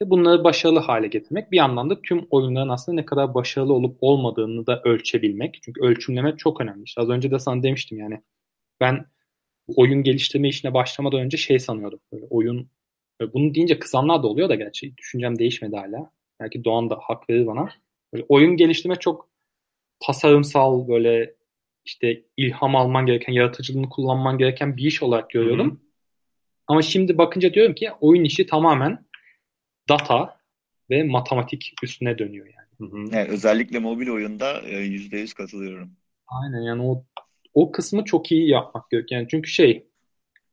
işte 0.00 0.10
bunları 0.10 0.44
başarılı 0.44 0.78
hale 0.78 1.06
getirmek. 1.06 1.52
Bir 1.52 1.56
yandan 1.56 1.90
da 1.90 2.02
tüm 2.02 2.26
oyunların 2.30 2.68
aslında 2.68 2.96
ne 2.96 3.04
kadar 3.04 3.34
başarılı 3.34 3.72
olup 3.72 3.98
olmadığını 4.00 4.66
da 4.66 4.82
ölçebilmek. 4.84 5.58
Çünkü 5.62 5.80
ölçümleme 5.80 6.36
çok 6.36 6.60
önemli. 6.60 6.82
İşte 6.84 7.00
az 7.00 7.08
önce 7.08 7.30
de 7.30 7.38
sana 7.38 7.62
demiştim 7.62 7.98
yani 7.98 8.20
ben 8.80 9.06
oyun 9.76 10.02
geliştirme 10.02 10.48
işine 10.48 10.74
başlamadan 10.74 11.20
önce 11.20 11.36
şey 11.36 11.58
sanıyordum. 11.58 12.00
Böyle 12.12 12.26
oyun 12.30 12.70
bunu 13.34 13.54
deyince 13.54 13.78
kızanlar 13.78 14.22
da 14.22 14.26
oluyor 14.26 14.48
da 14.48 14.54
gerçi 14.54 14.96
düşüncem 14.96 15.38
değişmedi 15.38 15.76
hala. 15.76 16.10
Belki 16.40 16.64
Doğan 16.64 16.90
da 16.90 16.98
hak 17.02 17.30
verir 17.30 17.46
bana. 17.46 17.68
Böyle 18.12 18.26
oyun 18.28 18.56
geliştirme 18.56 18.96
çok 18.96 19.28
tasarımsal 20.00 20.88
böyle 20.88 21.34
işte 21.84 22.22
ilham 22.36 22.76
alman 22.76 23.06
gereken, 23.06 23.32
yaratıcılığını 23.32 23.88
kullanman 23.88 24.38
gereken 24.38 24.76
bir 24.76 24.84
iş 24.84 25.02
olarak 25.02 25.30
görüyordum. 25.30 25.70
Hı 25.70 25.74
hı. 25.74 25.78
Ama 26.66 26.82
şimdi 26.82 27.18
bakınca 27.18 27.54
diyorum 27.54 27.74
ki 27.74 27.90
oyun 28.00 28.24
işi 28.24 28.46
tamamen 28.46 29.04
data 29.88 30.38
ve 30.90 31.04
matematik 31.04 31.72
üstüne 31.82 32.18
dönüyor 32.18 32.46
yani. 32.46 32.90
Hı 32.90 32.96
hı. 32.96 33.10
Evet, 33.12 33.28
özellikle 33.30 33.78
mobil 33.78 34.08
oyunda 34.08 34.60
e, 34.60 34.86
%100 34.86 35.34
katılıyorum. 35.34 35.90
Aynen 36.26 36.60
yani 36.60 36.82
o 36.82 37.04
o 37.54 37.72
kısmı 37.72 38.04
çok 38.04 38.32
iyi 38.32 38.48
yapmak 38.48 38.90
gerekiyor. 38.90 39.20
Yani 39.20 39.28
çünkü 39.30 39.50
şey 39.50 39.86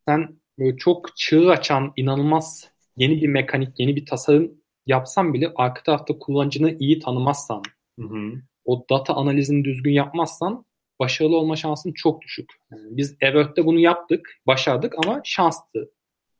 sen 0.07 0.39
böyle 0.59 0.77
çok 0.77 1.17
çığır 1.17 1.47
açan 1.47 1.93
inanılmaz 1.95 2.71
yeni 2.97 3.21
bir 3.21 3.27
mekanik, 3.27 3.79
yeni 3.79 3.95
bir 3.95 4.05
tasarım 4.05 4.51
yapsan 4.87 5.33
bile 5.33 5.51
arka 5.55 5.83
tarafta 5.83 6.19
kullanıcını 6.19 6.77
iyi 6.79 6.99
tanımazsan, 6.99 7.63
Hı 7.99 8.05
hı. 8.05 8.31
o 8.65 8.85
data 8.89 9.13
analizini 9.13 9.65
düzgün 9.65 9.91
yapmazsan 9.91 10.65
başarılı 10.99 11.37
olma 11.37 11.55
şansın 11.55 11.93
çok 11.93 12.21
düşük. 12.21 12.49
Yani 12.71 12.97
biz 12.97 13.17
Evert'te 13.21 13.65
bunu 13.65 13.79
yaptık, 13.79 14.41
başardık 14.47 14.93
ama 15.05 15.21
şanstı 15.23 15.91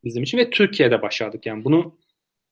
bizim 0.03 0.23
için 0.23 0.37
ve 0.37 0.49
Türkiye'de 0.49 1.01
başardık. 1.01 1.45
Yani 1.45 1.65
bunu 1.65 1.97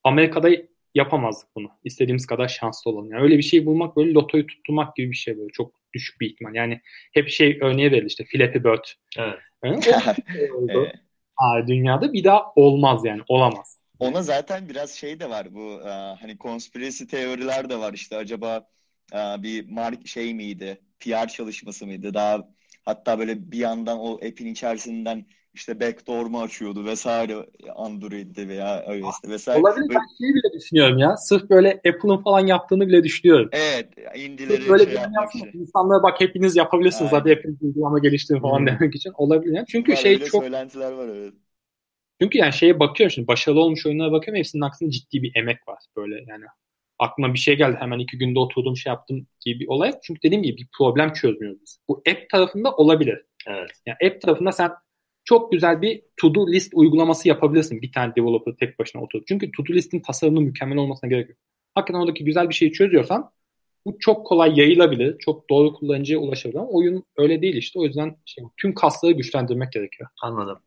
Amerika'da 0.03 0.49
yapamazdık 0.95 1.49
bunu. 1.55 1.69
İstediğimiz 1.83 2.25
kadar 2.25 2.47
şanslı 2.47 2.91
olalım. 2.91 3.11
Yani 3.11 3.23
öyle 3.23 3.37
bir 3.37 3.43
şey 3.43 3.65
bulmak 3.65 3.97
böyle 3.97 4.13
lotoyu 4.13 4.47
tutturmak 4.47 4.95
gibi 4.95 5.11
bir 5.11 5.15
şey 5.15 5.37
böyle 5.37 5.49
çok 5.49 5.73
düşük 5.93 6.21
bir 6.21 6.29
ihtimal. 6.29 6.55
Yani 6.55 6.81
hep 7.13 7.29
şey 7.29 7.59
örneği 7.61 7.91
verilir 7.91 8.09
işte 8.09 8.23
Flappy 8.25 8.57
Bird. 8.57 8.83
Evet. 9.17 9.39
Yani 9.63 9.77
o 9.77 9.81
şey 10.33 10.51
oldu. 10.51 10.71
Evet. 10.75 10.95
Aa, 11.37 11.67
dünyada 11.67 12.13
bir 12.13 12.23
daha 12.23 12.53
olmaz 12.55 13.05
yani 13.05 13.21
olamaz. 13.27 13.82
Ona 14.03 14.21
zaten 14.21 14.69
biraz 14.69 14.91
şey 14.91 15.19
de 15.19 15.29
var 15.29 15.53
bu 15.55 15.81
e, 15.81 15.89
hani 16.21 16.37
konspirasi 16.37 17.07
teoriler 17.07 17.69
de 17.69 17.79
var 17.79 17.93
işte 17.93 18.17
acaba 18.17 18.67
e, 19.13 19.43
bir 19.43 19.69
mark 19.69 20.07
şey 20.07 20.33
miydi 20.33 20.81
PR 20.99 21.27
çalışması 21.27 21.85
mıydı 21.85 22.13
daha 22.13 22.49
hatta 22.85 23.19
böyle 23.19 23.51
bir 23.51 23.57
yandan 23.57 23.99
o 23.99 24.13
app'in 24.15 24.47
içerisinden 24.47 25.25
işte 25.53 25.79
backdoor 25.79 26.25
mu 26.25 26.41
açıyordu 26.41 26.85
vesaire 26.85 27.35
Android'de 27.75 28.47
veya 28.47 28.95
iOS'te 28.95 29.29
vesaire. 29.29 29.59
Olabilir 29.59 29.89
Böyle- 29.89 29.99
ben 29.99 30.05
şeyi 30.17 30.33
bile 30.35 30.53
düşünüyorum 30.53 30.97
ya. 30.97 31.17
Sırf 31.17 31.49
böyle 31.49 31.69
Apple'ın 31.73 32.17
falan 32.17 32.47
yaptığını 32.47 32.87
bile 32.87 33.03
düşünüyorum. 33.03 33.49
evet 33.51 33.87
indileri 34.15 34.57
Sırf 34.57 34.69
böyle 34.69 34.85
şey 34.85 34.93
yapmak 34.93 35.35
için. 35.35 35.59
insanlara 35.59 36.03
bak 36.03 36.21
hepiniz 36.21 36.55
yapabilirsiniz 36.55 37.13
Aynen. 37.13 37.21
hadi 37.21 37.29
hepiniz 37.29 37.61
uygulama 37.61 37.99
geliştirin 37.99 38.39
falan 38.41 38.59
Hmm. 38.59 38.67
demek 38.67 38.95
için 38.95 39.11
olabilir. 39.17 39.63
Çünkü 39.67 39.91
Var, 39.91 39.97
şey 39.97 40.19
çok 40.19 40.43
söylentiler 40.43 40.91
var 40.91 41.07
evet. 41.07 41.33
Çünkü 42.21 42.37
yani 42.37 42.53
şeye 42.53 42.79
bakıyorum 42.79 43.11
şimdi 43.11 43.27
başarılı 43.27 43.59
olmuş 43.59 43.85
oyunlara 43.85 44.11
bakıyorum 44.11 44.39
hepsinin 44.39 44.61
aksine 44.61 44.91
ciddi 44.91 45.23
bir 45.23 45.31
emek 45.35 45.67
var 45.67 45.79
böyle 45.95 46.15
yani 46.27 46.45
aklıma 46.99 47.33
bir 47.33 47.39
şey 47.39 47.57
geldi 47.57 47.77
hemen 47.79 47.99
iki 47.99 48.17
günde 48.17 48.39
oturdum 48.39 48.77
şey 48.77 48.89
yaptım 48.89 49.27
gibi 49.45 49.59
bir 49.59 49.67
olay. 49.67 49.93
Çünkü 50.03 50.21
dediğim 50.21 50.43
gibi 50.43 50.57
bir 50.57 50.67
problem 50.77 51.13
çözmüyoruz 51.13 51.61
biz. 51.61 51.79
Bu 51.87 52.03
app 52.09 52.29
tarafında 52.29 52.71
olabilir. 52.71 53.25
Evet. 53.47 53.71
Yani 53.85 53.97
app 54.11 54.21
tarafında 54.21 54.51
sen 54.51 54.71
çok 55.25 55.51
güzel 55.51 55.81
bir 55.81 56.01
to-do 56.17 56.51
list 56.51 56.73
uygulaması 56.75 57.27
yapabilirsin 57.27 57.81
bir 57.81 57.91
tane 57.91 58.15
developer 58.15 58.53
tek 58.53 58.79
başına 58.79 59.01
oturup. 59.01 59.27
Çünkü 59.27 59.51
to-do 59.51 59.73
listin 59.73 59.99
tasarımının 59.99 60.43
mükemmel 60.43 60.77
olmasına 60.77 61.09
gerek 61.09 61.29
yok. 61.29 61.37
Hakikaten 61.75 61.99
oradaki 61.99 62.23
güzel 62.23 62.49
bir 62.49 62.53
şeyi 62.53 62.71
çözüyorsan 62.71 63.31
bu 63.85 63.99
çok 63.99 64.27
kolay 64.27 64.59
yayılabilir, 64.59 65.17
çok 65.19 65.49
doğru 65.49 65.73
kullanıcıya 65.73 66.19
ulaşabilir 66.19 66.59
ama 66.59 66.69
oyun 66.69 67.03
öyle 67.17 67.41
değil 67.41 67.55
işte. 67.55 67.79
O 67.79 67.83
yüzden 67.83 68.15
şey, 68.25 68.43
tüm 68.57 68.73
kasları 68.73 69.11
güçlendirmek 69.11 69.71
gerekiyor. 69.71 70.09
Anladım. 70.21 70.59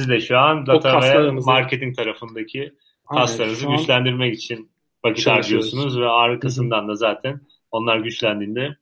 Siz 0.00 0.08
de 0.08 0.20
şu 0.20 0.38
an 0.38 0.66
data 0.66 1.00
ve 1.00 1.30
marketing 1.30 1.96
tarafındaki 1.96 2.72
Aynen, 3.06 3.22
kaslarınızı 3.22 3.68
an 3.68 3.76
güçlendirmek 3.76 4.34
için 4.34 4.70
vakit 5.04 5.26
harcıyorsunuz 5.26 6.00
ve 6.00 6.06
arkasından 6.08 6.88
da 6.88 6.94
zaten 6.94 7.40
onlar 7.70 7.98
güçlendiğinde 7.98 8.76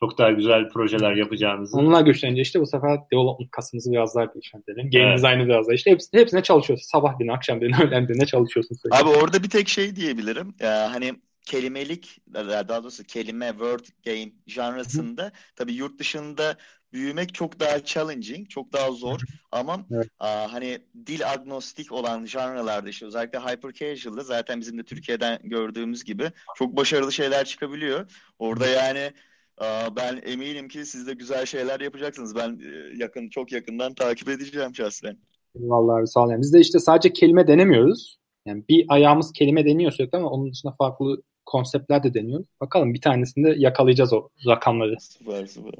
çok 0.00 0.18
daha 0.18 0.30
güzel 0.30 0.68
projeler 0.68 1.16
yapacağınızı 1.16 1.76
Onlar 1.76 2.02
güçlenince 2.02 2.42
işte 2.42 2.60
bu 2.60 2.66
sefer 2.66 2.98
development 3.12 3.50
kasımızı 3.50 3.92
biraz 3.92 4.14
daha 4.14 4.24
güçlendirelim. 4.24 4.90
Game 4.90 5.04
Evet. 5.04 5.18
design'ı 5.18 5.46
biraz 5.46 5.66
daha 5.66 5.74
işte 5.74 5.90
hepsine, 5.90 6.20
hepsine 6.20 6.42
çalışıyorsun. 6.42 6.86
Sabah 6.90 7.18
birine, 7.18 7.32
akşam 7.32 7.60
birine, 7.60 7.76
öğlen 7.84 8.08
birine 8.08 8.26
çalışıyorsun 8.26 8.76
sürekli. 8.76 8.96
Abi 8.96 9.08
orada 9.08 9.42
bir 9.42 9.50
tek 9.50 9.68
şey 9.68 9.96
diyebilirim. 9.96 10.54
Ee, 10.60 10.66
hani 10.66 11.14
kelimelik 11.46 12.18
daha 12.34 12.82
doğrusu 12.82 13.04
kelime 13.04 13.48
word 13.48 13.84
game 14.04 14.32
janrasında 14.46 15.32
tabii 15.56 15.72
yurt 15.72 15.98
dışında 15.98 16.56
büyümek 16.92 17.34
çok 17.34 17.60
daha 17.60 17.84
challenging, 17.84 18.48
çok 18.48 18.72
daha 18.72 18.90
zor 18.90 19.20
ama 19.52 19.86
Evet. 19.90 20.08
aa, 20.18 20.52
hani 20.52 20.78
dil 21.06 21.30
agnostik 21.32 21.92
olan 21.92 22.26
janralarda 22.26 22.88
işte 22.88 23.06
özellikle 23.06 23.38
hyper 23.38 23.72
casual'da 23.72 24.22
zaten 24.22 24.60
bizim 24.60 24.78
de 24.78 24.82
Türkiye'den 24.82 25.38
gördüğümüz 25.44 26.04
gibi 26.04 26.30
çok 26.56 26.76
başarılı 26.76 27.12
şeyler 27.12 27.44
çıkabiliyor. 27.44 28.10
Orada 28.38 28.66
yani 28.66 29.12
aa, 29.58 29.96
ben 29.96 30.22
eminim 30.26 30.68
ki 30.68 30.86
siz 30.86 31.06
de 31.06 31.14
güzel 31.14 31.46
şeyler 31.46 31.80
yapacaksınız. 31.80 32.36
Ben 32.36 32.60
e, 32.60 32.96
yakın 33.02 33.28
çok 33.28 33.52
yakından 33.52 33.94
takip 33.94 34.28
edeceğim 34.28 34.74
şahsen. 34.74 35.18
Vallahi 35.54 36.06
sağ 36.06 36.24
ol. 36.24 36.30
Yani 36.30 36.40
biz 36.40 36.52
de 36.52 36.60
işte 36.60 36.78
sadece 36.78 37.12
kelime 37.12 37.46
denemiyoruz. 37.46 38.16
Yani 38.46 38.64
bir 38.68 38.86
ayağımız 38.88 39.32
kelime 39.32 39.64
deniyor 39.64 39.92
sürekli 39.92 40.18
ama 40.18 40.28
onun 40.30 40.52
dışında 40.52 40.72
farklı 40.72 41.22
konseptler 41.46 42.02
de 42.02 42.14
deniyor. 42.14 42.44
Bakalım 42.60 42.94
bir 42.94 43.00
tanesinde 43.00 43.54
yakalayacağız 43.58 44.12
o 44.12 44.28
rakamları. 44.46 44.96
Süper 45.00 45.46
süper. 45.46 45.72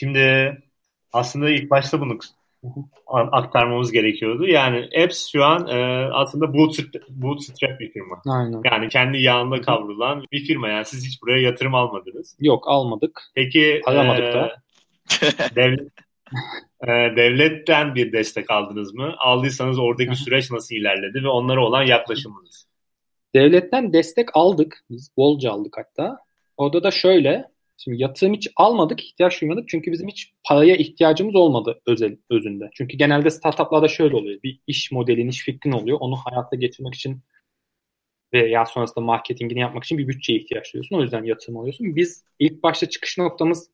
Şimdi 0.00 0.56
aslında 1.12 1.50
ilk 1.50 1.70
başta 1.70 2.00
bunu 2.00 2.18
aktarmamız 3.06 3.92
gerekiyordu. 3.92 4.46
Yani 4.46 4.88
Apps 5.04 5.32
şu 5.32 5.44
an 5.44 5.68
e, 5.68 6.08
aslında 6.12 6.54
bootstrap, 6.54 7.08
bootstrap 7.08 7.80
bir 7.80 7.92
firma. 7.92 8.22
Aynen. 8.26 8.60
Yani 8.64 8.88
kendi 8.88 9.18
yağında 9.18 9.60
kavrulan 9.60 10.24
bir 10.32 10.46
firma. 10.46 10.68
Yani 10.68 10.84
siz 10.84 11.06
hiç 11.06 11.22
buraya 11.22 11.42
yatırım 11.42 11.74
almadınız. 11.74 12.36
Yok 12.40 12.64
almadık. 12.68 13.22
Peki 13.34 13.80
Alamadık 13.86 14.24
e, 14.24 14.32
da. 14.32 14.56
devlet, 15.56 15.88
e, 16.82 17.16
devletten 17.16 17.94
bir 17.94 18.12
destek 18.12 18.50
aldınız 18.50 18.94
mı? 18.94 19.14
Aldıysanız 19.18 19.78
oradaki 19.78 20.16
süreç 20.16 20.50
nasıl 20.50 20.74
ilerledi 20.74 21.24
ve 21.24 21.28
onlara 21.28 21.64
olan 21.64 21.82
yaklaşımınız? 21.82 22.66
Devletten 23.34 23.92
destek 23.92 24.28
aldık. 24.34 24.84
Biz 24.90 25.10
bolca 25.16 25.50
aldık 25.50 25.76
hatta. 25.78 26.18
Orada 26.56 26.82
da 26.82 26.90
şöyle. 26.90 27.50
Şimdi 27.84 28.02
yatırım 28.02 28.34
hiç 28.34 28.48
almadık, 28.56 29.04
ihtiyaç 29.04 29.40
duymadık. 29.40 29.68
Çünkü 29.68 29.92
bizim 29.92 30.08
hiç 30.08 30.32
paraya 30.44 30.76
ihtiyacımız 30.76 31.34
olmadı 31.34 31.80
özel, 31.86 32.16
özünde. 32.30 32.70
Çünkü 32.74 32.96
genelde 32.96 33.30
startuplarda 33.30 33.88
şöyle 33.88 34.16
oluyor. 34.16 34.42
Bir 34.42 34.60
iş 34.66 34.92
modelin, 34.92 35.28
iş 35.28 35.44
fikrin 35.44 35.72
oluyor. 35.72 35.98
Onu 36.00 36.16
hayata 36.16 36.56
geçirmek 36.56 36.94
için 36.94 37.22
ve 38.32 38.48
ya 38.48 38.66
sonrasında 38.66 39.04
marketingini 39.04 39.60
yapmak 39.60 39.84
için 39.84 39.98
bir 39.98 40.08
bütçeye 40.08 40.38
ihtiyaç 40.38 40.74
duyuyorsun. 40.74 40.96
O 40.96 41.02
yüzden 41.02 41.24
yatırım 41.24 41.56
alıyorsun. 41.56 41.96
Biz 41.96 42.24
ilk 42.38 42.62
başta 42.62 42.88
çıkış 42.88 43.18
noktamız 43.18 43.70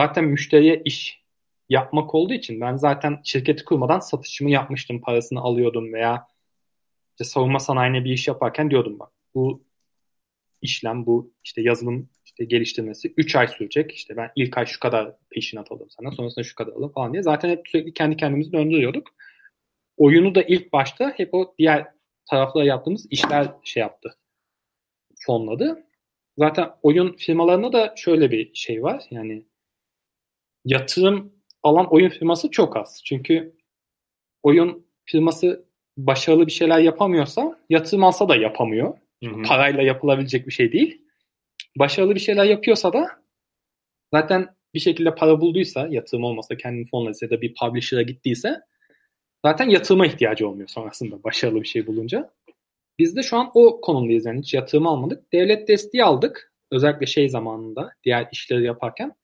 zaten 0.00 0.24
müşteriye 0.24 0.82
iş 0.84 1.24
yapmak 1.68 2.14
olduğu 2.14 2.34
için 2.34 2.60
ben 2.60 2.76
zaten 2.76 3.20
şirketi 3.24 3.64
kurmadan 3.64 4.00
satışımı 4.00 4.50
yapmıştım. 4.50 5.00
Parasını 5.00 5.40
alıyordum 5.40 5.92
veya 5.92 6.26
işte 7.10 7.24
savunma 7.24 7.58
sanayine 7.58 8.04
bir 8.04 8.10
iş 8.10 8.28
yaparken 8.28 8.70
diyordum 8.70 8.98
bak 8.98 9.12
bu 9.34 9.64
işlem 10.62 11.06
bu 11.06 11.32
işte 11.44 11.62
yazılım 11.62 12.08
işte 12.34 12.44
geliştirmesi 12.44 13.14
3 13.16 13.36
ay 13.36 13.48
sürecek. 13.48 13.92
İşte 13.92 14.16
ben 14.16 14.30
ilk 14.36 14.58
ay 14.58 14.66
şu 14.66 14.80
kadar 14.80 15.12
peşinat 15.30 15.72
alırım 15.72 15.90
sana 15.90 16.10
sonrasında 16.10 16.44
şu 16.44 16.54
kadar 16.54 16.72
alırım 16.72 16.92
falan 16.92 17.12
diye. 17.12 17.22
Zaten 17.22 17.48
hep 17.48 17.68
sürekli 17.68 17.94
kendi 17.94 18.16
kendimizi 18.16 18.52
döndürüyorduk. 18.52 19.08
Oyunu 19.96 20.34
da 20.34 20.42
ilk 20.42 20.72
başta 20.72 21.12
hep 21.16 21.34
o 21.34 21.54
diğer 21.58 21.86
taraflara 22.30 22.64
yaptığımız 22.64 23.06
işler 23.10 23.48
şey 23.64 23.80
yaptı. 23.80 24.14
Fonladı. 25.26 25.86
Zaten 26.38 26.70
oyun 26.82 27.12
firmalarında 27.12 27.72
da 27.72 27.94
şöyle 27.96 28.30
bir 28.30 28.54
şey 28.54 28.82
var. 28.82 29.02
Yani 29.10 29.44
yatırım 30.64 31.32
alan 31.62 31.92
oyun 31.92 32.08
firması 32.08 32.50
çok 32.50 32.76
az. 32.76 33.02
Çünkü 33.04 33.56
oyun 34.42 34.86
firması 35.04 35.64
başarılı 35.96 36.46
bir 36.46 36.52
şeyler 36.52 36.78
yapamıyorsa 36.78 37.58
yatırım 37.70 38.04
alsa 38.04 38.28
da 38.28 38.36
yapamıyor. 38.36 38.98
Hı 39.24 39.30
hı. 39.30 39.42
Parayla 39.42 39.82
yapılabilecek 39.82 40.46
bir 40.46 40.52
şey 40.52 40.72
değil. 40.72 41.03
Başarılı 41.78 42.14
bir 42.14 42.20
şeyler 42.20 42.44
yapıyorsa 42.44 42.92
da 42.92 43.06
zaten 44.14 44.56
bir 44.74 44.80
şekilde 44.80 45.14
para 45.14 45.40
bulduysa 45.40 45.88
yatırım 45.90 46.24
olmasa 46.24 46.56
kendini 46.56 46.86
fonladıysa 46.86 47.26
ya 47.26 47.30
da 47.30 47.40
bir 47.40 47.54
publisher'a 47.54 48.02
gittiyse 48.02 48.60
zaten 49.44 49.68
yatırıma 49.68 50.06
ihtiyacı 50.06 50.48
olmuyor 50.48 50.68
sonrasında 50.68 51.22
başarılı 51.22 51.62
bir 51.62 51.66
şey 51.66 51.86
bulunca. 51.86 52.30
Biz 52.98 53.16
de 53.16 53.22
şu 53.22 53.36
an 53.36 53.50
o 53.54 53.80
konumdayız 53.80 54.26
yani 54.26 54.40
hiç 54.40 54.54
yatırım 54.54 54.86
almadık. 54.86 55.32
Devlet 55.32 55.68
desteği 55.68 56.04
aldık. 56.04 56.52
Özellikle 56.70 57.06
şey 57.06 57.28
zamanında 57.28 57.90
diğer 58.04 58.28
işleri 58.32 58.64
yaparken. 58.64 59.14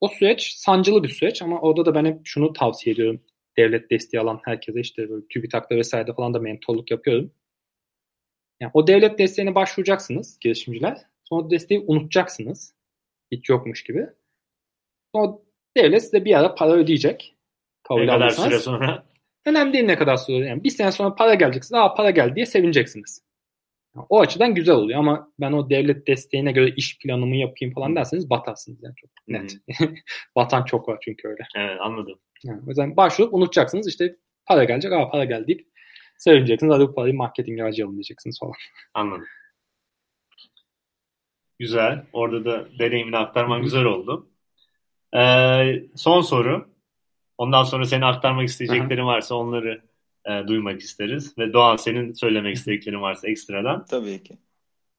O 0.00 0.08
süreç 0.08 0.52
sancılı 0.52 1.02
bir 1.02 1.08
süreç 1.08 1.42
ama 1.42 1.60
orada 1.60 1.86
da 1.86 1.94
ben 1.94 2.04
hep 2.04 2.20
şunu 2.24 2.52
tavsiye 2.52 2.94
ediyorum. 2.94 3.22
Devlet 3.58 3.90
desteği 3.90 4.20
alan 4.20 4.40
herkese 4.44 4.80
işte 4.80 5.10
böyle 5.10 5.26
TÜBİTAK'ta 5.28 5.76
vesairede 5.76 6.14
falan 6.14 6.34
da 6.34 6.38
mentorluk 6.38 6.90
yapıyorum. 6.90 7.32
Yani 8.60 8.70
o 8.74 8.86
devlet 8.86 9.18
desteğine 9.18 9.54
başvuracaksınız 9.54 10.38
girişimciler. 10.40 10.98
Sonra 11.32 11.50
desteği 11.50 11.80
unutacaksınız. 11.86 12.74
Hiç 13.32 13.48
yokmuş 13.48 13.82
gibi. 13.84 14.06
Sonra 15.14 15.32
devlet 15.76 16.02
size 16.02 16.24
bir 16.24 16.38
ara 16.38 16.54
para 16.54 16.72
ödeyecek. 16.72 17.36
Kabul 17.88 18.00
Ne 18.00 18.06
kadar 18.06 18.20
alırsanız. 18.20 18.48
süre 18.48 18.58
sonra? 18.58 19.04
Önemli 19.46 19.72
değil 19.72 19.84
ne 19.84 19.98
kadar 19.98 20.16
süre. 20.16 20.46
Yani 20.46 20.64
bir 20.64 20.70
sene 20.70 20.92
sonra 20.92 21.14
para 21.14 21.34
gelecek. 21.34 21.64
size, 21.64 21.78
Aa 21.78 21.94
para 21.94 22.10
geldi 22.10 22.34
diye 22.36 22.46
sevineceksiniz. 22.46 23.22
Yani 23.96 24.06
o 24.08 24.20
açıdan 24.20 24.54
güzel 24.54 24.74
oluyor 24.74 24.98
ama 24.98 25.32
ben 25.40 25.52
o 25.52 25.70
devlet 25.70 26.06
desteğine 26.06 26.52
göre 26.52 26.70
iş 26.76 26.98
planımı 26.98 27.36
yapayım 27.36 27.74
falan 27.74 27.96
derseniz 27.96 28.30
batarsınız 28.30 28.82
yani 28.82 28.94
çok 28.96 29.10
net. 29.28 29.56
Batan 30.36 30.64
çok 30.64 30.88
var 30.88 30.98
çünkü 31.04 31.28
öyle. 31.28 31.42
Evet 31.56 31.76
anladım. 31.80 32.18
Yani 32.44 32.60
o 32.66 32.68
yüzden 32.68 32.96
başvurup 32.96 33.34
unutacaksınız 33.34 33.88
işte 33.88 34.14
para 34.46 34.64
gelecek. 34.64 34.92
Aa 34.92 35.10
para 35.10 35.24
geldi 35.24 35.46
deyip 35.46 35.68
sevineceksiniz. 36.18 36.74
Hadi 36.74 36.82
bu 36.88 36.94
parayı 36.94 37.14
marketinge 37.14 37.62
harcayalım 37.62 37.94
diyeceksiniz 37.94 38.38
falan. 38.40 38.54
Anladım. 38.94 39.26
Güzel. 41.60 42.06
Orada 42.12 42.44
da 42.44 42.66
deneyimini 42.78 43.16
aktarman 43.16 43.62
güzel 43.62 43.84
oldu. 43.84 44.28
Ee, 45.16 45.82
son 45.96 46.20
soru. 46.20 46.68
Ondan 47.38 47.62
sonra 47.62 47.84
senin 47.84 48.02
aktarmak 48.02 48.48
isteyeceklerin 48.48 49.06
varsa 49.06 49.34
onları 49.34 49.82
e, 50.24 50.46
duymak 50.46 50.80
isteriz. 50.80 51.38
Ve 51.38 51.52
Doğan 51.52 51.76
senin 51.76 52.12
söylemek 52.12 52.56
istediklerin 52.56 53.00
varsa 53.00 53.28
ekstradan. 53.28 53.84
Tabii 53.84 54.22
ki. 54.22 54.38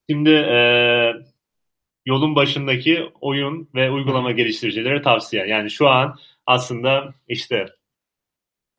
Şimdi 0.10 0.30
e, 0.30 0.58
yolun 2.06 2.36
başındaki 2.36 3.12
oyun 3.22 3.70
ve 3.76 3.92
uygulama 3.92 4.32
geliştiricilere 4.32 5.02
tavsiye. 5.02 5.48
Yani 5.48 5.70
şu 5.70 5.90
an 5.90 6.18
aslında 6.46 7.14
işte 7.28 7.68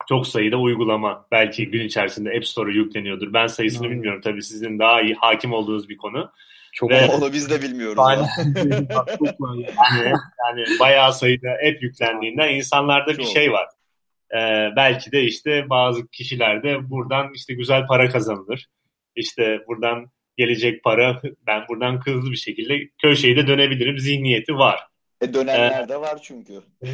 çok 0.09 0.27
sayıda 0.27 0.57
uygulama 0.57 1.27
belki 1.31 1.71
gün 1.71 1.85
içerisinde 1.85 2.29
App 2.37 2.47
Store'a 2.47 2.73
yükleniyordur. 2.73 3.33
Ben 3.33 3.47
sayısını 3.47 3.89
bilmiyorum. 3.89 4.21
Tabii 4.23 4.43
sizin 4.43 4.79
daha 4.79 5.01
iyi 5.01 5.15
hakim 5.15 5.53
olduğunuz 5.53 5.89
bir 5.89 5.97
konu. 5.97 6.31
Çok 6.73 6.91
Ve- 6.91 7.05
Onu 7.07 7.33
biz 7.33 7.49
de 7.49 7.61
bilmiyoruz. 7.61 7.97
Aynen. 7.99 8.27
Yani, 8.55 8.87
yani 10.47 10.79
bayağı 10.79 11.13
sayıda 11.13 11.49
app 11.49 11.83
yüklendiğinden 11.83 12.49
insanlarda 12.49 13.11
bir 13.11 13.23
Çok. 13.23 13.33
şey 13.33 13.51
var. 13.51 13.67
Ee, 14.35 14.69
belki 14.75 15.11
de 15.11 15.23
işte 15.23 15.69
bazı 15.69 16.07
kişilerde 16.07 16.89
buradan 16.89 17.31
işte 17.33 17.53
güzel 17.53 17.87
para 17.87 18.09
kazanılır. 18.09 18.67
İşte 19.15 19.59
buradan 19.67 20.11
gelecek 20.37 20.83
para 20.83 21.21
ben 21.47 21.63
buradan 21.69 22.01
hızlı 22.05 22.31
bir 22.31 22.37
şekilde 22.37 22.89
köşeyi 23.01 23.35
de 23.35 23.47
dönebilirim 23.47 23.99
zihniyeti 23.99 24.57
var. 24.57 24.79
E 25.21 25.33
dönenler 25.33 25.89
de 25.89 26.01
var 26.01 26.19
çünkü. 26.23 26.53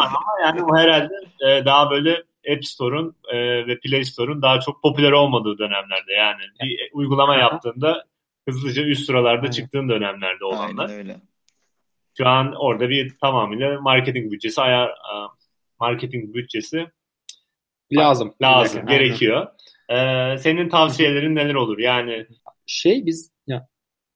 Ama 0.00 0.20
yani 0.42 0.60
bu 0.62 0.76
herhalde 0.78 1.14
e, 1.40 1.64
daha 1.64 1.90
böyle 1.90 2.22
App 2.52 2.64
Store'un 2.64 3.16
e, 3.32 3.66
ve 3.66 3.78
Play 3.78 4.04
Store'un 4.04 4.42
daha 4.42 4.60
çok 4.60 4.82
popüler 4.82 5.12
olmadığı 5.12 5.58
dönemlerde 5.58 6.12
yani 6.12 6.42
bir 6.62 6.90
uygulama 6.92 7.36
yaptığında 7.36 8.04
hızlıca 8.48 8.82
üst 8.82 9.06
sıralarda 9.06 9.40
Aynen. 9.40 9.50
çıktığın 9.50 9.88
dönemlerde 9.88 10.44
olanlar. 10.44 10.88
Aynen 10.88 10.98
öyle. 10.98 11.20
Şu 12.18 12.28
an 12.28 12.54
orada 12.58 12.88
bir 12.88 13.18
tamamıyla 13.20 13.80
marketing 13.80 14.32
bütçesi 14.32 14.60
ayar 14.60 14.90
marketing 15.80 16.34
bütçesi 16.34 16.86
lazım. 17.92 18.34
lazım, 18.42 18.82
Aynen. 18.86 18.98
gerekiyor. 18.98 19.46
Ee, 19.90 20.38
senin 20.38 20.68
tavsiyelerin 20.68 21.34
neler 21.34 21.54
olur? 21.54 21.78
Yani 21.78 22.26
şey 22.66 23.06
biz 23.06 23.32
ya 23.46 23.68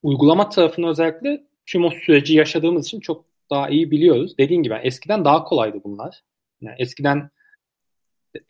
uygulama 0.03 0.49
tarafını 0.49 0.89
özellikle 0.89 1.41
tüm 1.67 1.85
o 1.85 1.91
süreci 1.91 2.35
yaşadığımız 2.35 2.87
için 2.87 3.01
çok 3.01 3.25
daha 3.51 3.69
iyi 3.69 3.91
biliyoruz. 3.91 4.39
Dediğin 4.39 4.63
gibi 4.63 4.75
eskiden 4.83 5.25
daha 5.25 5.45
kolaydı 5.45 5.81
bunlar. 5.85 6.21
Yani 6.61 6.77
eskiden 6.79 7.31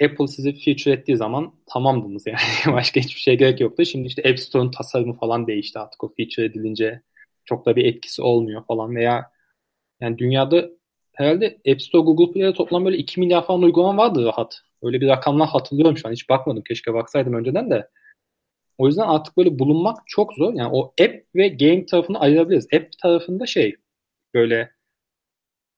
Apple 0.04 0.26
sizi 0.26 0.52
feature 0.52 0.92
ettiği 0.92 1.16
zaman 1.16 1.54
tamamdınız 1.66 2.26
yani. 2.26 2.38
Başka 2.76 3.00
hiçbir 3.00 3.20
şey 3.20 3.38
gerek 3.38 3.60
yoktu. 3.60 3.84
Şimdi 3.86 4.06
işte 4.06 4.30
App 4.30 4.40
Store'un 4.40 4.70
tasarımı 4.70 5.12
falan 5.18 5.46
değişti 5.46 5.78
artık 5.78 6.04
o 6.04 6.14
feature 6.16 6.44
edilince 6.44 7.02
çok 7.44 7.66
da 7.66 7.76
bir 7.76 7.84
etkisi 7.84 8.22
olmuyor 8.22 8.64
falan 8.66 8.96
veya 8.96 9.30
yani 10.00 10.18
dünyada 10.18 10.70
herhalde 11.14 11.58
App 11.68 11.82
Store, 11.82 12.02
Google 12.02 12.32
Play'de 12.32 12.52
toplam 12.54 12.84
böyle 12.84 12.96
2 12.96 13.20
milyar 13.20 13.46
falan 13.46 13.62
uygulama 13.62 14.02
vardı 14.02 14.24
rahat. 14.24 14.60
Öyle 14.82 15.00
bir 15.00 15.08
rakamlar 15.08 15.48
hatırlıyorum 15.48 15.96
şu 15.96 16.08
an. 16.08 16.12
Hiç 16.12 16.28
bakmadım. 16.28 16.62
Keşke 16.68 16.94
baksaydım 16.94 17.34
önceden 17.34 17.70
de. 17.70 17.88
O 18.78 18.86
yüzden 18.86 19.02
artık 19.08 19.36
böyle 19.36 19.58
bulunmak 19.58 19.98
çok 20.06 20.34
zor. 20.34 20.54
Yani 20.54 20.70
o 20.72 20.84
app 20.86 21.14
ve 21.34 21.48
game 21.48 21.86
tarafını 21.86 22.20
ayırabiliriz. 22.20 22.66
App 22.74 22.98
tarafında 23.02 23.46
şey 23.46 23.76
böyle 24.34 24.70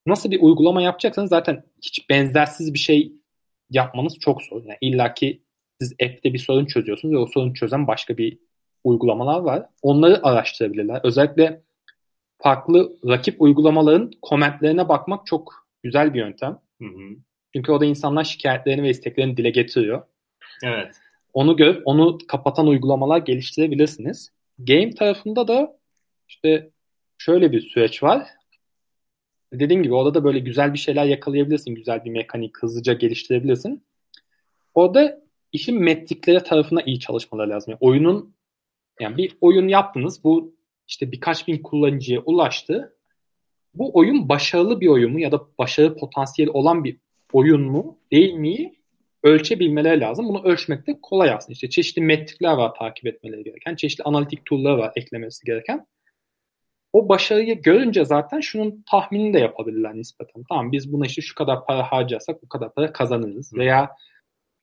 nasıl 0.06 0.30
bir 0.30 0.42
uygulama 0.42 0.82
yapacaksanız 0.82 1.30
zaten 1.30 1.64
hiç 1.82 2.10
benzersiz 2.10 2.74
bir 2.74 2.78
şey 2.78 3.12
yapmanız 3.70 4.18
çok 4.18 4.42
zor. 4.42 4.62
Yani 4.64 4.78
illa 4.80 5.14
ki 5.14 5.42
siz 5.80 5.92
app'te 5.92 6.32
bir 6.32 6.38
sorun 6.38 6.66
çözüyorsunuz 6.66 7.14
ve 7.14 7.18
o 7.18 7.26
sorunu 7.26 7.54
çözen 7.54 7.86
başka 7.86 8.16
bir 8.16 8.38
uygulamalar 8.84 9.40
var. 9.40 9.66
Onları 9.82 10.26
araştırabilirler. 10.26 11.00
Özellikle 11.04 11.62
farklı 12.38 12.96
rakip 13.08 13.42
uygulamaların 13.42 14.10
komentlerine 14.22 14.88
bakmak 14.88 15.26
çok 15.26 15.66
güzel 15.82 16.14
bir 16.14 16.18
yöntem. 16.18 16.58
Hı 16.82 16.84
hı. 16.84 17.16
Çünkü 17.54 17.72
o 17.72 17.80
da 17.80 17.84
insanlar 17.84 18.24
şikayetlerini 18.24 18.82
ve 18.82 18.90
isteklerini 18.90 19.36
dile 19.36 19.50
getiriyor. 19.50 20.02
Evet. 20.64 20.96
Onu 21.32 21.56
görüp 21.56 21.82
onu 21.84 22.18
kapatan 22.28 22.66
uygulamalar 22.66 23.18
geliştirebilirsiniz. 23.18 24.32
Game 24.58 24.94
tarafında 24.94 25.48
da 25.48 25.76
işte 26.28 26.70
şöyle 27.18 27.52
bir 27.52 27.60
süreç 27.60 28.02
var. 28.02 28.26
Dediğim 29.52 29.82
gibi 29.82 29.94
orada 29.94 30.14
da 30.14 30.24
böyle 30.24 30.38
güzel 30.38 30.72
bir 30.72 30.78
şeyler 30.78 31.04
yakalayabilirsin. 31.04 31.74
Güzel 31.74 32.04
bir 32.04 32.10
mekanik 32.10 32.58
hızlıca 32.58 32.92
geliştirebilirsin. 32.92 33.84
Orada 34.74 35.22
işin 35.52 35.82
metrikleri 35.82 36.42
tarafına 36.42 36.82
iyi 36.82 37.00
çalışmaları 37.00 37.50
lazım. 37.50 37.70
Yani 37.70 37.78
oyunun 37.80 38.34
yani 39.00 39.16
bir 39.16 39.36
oyun 39.40 39.68
yaptınız. 39.68 40.24
Bu 40.24 40.54
işte 40.88 41.12
birkaç 41.12 41.48
bin 41.48 41.58
kullanıcıya 41.62 42.20
ulaştı. 42.20 42.96
Bu 43.74 43.90
oyun 43.98 44.28
başarılı 44.28 44.80
bir 44.80 44.88
oyun 44.88 45.12
mu 45.12 45.20
ya 45.20 45.32
da 45.32 45.40
başarı 45.58 45.96
potansiyeli 45.96 46.50
olan 46.50 46.84
bir 46.84 46.96
oyun 47.32 47.62
mu 47.62 47.98
değil 48.12 48.34
mi 48.34 48.74
ölçebilmeleri 49.22 50.00
lazım. 50.00 50.28
Bunu 50.28 50.42
ölçmek 50.44 50.86
de 50.86 50.98
kolay 51.02 51.30
aslında. 51.30 51.52
İşte 51.52 51.70
çeşitli 51.70 52.02
metrikler 52.02 52.52
var 52.52 52.74
takip 52.74 53.06
etmeleri 53.06 53.44
gereken. 53.44 53.76
Çeşitli 53.76 54.04
analitik 54.04 54.46
tool'lar 54.46 54.78
var 54.78 54.92
eklemesi 54.96 55.46
gereken. 55.46 55.86
O 56.92 57.08
başarıyı 57.08 57.62
görünce 57.62 58.04
zaten 58.04 58.40
şunun 58.40 58.84
tahminini 58.90 59.34
de 59.34 59.38
yapabilirler 59.38 59.94
nispeten. 59.94 60.44
Tamam 60.48 60.72
biz 60.72 60.92
buna 60.92 61.06
işte 61.06 61.22
şu 61.22 61.34
kadar 61.34 61.66
para 61.66 61.82
harcarsak 61.82 62.42
bu 62.42 62.48
kadar 62.48 62.74
para 62.74 62.92
kazanırız. 62.92 63.52
Hı. 63.52 63.56
Veya 63.56 63.90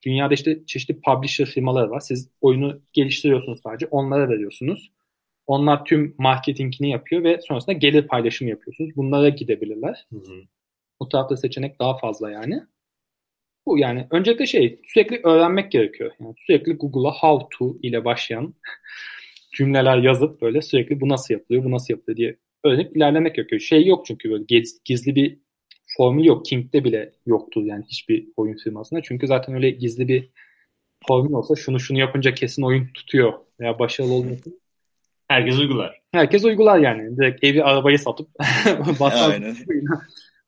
dünyada 0.04 0.34
işte 0.34 0.66
çeşitli 0.66 1.00
publisher 1.00 1.46
firmaları 1.46 1.90
var. 1.90 2.00
Siz 2.00 2.30
oyunu 2.40 2.80
geliştiriyorsunuz 2.92 3.60
sadece. 3.62 3.86
Onlara 3.86 4.28
veriyorsunuz. 4.28 4.92
Onlar 5.46 5.84
tüm 5.84 6.14
marketingini 6.18 6.90
yapıyor 6.90 7.24
ve 7.24 7.40
sonrasında 7.40 7.72
gelir 7.72 8.06
paylaşımı 8.06 8.50
yapıyorsunuz. 8.50 8.96
Bunlara 8.96 9.28
gidebilirler. 9.28 10.06
Hı 10.12 10.16
hı. 10.16 10.42
O 10.98 11.08
tarafta 11.08 11.36
seçenek 11.36 11.78
daha 11.78 11.98
fazla 11.98 12.30
yani. 12.30 12.62
Bu 13.66 13.78
yani 13.78 14.06
öncelikle 14.10 14.46
şey 14.46 14.80
sürekli 14.86 15.20
öğrenmek 15.24 15.72
gerekiyor. 15.72 16.12
Yani 16.20 16.34
sürekli 16.46 16.72
Google'a 16.72 17.12
how 17.12 17.46
to 17.58 17.76
ile 17.82 18.04
başlayan 18.04 18.54
cümleler 19.58 19.98
yazıp 19.98 20.42
böyle 20.42 20.62
sürekli 20.62 21.00
bu 21.00 21.08
nasıl 21.08 21.34
yapılıyor, 21.34 21.64
bu 21.64 21.70
nasıl 21.70 21.94
yapılıyor 21.94 22.16
diye 22.16 22.36
öğrenip 22.64 22.96
ilerlemek 22.96 23.34
gerekiyor. 23.34 23.60
Şey 23.60 23.86
yok 23.86 24.06
çünkü 24.06 24.30
böyle 24.30 24.44
gizli 24.84 25.14
bir 25.14 25.38
formül 25.96 26.24
yok. 26.24 26.44
King'de 26.44 26.84
bile 26.84 27.12
yoktu 27.26 27.60
yani 27.64 27.84
hiçbir 27.88 28.28
oyun 28.36 28.56
firmasında. 28.56 29.02
Çünkü 29.02 29.26
zaten 29.26 29.54
öyle 29.54 29.70
gizli 29.70 30.08
bir 30.08 30.30
formül 31.08 31.32
olsa 31.32 31.56
şunu 31.56 31.80
şunu 31.80 31.98
yapınca 31.98 32.34
kesin 32.34 32.62
oyun 32.62 32.86
tutuyor 32.94 33.32
veya 33.60 33.78
başarılı 33.78 34.12
olmasın. 34.12 34.60
Herkes 35.28 35.58
uygular. 35.58 36.00
Herkes 36.12 36.44
uygular 36.44 36.78
yani. 36.78 37.16
Direkt 37.16 37.44
evi 37.44 37.64
arabayı 37.64 37.98
satıp 37.98 38.28
basar. 39.00 39.42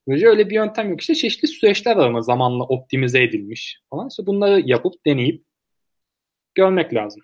Böylece 0.08 0.26
öyle 0.26 0.50
bir 0.50 0.54
yöntem 0.54 0.90
yok. 0.90 1.00
İşte 1.00 1.14
çeşitli 1.14 1.48
süreçler 1.48 1.96
var 1.96 2.06
ama 2.06 2.22
zamanla 2.22 2.64
optimize 2.64 3.22
edilmiş 3.22 3.80
falan. 3.90 4.08
İşte 4.08 4.26
bunları 4.26 4.62
yapıp 4.64 5.06
deneyip 5.06 5.44
görmek 6.54 6.94
lazım. 6.94 7.22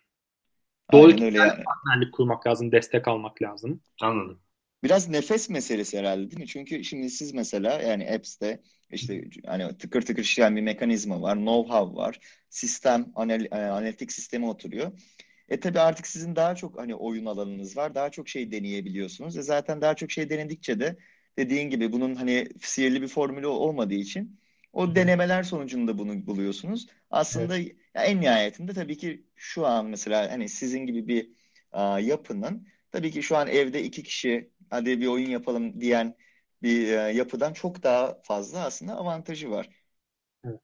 Doğru 0.92 1.06
Aynen 1.06 1.22
öyle 1.22 1.38
yani. 1.38 1.64
partnerlik 1.64 2.14
kurmak 2.14 2.46
lazım, 2.46 2.72
destek 2.72 3.08
almak 3.08 3.42
lazım. 3.42 3.80
Anladım. 4.02 4.40
Biraz 4.84 5.08
nefes 5.08 5.50
meselesi 5.50 5.98
herhalde 5.98 6.30
değil 6.30 6.40
mi? 6.40 6.46
Çünkü 6.46 6.84
şimdi 6.84 7.10
siz 7.10 7.34
mesela 7.34 7.80
yani 7.82 8.10
apps'te 8.10 8.62
işte 8.90 9.24
hani 9.46 9.78
tıkır 9.78 10.02
tıkır 10.02 10.22
işleyen 10.22 10.56
bir 10.56 10.62
mekanizma 10.62 11.22
var, 11.22 11.36
know-how 11.36 11.96
var, 11.96 12.20
sistem, 12.50 13.12
anal 13.14 13.44
e, 13.44 13.48
analitik 13.50 14.12
sistemi 14.12 14.46
oturuyor. 14.48 14.92
E 15.48 15.60
tabii 15.60 15.80
artık 15.80 16.06
sizin 16.06 16.36
daha 16.36 16.54
çok 16.54 16.78
hani 16.78 16.94
oyun 16.94 17.26
alanınız 17.26 17.76
var, 17.76 17.94
daha 17.94 18.10
çok 18.10 18.28
şey 18.28 18.52
deneyebiliyorsunuz. 18.52 19.36
E 19.36 19.42
zaten 19.42 19.80
daha 19.80 19.94
çok 19.94 20.10
şey 20.10 20.30
denedikçe 20.30 20.80
de 20.80 20.96
dediğin 21.38 21.70
gibi 21.70 21.92
bunun 21.92 22.14
hani 22.14 22.48
sihirli 22.62 23.02
bir 23.02 23.08
formülü 23.08 23.46
olmadığı 23.46 23.94
için 23.94 24.40
o 24.72 24.94
denemeler 24.94 25.42
sonucunda 25.42 25.98
bunu 25.98 26.26
buluyorsunuz. 26.26 26.86
Aslında 27.10 27.58
evet. 27.58 27.76
En 28.04 28.20
nihayetinde 28.20 28.72
tabii 28.74 28.96
ki 28.96 29.26
şu 29.36 29.66
an 29.66 29.86
mesela 29.86 30.30
hani 30.32 30.48
sizin 30.48 30.86
gibi 30.86 31.08
bir 31.08 31.30
a, 31.72 32.00
yapının 32.00 32.66
tabii 32.92 33.10
ki 33.10 33.22
şu 33.22 33.36
an 33.36 33.48
evde 33.48 33.82
iki 33.82 34.02
kişi 34.02 34.50
hadi 34.70 35.00
bir 35.00 35.06
oyun 35.06 35.30
yapalım 35.30 35.80
diyen 35.80 36.16
bir 36.62 36.96
a, 36.98 37.10
yapıdan 37.10 37.52
çok 37.52 37.82
daha 37.82 38.22
fazla 38.22 38.64
aslında 38.64 38.96
avantajı 38.96 39.50
var. 39.50 39.70
Evet. 40.44 40.60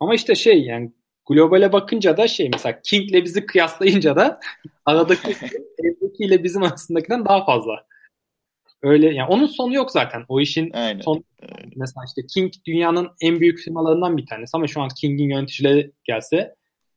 Ama 0.00 0.14
işte 0.14 0.34
şey 0.34 0.62
yani 0.64 0.92
globale 1.28 1.72
bakınca 1.72 2.16
da 2.16 2.28
şey 2.28 2.50
mesela 2.52 2.80
King'le 2.82 3.24
bizi 3.24 3.46
kıyaslayınca 3.46 4.16
da 4.16 4.40
aradaki 4.86 5.36
evdekiyle 5.78 6.44
bizim 6.44 6.62
arasındakinden 6.62 7.24
daha 7.24 7.44
fazla. 7.44 7.86
Öyle 8.82 9.14
yani 9.14 9.28
onun 9.28 9.46
sonu 9.46 9.74
yok 9.74 9.90
zaten. 9.90 10.24
O 10.28 10.40
işin 10.40 10.70
Aynen. 10.72 11.00
son 11.00 11.24
mesela 11.76 12.04
işte 12.06 12.26
King 12.26 12.52
dünyanın 12.66 13.08
en 13.20 13.40
büyük 13.40 13.58
firmalarından 13.58 14.16
bir 14.16 14.26
tanesi 14.26 14.56
ama 14.56 14.66
şu 14.66 14.80
an 14.80 14.88
King'in 15.00 15.30
yöneticileri 15.30 15.92
gelse 16.04 16.54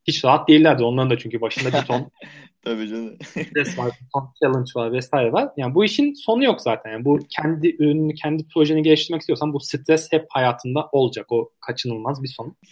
hiç 0.07 0.25
rahat 0.25 0.49
değillerdi. 0.49 0.84
Onların 0.84 1.09
da 1.09 1.17
çünkü 1.17 1.41
başında 1.41 1.82
bir 1.82 1.88
ton 1.88 2.11
Tabii 2.63 2.89
canım. 2.89 3.17
stres 3.23 3.77
var, 3.77 3.91
bir 4.01 4.07
ton 4.13 4.34
challenge 4.39 4.71
var 4.75 4.91
vesaire 4.91 5.32
var. 5.32 5.49
Yani 5.57 5.75
bu 5.75 5.86
işin 5.86 6.13
sonu 6.13 6.43
yok 6.43 6.61
zaten. 6.61 6.91
Yani 6.91 7.05
bu 7.05 7.19
kendi 7.29 7.75
ürününü, 7.79 8.13
kendi 8.13 8.47
projeni 8.47 8.84
geliştirmek 8.84 9.21
istiyorsan 9.21 9.53
bu 9.53 9.59
stres 9.59 10.11
hep 10.11 10.25
hayatında 10.29 10.89
olacak. 10.91 11.32
O 11.32 11.49
kaçınılmaz 11.61 12.23
bir 12.23 12.27
son. 12.27 12.55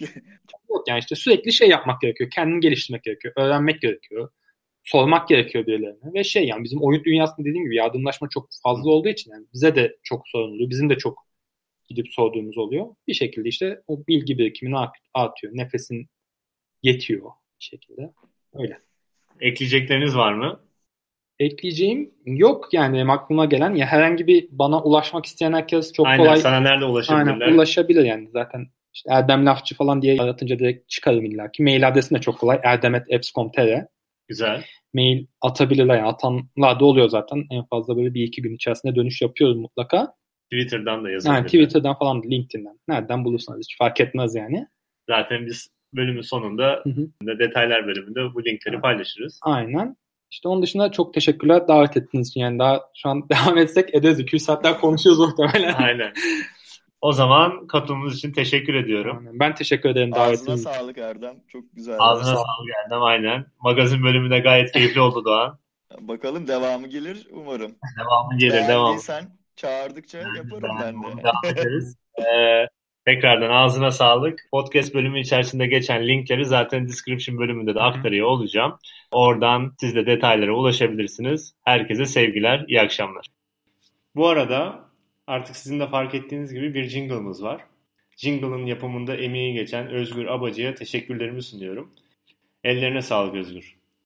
yok 0.70 0.88
yani 0.88 0.98
işte 0.98 1.14
sürekli 1.14 1.52
şey 1.52 1.68
yapmak 1.68 2.00
gerekiyor. 2.00 2.30
Kendini 2.30 2.60
geliştirmek 2.60 3.04
gerekiyor. 3.04 3.34
Öğrenmek 3.36 3.80
gerekiyor 3.80 4.30
sormak 4.84 5.28
gerekiyor 5.28 5.66
birilerine. 5.66 6.14
Ve 6.14 6.24
şey 6.24 6.46
yani 6.46 6.64
bizim 6.64 6.82
oyun 6.82 7.04
dünyasında 7.04 7.46
dediğim 7.46 7.64
gibi 7.64 7.76
yardımlaşma 7.76 8.28
çok 8.28 8.48
fazla 8.62 8.90
olduğu 8.90 9.08
için 9.08 9.30
yani 9.30 9.46
bize 9.54 9.76
de 9.76 9.96
çok 10.02 10.28
sorun 10.28 10.52
oluyor. 10.52 10.70
Bizim 10.70 10.90
de 10.90 10.98
çok 10.98 11.26
gidip 11.88 12.08
sorduğumuz 12.08 12.58
oluyor. 12.58 12.86
Bir 13.08 13.14
şekilde 13.14 13.48
işte 13.48 13.82
o 13.86 14.06
bilgi 14.08 14.38
birikimini 14.38 14.76
artıyor. 15.14 15.52
Nefesin 15.56 16.08
yetiyor 16.82 17.30
bir 17.60 17.64
şekilde. 17.64 18.12
Öyle. 18.54 18.78
Ekleyecekleriniz 19.40 20.16
var 20.16 20.32
mı? 20.32 20.60
Ekleyeceğim 21.38 22.14
yok 22.26 22.68
yani 22.72 23.12
aklıma 23.12 23.44
gelen 23.44 23.74
ya 23.74 23.86
herhangi 23.86 24.26
bir 24.26 24.48
bana 24.50 24.82
ulaşmak 24.82 25.26
isteyen 25.26 25.52
herkes 25.52 25.92
çok 25.92 26.06
Aynen, 26.06 26.24
kolay. 26.24 26.36
sana 26.36 26.60
nerede 26.60 26.84
ulaşabilirler? 26.84 27.40
Aynen 27.40 27.54
ulaşabilir 27.54 28.04
yani 28.04 28.28
zaten 28.32 28.66
işte 28.94 29.10
Erdem 29.12 29.46
Lafçı 29.46 29.74
falan 29.74 30.02
diye 30.02 30.20
aratınca 30.22 30.58
direkt 30.58 30.88
çıkarım 30.88 31.24
illa 31.24 31.50
ki. 31.50 31.62
Mail 31.62 31.88
adresim 31.88 32.16
de 32.16 32.20
çok 32.20 32.38
kolay. 32.38 32.60
erdemet.apps.com.tr 32.62 33.86
Güzel. 34.30 34.64
Mail 34.94 35.26
atabilirler. 35.40 35.96
Yani 35.96 36.08
atanlar 36.08 36.80
da 36.80 36.84
oluyor 36.84 37.08
zaten. 37.08 37.46
En 37.50 37.64
fazla 37.64 37.96
böyle 37.96 38.14
bir 38.14 38.22
iki 38.22 38.42
gün 38.42 38.54
içerisinde 38.54 38.94
dönüş 38.94 39.22
yapıyoruz 39.22 39.56
mutlaka. 39.56 40.14
Twitter'dan 40.52 41.04
da 41.04 41.10
yazabilirler. 41.10 41.38
Yani 41.38 41.46
Twitter'dan 41.46 41.98
falan 41.98 42.22
LinkedIn'den. 42.22 42.78
Nereden 42.88 43.24
bulursanız 43.24 43.60
hiç 43.60 43.78
fark 43.78 44.00
etmez 44.00 44.34
yani. 44.34 44.66
Zaten 45.08 45.46
biz 45.46 45.68
bölümün 45.94 46.22
sonunda 46.22 46.82
hı 46.84 46.90
hı. 46.90 47.38
detaylar 47.38 47.86
bölümünde 47.86 48.34
bu 48.34 48.44
linkleri 48.44 48.74
evet. 48.74 48.82
paylaşırız. 48.82 49.40
Aynen. 49.42 49.96
İşte 50.30 50.48
onun 50.48 50.62
dışında 50.62 50.92
çok 50.92 51.14
teşekkürler 51.14 51.68
davet 51.68 51.96
ettiğiniz 51.96 52.28
için. 52.28 52.40
Yani 52.40 52.58
daha 52.58 52.80
şu 52.96 53.08
an 53.08 53.28
devam 53.30 53.58
etsek 53.58 53.94
ederiz. 53.94 54.20
200 54.20 54.42
saatler 54.42 54.80
konuşuyoruz 54.80 55.20
muhtemelen. 55.20 55.74
Aynen. 55.74 56.12
O 57.00 57.12
zaman 57.12 57.66
katılımınız 57.66 58.16
için 58.16 58.32
teşekkür 58.32 58.74
ediyorum. 58.74 59.18
Aynen. 59.18 59.38
Ben 59.38 59.54
teşekkür 59.54 59.88
ederim 59.88 60.12
davetiniz 60.12 60.40
için. 60.42 60.52
Ağzına 60.52 60.74
sağlık 60.74 60.98
Erdem. 60.98 61.36
Çok 61.48 61.64
güzel. 61.72 61.96
Ağzına 61.98 62.36
sağlık 62.36 62.70
Erdem 62.84 63.02
aynen. 63.02 63.46
Magazin 63.60 64.02
bölümü 64.02 64.30
de 64.30 64.38
gayet 64.38 64.72
keyifli 64.72 65.00
oldu 65.00 65.24
Doğan. 65.24 65.58
Bakalım 66.00 66.48
devamı 66.48 66.86
gelir 66.86 67.26
umarım. 67.30 67.74
Devamı 67.98 68.38
gelir 68.38 68.68
devam. 68.68 68.98
Sen 68.98 69.24
çağırdıkça 69.56 70.18
yaparım 70.18 70.76
ben, 70.80 71.02
ben 71.02 71.18
de. 71.18 71.22
Devam 71.22 71.44
ederiz. 71.44 71.96
ee, 72.18 72.66
tekrardan 73.04 73.50
ağzına 73.50 73.90
sağlık. 73.90 74.38
Podcast 74.52 74.94
bölümü 74.94 75.20
içerisinde 75.20 75.66
geçen 75.66 76.08
linkleri 76.08 76.44
zaten 76.44 76.88
description 76.88 77.38
bölümünde 77.38 77.74
de 77.74 77.80
aktarıyor 77.80 78.26
olacağım. 78.26 78.78
Oradan 79.12 79.72
siz 79.80 79.94
de 79.94 80.06
detaylara 80.06 80.52
ulaşabilirsiniz. 80.52 81.54
Herkese 81.64 82.06
sevgiler, 82.06 82.64
iyi 82.68 82.80
akşamlar. 82.80 83.26
Bu 84.16 84.28
arada 84.28 84.89
artık 85.30 85.56
sizin 85.56 85.80
de 85.80 85.86
fark 85.88 86.14
ettiğiniz 86.14 86.54
gibi 86.54 86.74
bir 86.74 86.84
jingle'ımız 86.84 87.42
var. 87.42 87.64
Jingle'ın 88.16 88.66
yapımında 88.66 89.16
emeği 89.16 89.54
geçen 89.54 89.88
Özgür 89.88 90.26
Abacı'ya 90.26 90.74
teşekkürlerimi 90.74 91.42
sunuyorum. 91.42 91.94
Ellerine 92.64 93.02
sağlık 93.02 93.34
Özgür. 93.34 93.79